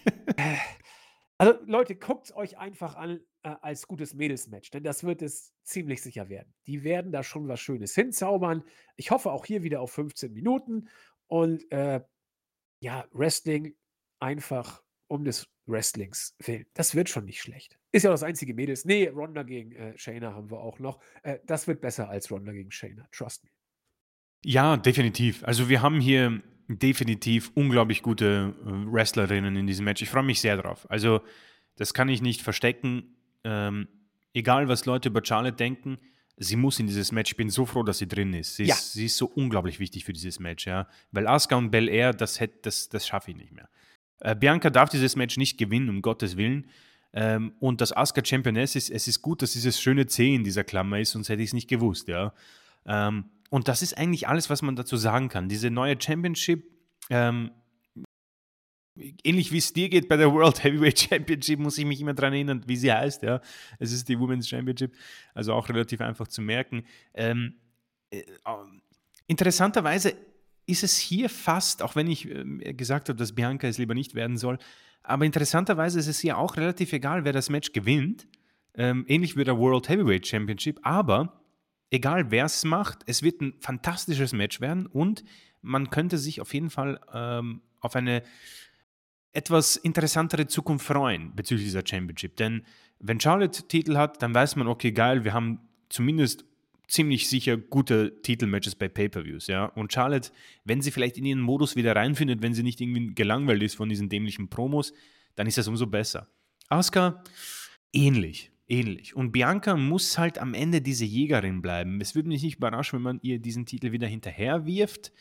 [1.40, 5.54] also Leute, guckt es euch einfach an äh, als gutes Mädelsmatch, denn das wird es
[5.62, 6.52] ziemlich sicher werden.
[6.66, 8.62] Die werden da schon was Schönes hinzaubern.
[8.96, 10.90] Ich hoffe auch hier wieder auf 15 Minuten
[11.28, 12.02] und äh,
[12.82, 13.74] ja, Wrestling
[14.18, 16.66] einfach um des Wrestlings willen.
[16.74, 17.78] Das wird schon nicht schlecht.
[17.90, 18.84] Ist ja auch das einzige Mädels.
[18.84, 21.00] Nee, Ronda gegen äh, Shayna haben wir auch noch.
[21.22, 23.08] Äh, das wird besser als Ronda gegen Shayna.
[23.12, 23.50] Trust me.
[24.44, 25.42] Ja, definitiv.
[25.44, 26.42] Also wir haben hier
[26.78, 30.02] definitiv unglaublich gute äh, Wrestlerinnen in diesem Match.
[30.02, 30.86] Ich freue mich sehr drauf.
[30.90, 31.20] Also
[31.76, 33.16] das kann ich nicht verstecken.
[33.44, 33.88] Ähm,
[34.34, 35.98] egal, was Leute über Charlotte denken,
[36.36, 37.32] sie muss in dieses Match.
[37.32, 38.56] Ich bin so froh, dass sie drin ist.
[38.56, 38.74] Sie, Ja.
[38.74, 40.66] ist, sie ist so unglaublich wichtig für dieses Match.
[40.66, 40.86] Ja?
[41.10, 43.68] Weil Asuka und Belair, das, hätt- das, das schaffe ich nicht mehr.
[44.20, 46.66] Äh, Bianca darf dieses Match nicht gewinnen, um Gottes Willen.
[47.12, 50.62] Ähm, und dass Asuka Championess ist, es ist gut, dass dieses schöne C in dieser
[50.62, 52.32] Klammer ist, sonst hätte ich es nicht gewusst, ja.
[52.86, 55.48] Ähm, und das ist eigentlich alles, was man dazu sagen kann.
[55.48, 56.64] Diese neue Championship,
[57.10, 57.50] ähm,
[59.24, 62.32] ähnlich wie es dir geht bei der World Heavyweight Championship, muss ich mich immer daran
[62.32, 63.40] erinnern, wie sie heißt, ja.
[63.78, 64.96] Es ist die Women's Championship,
[65.34, 66.84] also auch relativ einfach zu merken.
[67.12, 67.54] Ähm,
[68.10, 68.22] äh,
[69.26, 70.14] interessanterweise
[70.66, 74.14] ist es hier fast, auch wenn ich ähm, gesagt habe, dass Bianca es lieber nicht
[74.14, 74.58] werden soll,
[75.02, 78.28] aber interessanterweise ist es hier auch relativ egal, wer das Match gewinnt.
[78.74, 81.39] Ähm, ähnlich wie der World Heavyweight Championship, aber
[81.90, 85.24] egal wer es macht, es wird ein fantastisches Match werden und
[85.62, 88.22] man könnte sich auf jeden Fall ähm, auf eine
[89.32, 92.36] etwas interessantere Zukunft freuen bezüglich dieser Championship.
[92.36, 92.62] Denn
[92.98, 96.44] wenn Charlotte Titel hat, dann weiß man, okay, geil, wir haben zumindest
[96.88, 99.66] ziemlich sicher gute Titelmatches bei Pay-Per-Views, ja.
[99.66, 100.30] Und Charlotte,
[100.64, 103.88] wenn sie vielleicht in ihren Modus wieder reinfindet, wenn sie nicht irgendwie gelangweilt ist von
[103.88, 104.92] diesen dämlichen Promos,
[105.36, 106.28] dann ist das umso besser.
[106.68, 107.22] Asuka,
[107.92, 109.16] ähnlich, ähnlich.
[109.16, 112.00] Und Bianca muss halt am Ende diese Jägerin bleiben.
[112.00, 115.12] Es würde mich nicht überraschen, wenn man ihr diesen Titel wieder hinterher wirft,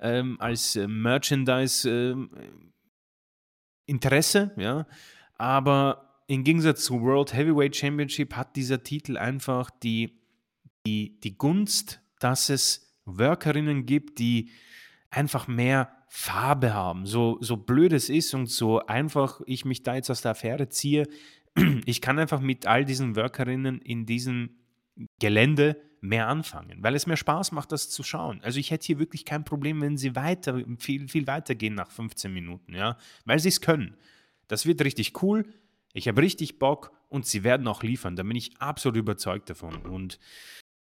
[0.00, 2.16] ähm, als äh, Merchandise äh,
[3.86, 4.86] Interesse, ja.
[5.36, 10.24] Aber im Gegensatz zu World Heavyweight Championship hat dieser Titel einfach die
[10.86, 14.50] die, die Gunst, dass es Workerinnen gibt, die
[15.10, 17.06] einfach mehr Farbe haben.
[17.06, 20.68] So, so blöd es ist und so einfach ich mich da jetzt aus der Affäre
[20.68, 21.06] ziehe,
[21.84, 24.50] ich kann einfach mit all diesen Workerinnen in diesem
[25.20, 28.40] Gelände mehr anfangen, weil es mir Spaß macht, das zu schauen.
[28.42, 31.90] Also ich hätte hier wirklich kein Problem, wenn sie weiter, viel, viel weiter gehen nach
[31.90, 33.96] 15 Minuten, ja, weil sie es können.
[34.46, 35.46] Das wird richtig cool.
[35.94, 38.16] Ich habe richtig Bock und sie werden auch liefern.
[38.16, 39.76] Da bin ich absolut überzeugt davon.
[39.86, 40.18] Und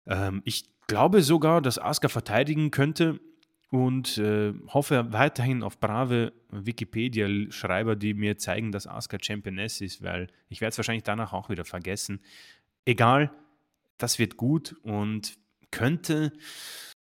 [0.05, 3.19] ähm, ich glaube sogar, dass Asuka verteidigen könnte
[3.69, 10.27] und äh, hoffe weiterhin auf brave Wikipedia-Schreiber, die mir zeigen, dass Asuka Championess ist, weil
[10.49, 12.21] ich werde es wahrscheinlich danach auch wieder vergessen.
[12.85, 13.31] Egal,
[13.97, 15.37] das wird gut und
[15.71, 16.33] könnte,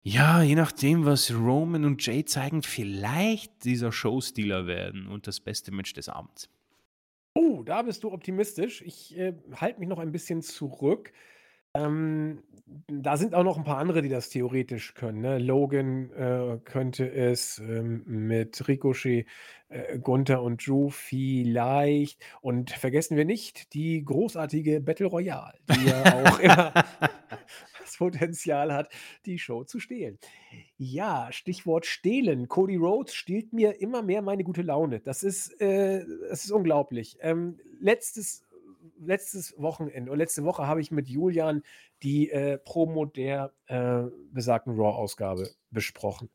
[0.03, 5.71] ja, je nachdem, was Roman und Jay zeigen, vielleicht dieser Showstealer werden und das beste
[5.71, 6.49] Match des Abends.
[7.33, 8.81] Oh, da bist du optimistisch.
[8.81, 11.11] Ich äh, halte mich noch ein bisschen zurück.
[11.75, 12.43] Ähm,
[12.87, 15.37] da sind auch noch ein paar andere, die das theoretisch können, ne?
[15.39, 19.25] Logan, äh, könnte es, ähm, mit Ricochet,
[19.69, 22.23] äh, Gunther und Drew vielleicht.
[22.41, 26.73] Und vergessen wir nicht die großartige Battle Royale, die ja auch immer
[27.79, 28.89] das Potenzial hat,
[29.25, 30.19] die Show zu stehlen.
[30.77, 32.47] Ja, Stichwort stehlen.
[32.47, 34.99] Cody Rhodes stiehlt mir immer mehr meine gute Laune.
[34.99, 37.17] Das ist, äh das ist unglaublich.
[37.21, 38.43] Ähm, letztes
[38.97, 41.63] letztes Wochenende oder letzte Woche habe ich mit Julian
[42.01, 46.29] die äh, Promo der äh, besagten Raw-Ausgabe besprochen.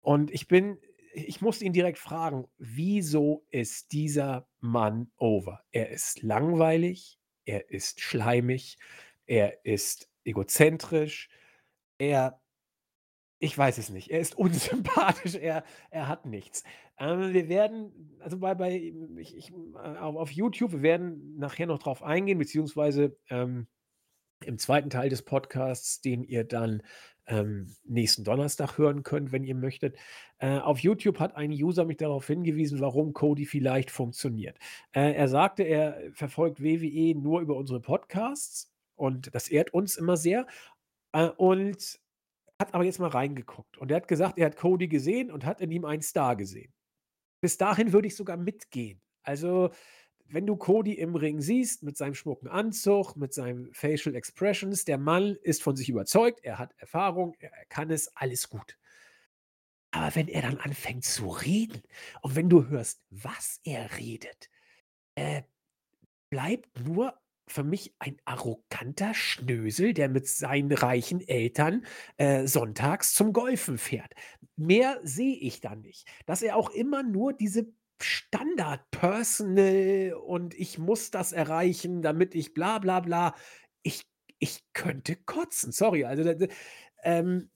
[0.00, 0.78] Und ich bin,
[1.12, 5.62] ich musste ihn direkt fragen, wieso ist dieser Mann over?
[5.72, 8.78] Er ist langweilig, er ist schleimig,
[9.26, 11.28] er ist egozentrisch,
[11.98, 12.40] er
[13.38, 14.10] ich weiß es nicht.
[14.10, 16.64] Er ist unsympathisch, er er hat nichts.
[16.98, 18.76] Ähm, wir werden also bei bei
[19.18, 23.66] ich ich äh, auf auf YouTube wir werden nachher noch drauf eingehen, beziehungsweise, ähm,
[24.44, 26.82] im zweiten Teil des Podcasts, den ihr dann,
[27.26, 29.96] ähm, nächsten Donnerstag hören könnt, wenn ihr möchtet.
[30.38, 34.58] Äh, auf YouTube hat ein User mich darauf hingewiesen, warum Cody vielleicht funktioniert.
[34.92, 40.16] Äh, er sagte, er verfolgt WWE nur über unsere Podcasts und das ehrt uns immer
[40.16, 40.46] sehr.
[41.12, 42.00] Äh, und
[42.60, 45.60] hat aber jetzt mal reingeguckt und er hat gesagt, er hat Cody gesehen und hat
[45.60, 46.72] in ihm einen Star gesehen.
[47.40, 49.00] Bis dahin würde ich sogar mitgehen.
[49.22, 49.70] Also,
[50.28, 54.98] wenn du Cody im Ring siehst, mit seinem schmucken Anzug, mit seinen Facial Expressions, der
[54.98, 58.76] Mann ist von sich überzeugt, er hat Erfahrung, er kann es, alles gut.
[59.92, 61.82] Aber wenn er dann anfängt zu reden
[62.22, 64.50] und wenn du hörst, was er redet,
[65.14, 65.42] äh,
[66.28, 67.18] bleibt nur
[67.48, 71.84] für mich ein arroganter Schnösel, der mit seinen reichen Eltern
[72.16, 74.12] äh, sonntags zum Golfen fährt.
[74.56, 76.08] Mehr sehe ich da nicht.
[76.26, 77.66] Dass er auch immer nur diese
[78.02, 83.34] Standard-Personal und ich muss das erreichen, damit ich bla bla bla.
[83.82, 84.02] Ich,
[84.38, 86.04] ich könnte kotzen, sorry.
[86.04, 86.46] Also,
[87.02, 87.50] ähm,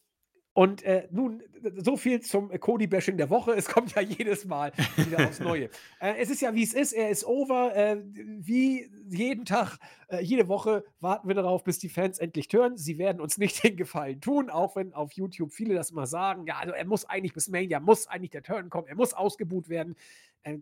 [0.61, 1.43] und äh, nun,
[1.78, 3.53] so viel zum Cody-Bashing der Woche.
[3.53, 5.70] Es kommt ja jedes Mal wieder aufs Neue.
[6.01, 6.93] äh, es ist ja, wie es ist.
[6.93, 7.74] Er ist over.
[7.74, 9.78] Äh, wie jeden Tag,
[10.09, 12.77] äh, jede Woche warten wir darauf, bis die Fans endlich hören.
[12.77, 16.45] Sie werden uns nicht den Gefallen tun, auch wenn auf YouTube viele das immer sagen.
[16.47, 19.70] Ja, also er muss eigentlich bis Mania, muss eigentlich der Turn kommen, er muss ausgebuht
[19.70, 19.97] werden.
[20.43, 20.59] Äh,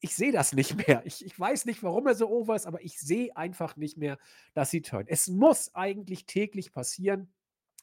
[0.00, 1.02] ich sehe das nicht mehr.
[1.04, 4.18] Ich, ich, weiß nicht, warum er so over ist, aber ich sehe einfach nicht mehr,
[4.54, 5.04] dass sie turn.
[5.06, 7.28] Es muss eigentlich täglich passieren.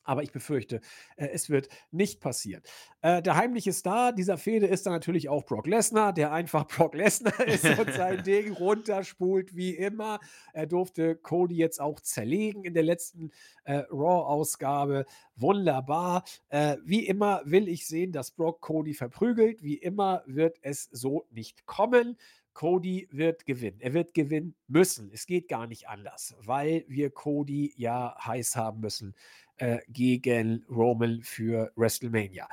[0.04, 0.82] Aber ich befürchte,
[1.16, 2.62] äh, es wird nicht passieren.
[3.02, 6.94] Äh, der heimliche Star dieser Fehde ist dann natürlich auch Brock Lesnar, der einfach Brock
[6.96, 10.20] Lesnar ist und sein Ding runterspult wie immer.
[10.54, 13.32] Er durfte Cody jetzt auch zerlegen in der letzten
[13.64, 15.06] äh, Raw-Ausgabe.
[15.36, 16.24] Wunderbar.
[16.50, 19.64] Äh, wie immer will ich sehen, dass Brock Cody verprügelt.
[19.64, 22.18] Wie immer wird es so nicht kommen.
[22.54, 23.80] Cody wird gewinnen.
[23.80, 25.10] Er wird gewinnen müssen.
[25.12, 29.16] Es geht gar nicht anders, weil wir Cody ja heiß haben müssen
[29.58, 32.48] äh, gegen Roman für WrestleMania.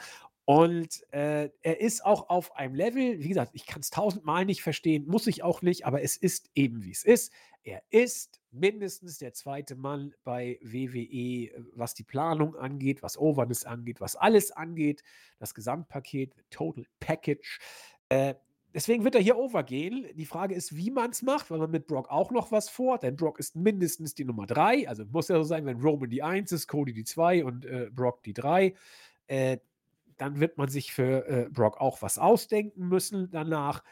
[0.45, 4.63] Und äh, er ist auch auf einem Level, wie gesagt, ich kann es tausendmal nicht
[4.63, 7.33] verstehen, muss ich auch nicht, aber es ist eben wie es ist.
[7.63, 13.65] Er ist mindestens der zweite Mann bei WWE, äh, was die Planung angeht, was Overness
[13.65, 15.05] angeht, was alles angeht,
[15.39, 17.61] das Gesamtpaket, Total Package.
[18.09, 18.35] Äh,
[18.75, 20.07] deswegen wird er hier overgehen.
[20.15, 22.99] Die Frage ist, wie man es macht, weil man mit Brock auch noch was vor,
[22.99, 24.89] denn Brock ist mindestens die Nummer 3.
[24.89, 27.91] Also muss ja so sein, wenn Roman die 1 ist, Cody die 2 und äh,
[27.93, 28.75] Brock die 3.
[29.27, 29.59] Äh,
[30.17, 33.83] dann wird man sich für äh, Brock auch was ausdenken müssen danach.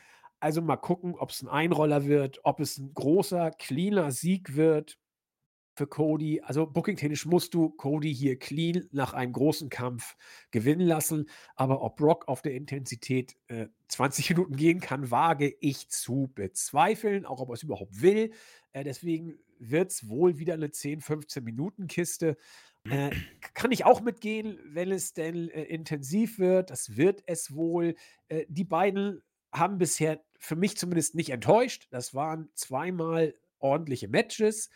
[0.41, 4.99] Also mal gucken, ob es ein Einroller wird, ob es ein großer, cleaner Sieg wird
[5.79, 6.43] für Cody.
[6.43, 10.17] Also bookingtechnisch musst du Cody hier clean nach einem großen Kampf
[10.51, 11.31] gewinnen lassen.
[11.55, 17.25] Aber ob Brock auf der Intensität äh, 20 Minuten gehen kann, wage ich zu bezweifeln,
[17.25, 18.33] auch ob er es überhaupt will.
[18.73, 22.37] Äh, deswegen wird es wohl wieder eine 10, 15 Minuten Kiste.
[22.85, 23.11] Äh,
[23.55, 26.71] kann ich auch mitgehen, wenn es denn äh, intensiv wird.
[26.71, 27.95] Das wird es wohl.
[28.29, 29.23] Äh, die beiden
[29.53, 31.87] haben bisher für mich zumindest nicht enttäuscht.
[31.91, 34.71] Das waren zweimal ordentliche Matches.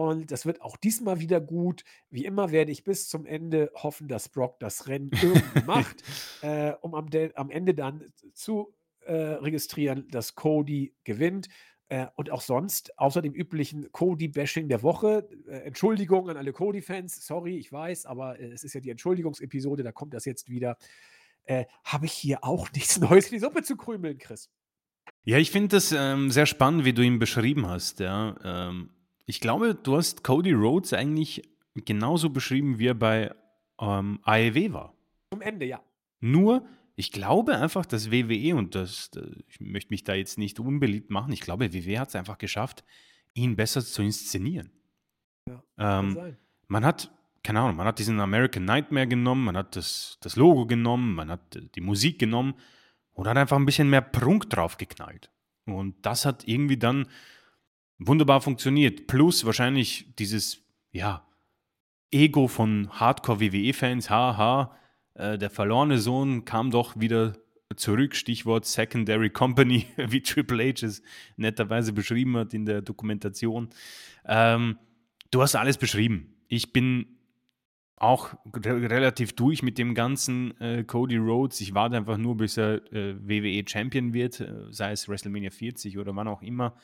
[0.00, 1.84] Und das wird auch diesmal wieder gut.
[2.08, 6.02] Wie immer werde ich bis zum Ende hoffen, dass Brock das Rennen irgendwie macht,
[6.40, 11.48] äh, um am, am, Ende dann zu äh, registrieren, dass Cody gewinnt.
[11.90, 17.26] Äh, und auch sonst, außer dem üblichen Cody-Bashing der Woche, äh, Entschuldigung an alle Cody-Fans,
[17.26, 20.78] sorry, ich weiß, aber äh, es ist ja die Entschuldigungsepisode, da kommt das jetzt wieder.
[21.44, 24.48] Äh, habe ich hier auch nichts Neues in die Suppe zu krümeln, Chris.
[25.24, 28.00] Ja, ich finde das ähm, sehr spannend, wie du ihn beschrieben hast.
[28.00, 28.36] Ja.
[28.42, 28.94] Ähm,
[29.30, 33.32] ich glaube, du hast Cody Rhodes eigentlich genauso beschrieben, wie er bei
[33.80, 34.92] ähm, AEW war.
[35.32, 35.80] Zum Ende, ja.
[36.18, 36.66] Nur,
[36.96, 41.10] ich glaube einfach, dass WWE, und das, das, ich möchte mich da jetzt nicht unbeliebt
[41.10, 42.82] machen, ich glaube, WWE hat es einfach geschafft,
[43.32, 44.72] ihn besser zu inszenieren.
[45.48, 46.36] Ja, ähm,
[46.66, 47.12] man hat,
[47.44, 51.30] keine Ahnung, man hat diesen American Nightmare genommen, man hat das, das Logo genommen, man
[51.30, 52.54] hat die Musik genommen
[53.12, 55.30] und hat einfach ein bisschen mehr Prunk drauf geknallt.
[55.66, 57.06] Und das hat irgendwie dann
[58.00, 59.06] wunderbar funktioniert.
[59.06, 61.26] Plus wahrscheinlich dieses, ja,
[62.10, 64.76] Ego von Hardcore-WWE-Fans, haha,
[65.14, 67.34] äh, der verlorene Sohn kam doch wieder
[67.76, 71.02] zurück, Stichwort Secondary Company, wie Triple H es
[71.36, 73.68] netterweise beschrieben hat in der Dokumentation.
[74.24, 74.78] Ähm,
[75.30, 76.34] du hast alles beschrieben.
[76.48, 77.06] Ich bin
[77.96, 81.60] auch re relativ durch mit dem ganzen äh, Cody Rhodes.
[81.60, 85.98] Ich warte einfach nur, bis er äh, WWE Champion wird, äh, sei es WrestleMania 40
[85.98, 86.74] oder wann auch immer.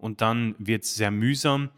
[0.00, 1.70] Und dann wird es sehr mühsam.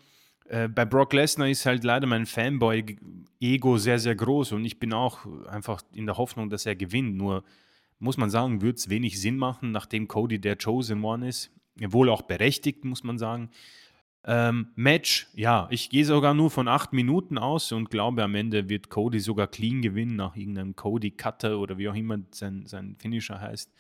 [0.48, 4.92] Äh, bei Brock Lesnar ist halt leider mein Fanboy-Ego sehr, sehr groß und ich bin
[4.92, 7.16] auch einfach in der Hoffnung, dass er gewinnt.
[7.16, 7.42] Nur
[7.98, 11.50] muss man sagen, wird es wenig Sinn machen, nachdem Cody der Chosen One ist.
[11.76, 13.50] Wohl auch berechtigt, muss man sagen.
[14.24, 18.68] Ähm, Match, ja, ich gehe sogar nur von acht Minuten aus und glaube, am Ende
[18.68, 22.94] wird Cody sogar clean gewinnen, nach irgendeinem Cody Cutter oder wie auch immer sein, sein
[22.98, 23.72] Finisher heißt.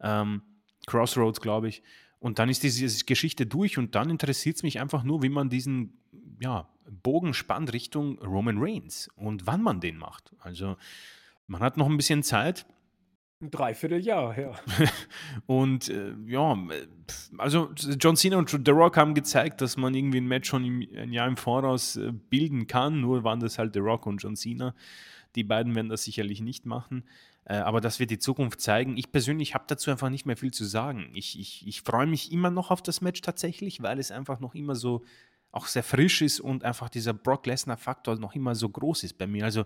[0.00, 0.42] Ähm,
[0.86, 1.82] Crossroads, glaube ich.
[2.24, 5.50] Und dann ist diese Geschichte durch und dann interessiert es mich einfach nur, wie man
[5.50, 5.98] diesen
[6.40, 6.66] ja,
[7.02, 10.32] Bogen spannt Richtung Roman Reigns und wann man den macht.
[10.38, 10.78] Also
[11.46, 12.64] man hat noch ein bisschen Zeit.
[13.42, 14.52] Ein Dreivierteljahr, ja.
[15.46, 16.56] und äh, ja,
[17.36, 17.70] also
[18.00, 21.12] John Cena und The Rock haben gezeigt, dass man irgendwie ein Match schon im, ein
[21.12, 23.02] Jahr im Voraus äh, bilden kann.
[23.02, 24.74] Nur waren das halt The Rock und John Cena.
[25.34, 27.04] Die beiden werden das sicherlich nicht machen.
[27.44, 28.96] Äh, aber das wird die Zukunft zeigen.
[28.96, 31.10] Ich persönlich habe dazu einfach nicht mehr viel zu sagen.
[31.14, 34.54] Ich, ich, ich freue mich immer noch auf das Match tatsächlich, weil es einfach noch
[34.54, 35.04] immer so
[35.52, 39.26] auch sehr frisch ist und einfach dieser Brock Lesnar-Faktor noch immer so groß ist bei
[39.26, 39.44] mir.
[39.44, 39.64] Also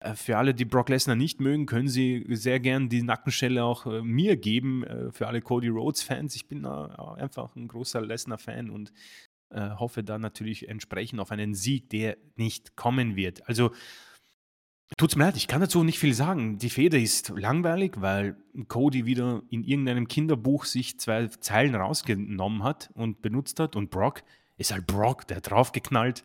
[0.00, 3.86] äh, für alle, die Brock Lesnar nicht mögen, können sie sehr gern die Nackenschelle auch
[3.86, 4.84] äh, mir geben.
[4.84, 6.34] Äh, für alle Cody Rhodes-Fans.
[6.36, 8.92] Ich bin einfach ein großer Lesnar-Fan und
[9.50, 13.46] äh, hoffe da natürlich entsprechend auf einen Sieg, der nicht kommen wird.
[13.48, 13.72] Also
[14.96, 16.58] Tut's mir leid, ich kann dazu nicht viel sagen.
[16.58, 18.36] Die Feder ist langweilig, weil
[18.68, 24.22] Cody wieder in irgendeinem Kinderbuch sich zwei Zeilen rausgenommen hat und benutzt hat und Brock
[24.58, 26.24] ist halt Brock, der hat draufgeknallt,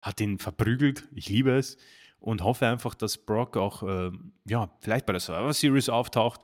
[0.00, 1.08] hat ihn verprügelt.
[1.14, 1.78] Ich liebe es
[2.20, 4.12] und hoffe einfach, dass Brock auch, äh,
[4.44, 6.42] ja, vielleicht bei der Survivor Series auftaucht,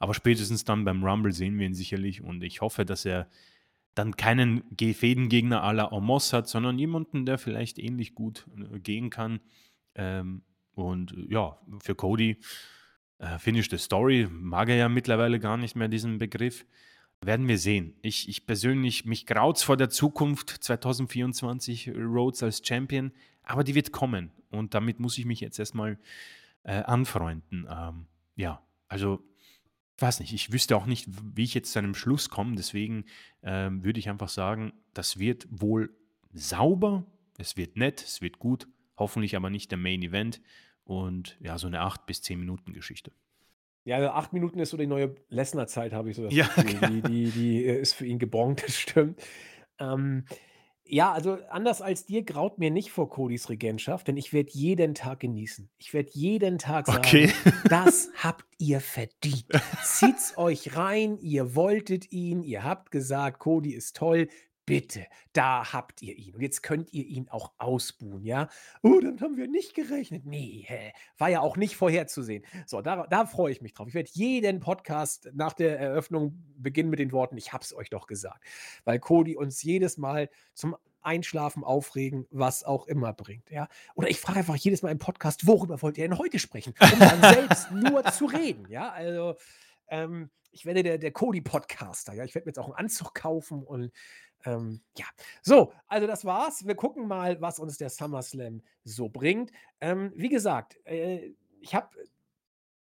[0.00, 3.28] aber spätestens dann beim Rumble sehen wir ihn sicherlich und ich hoffe, dass er
[3.94, 9.10] dann keinen Fädengegner à la Omos hat, sondern jemanden, der vielleicht ähnlich gut äh, gehen
[9.10, 9.38] kann.
[9.94, 10.42] Ähm,
[10.74, 12.38] und ja, für Cody
[13.18, 14.28] äh, Finish the Story.
[14.30, 16.66] Mag er ja mittlerweile gar nicht mehr diesen Begriff.
[17.20, 17.94] Werden wir sehen.
[18.02, 23.92] Ich, ich persönlich, mich graut's vor der Zukunft 2024 Rhodes als Champion, aber die wird
[23.92, 24.30] kommen.
[24.50, 25.98] Und damit muss ich mich jetzt erstmal
[26.64, 27.66] äh, anfreunden.
[27.70, 28.06] Ähm,
[28.36, 29.22] ja, also
[29.98, 33.04] weiß nicht, ich wüsste auch nicht, wie ich jetzt zu einem Schluss komme, deswegen
[33.42, 35.94] ähm, würde ich einfach sagen, das wird wohl
[36.32, 37.06] sauber,
[37.38, 40.40] es wird nett, es wird gut, hoffentlich aber nicht der Main Event
[40.84, 43.12] und ja, so eine 8 bis 10 Minuten Geschichte.
[43.86, 46.78] Ja, also acht Minuten ist so die neue Lessner-Zeit, habe ich so das Ja, Gefühl.
[46.78, 49.20] Die, die, die äh, ist für ihn gebongt, das stimmt.
[49.78, 50.24] Ähm,
[50.86, 54.94] Ja, also anders als dir graut mir nicht vor Codys Regentschaft, denn ich werde jeden
[54.94, 55.70] Tag genießen.
[55.78, 57.26] Ich werde jeden Tag Okay.
[57.26, 57.32] sagen:
[57.68, 59.46] „Das habt ihr verdient.
[59.80, 64.28] Zieht's euch rein, ihr wolltet ihn, ihr habt gesagt, Cody ist toll.
[64.68, 65.04] Bitte,
[65.34, 66.34] da habt ihr ihn.
[66.34, 68.48] Und jetzt könnt ihr ihn auch ausbuhen, ja?
[68.82, 72.44] „Oh, damit haben wir nicht gerechnet.“ Ne, hä, war ja auch nicht vorherzusehen.
[72.66, 73.88] So, da da freue ich mich drauf.
[73.88, 77.90] Ich werde jeden Podcast nach der Eröffnung beginnen mit den Worten: „Ich habe es euch
[77.90, 78.42] doch gesagt.“
[78.84, 83.68] Weil Cody uns jedes Mal zum Einschlafen, Aufregen, was auch immer bringt, ja?
[83.94, 86.98] Oder ich frage einfach jedes Mal im Podcast: „Worüber wollt ihr denn heute sprechen?“ Um
[86.98, 88.90] dann selbst nur zu reden, ja?
[88.92, 89.34] Also,
[89.88, 92.24] ähm, ich werde der der Cody-Podcaster, ja?
[92.24, 93.92] Ich werde mir jetzt auch 'n Anzug kaufen und,
[94.44, 95.06] ähm, ja.
[95.42, 96.66] So, also das war's.
[96.66, 99.50] Wir gucken mal, was uns der SummerSlam so bringt.
[99.80, 101.88] Ähm, wie gesagt, äh, ich habe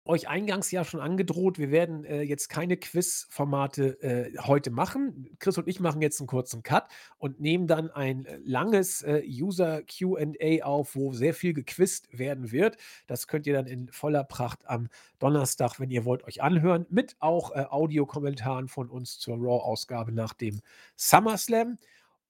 [0.09, 5.29] euch eingangs ja schon angedroht, wir werden, äh, jetzt keine Quizformate, äh, heute machen.
[5.39, 6.87] Chris und ich machen jetzt 'n kurzen Cut
[7.19, 12.51] und nehmen dann ein, äh, langes, äh, User Q&A auf, wo sehr viel gequizt werden
[12.51, 12.77] wird.
[13.07, 17.15] Das könnt ihr dann in voller Pracht am Donnerstag, wenn ihr wollt, euch anhören, mit
[17.19, 20.61] auch, äh, Audiokommentaren von uns zur Raw-Ausgabe nach dem
[20.97, 21.77] SummerSlam.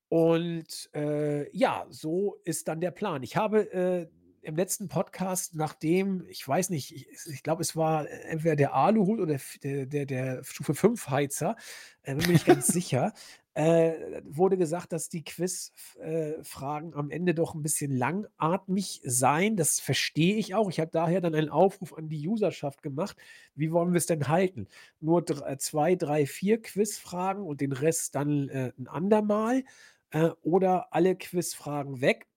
[0.09, 3.23] Und, äh, ja, so ist dann der Plan.
[3.23, 4.07] Ich habe, äh,
[4.43, 9.19] im letzten Podcast, nachdem ich weiß nicht, ich ich glaube, es war entweder der Aluhut
[9.19, 11.55] oder der der der Stufe 5 Heizer,
[12.03, 13.13] äh, bin mir nicht ganz sicher,
[13.53, 19.55] äh, wurde gesagt, dass die Quiz f äh, am Ende doch 'n bisschen langatmig seien.
[19.57, 20.69] Das verstehe ich auch.
[20.69, 23.17] Ich habe daher dann einen Aufruf an die Userschaft gemacht:
[23.55, 24.67] „Wie wollen wir's denn halten?
[24.99, 29.63] Nur dr 2, 3, 4 Quizfragen und den Rest dann, äh, 'n andermal,
[30.11, 32.27] äh, oder alle Quizfragen weg?“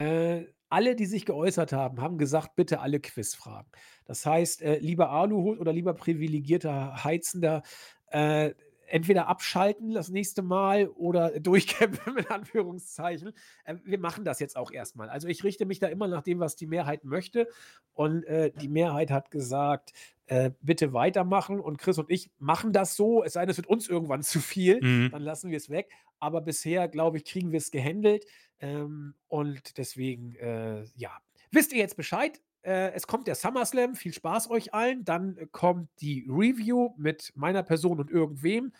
[0.00, 3.70] Äh, alle, die sich geäußert haben, haben gesagt: „Bitte alle Quizfragen.“
[4.04, 7.62] Das heißt, äh, lieber Aluhut oder lieber privilegierter Heizender,
[8.08, 8.54] äh,
[8.90, 13.32] entweder abschalten das nächste Mal oder durchkämpfen in Anführungszeichen.
[13.66, 15.08] Ähm, wir machen das jetzt auch erst mal.
[15.10, 17.48] Also, ich richte mich da immer nach dem, was die Mehrheit möchte
[17.92, 19.92] und, äh, die Mehrheit hat gesagt,
[20.28, 23.66] äh, bitte weitermachen und Chris und ich machen das so, es sei denn, es wird
[23.68, 25.10] uns irgendwann zu viel, Mhm.
[25.12, 25.90] dann lassen wir's weg.
[26.20, 28.24] Aber bisher, glaube ich, kriegen wir's gehandelt,
[28.60, 31.12] ähm, und deswegen, äh, ja.
[31.52, 32.40] Wisst ihr jetzt Bescheid?
[32.62, 33.94] Äh, es kommt der SummerSlam.
[33.94, 35.04] Viel Spaß euch allen.
[35.04, 38.72] Dann kommt die Review mit meiner Person und irgendwem.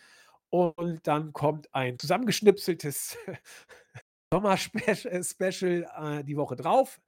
[0.49, 3.17] Und dann kommt ein zusammengeschnipseltes
[4.33, 6.99] Sommerspech äh, Special, äh, die Woche drauf.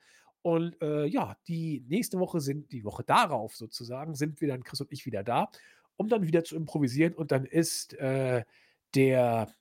[0.44, 4.82] Und, äh, ja, die nächste Woche sind die Woche darauf sozusagen sind wir dann Chris
[4.82, 5.50] und ich wieder da,
[5.98, 7.14] um dann wieder zu improvisieren.
[7.14, 8.44] Und dann ist, äh,
[8.96, 9.54] der,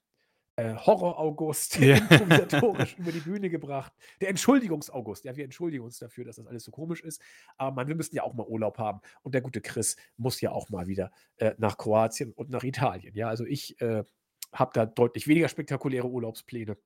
[0.56, 1.96] äh, Horror-August Ja.
[1.96, 3.92] improvisatorisch über die Bühne gebracht.
[4.20, 5.24] Der Entschuldigungs-August.
[5.24, 7.22] Ja, wir entschuldigen uns dafür, dass das alles so komisch ist.
[7.56, 9.00] Aber Mann, wir müssen ja auch mal Urlaub haben.
[9.22, 13.14] Und der gute Chris muss ja auch mal wieder, äh, nach Kroatien und nach Italien.
[13.14, 14.04] Ja, also ich, äh,
[14.52, 16.76] habe da deutlich weniger spektakuläre Urlaubspläne.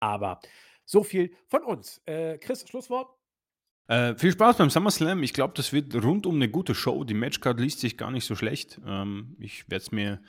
[0.00, 0.40] Aber
[0.84, 2.00] so viel von uns.
[2.06, 3.16] Äh, Chris, Schlusswort?
[3.88, 5.22] Äh, viel Spaß beim SummerSlam.
[5.22, 7.04] Ich glaube, das wird rundum 'ne gute Show.
[7.04, 8.80] Die Matchcard liest sich gar nicht so schlecht.
[8.86, 10.20] Ähm, ich werde es mir,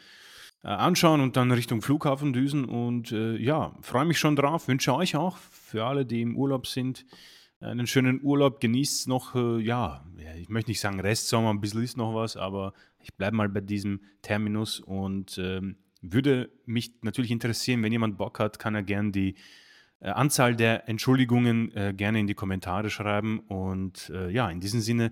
[0.63, 4.67] äh, anschauen und dann Richtung Flughafen düsen und, äh, ja, freue mich schon drauf.
[4.67, 7.05] Wünsche euch auch für alle, die im Urlaub sind,
[7.61, 8.59] einen schönen Urlaub.
[8.61, 10.05] Genießt's noch, äh, ja,
[10.37, 13.61] ich möchte nicht sagen Restsommer, 'n bisschen ist noch was, aber ich bleibe mal bei
[13.61, 19.11] diesem Terminus und, ähm, würde mich natürlich interessieren, wenn jemand Bock hat, kann er gern
[19.13, 19.35] die,
[20.09, 23.39] Anzahl der Entschuldigungen, äh, gerne in die Kommentare schreiben.
[23.39, 25.11] Und, äh, ja, in diesem Sinne,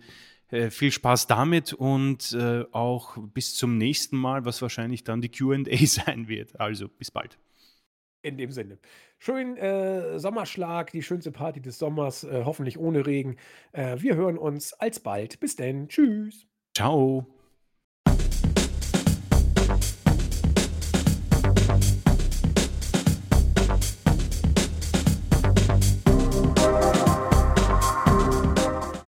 [0.49, 5.31] äh, viel Spaß damit und, äh, auch bis zum nächsten Mal, was wahrscheinlich dann die
[5.31, 6.59] Q&A sein wird.
[6.59, 7.38] Also, bis bald.
[8.23, 8.77] In dem Sinne.
[9.18, 13.38] Schönen, äh, Sommerschlag, die schönste Party des Sommers, äh, hoffentlich ohne Regen.
[13.72, 15.39] Äh, wir hören uns alsbald.
[15.39, 15.88] Bis denn.
[15.88, 16.45] Tschüss.
[16.76, 17.27] Tschau.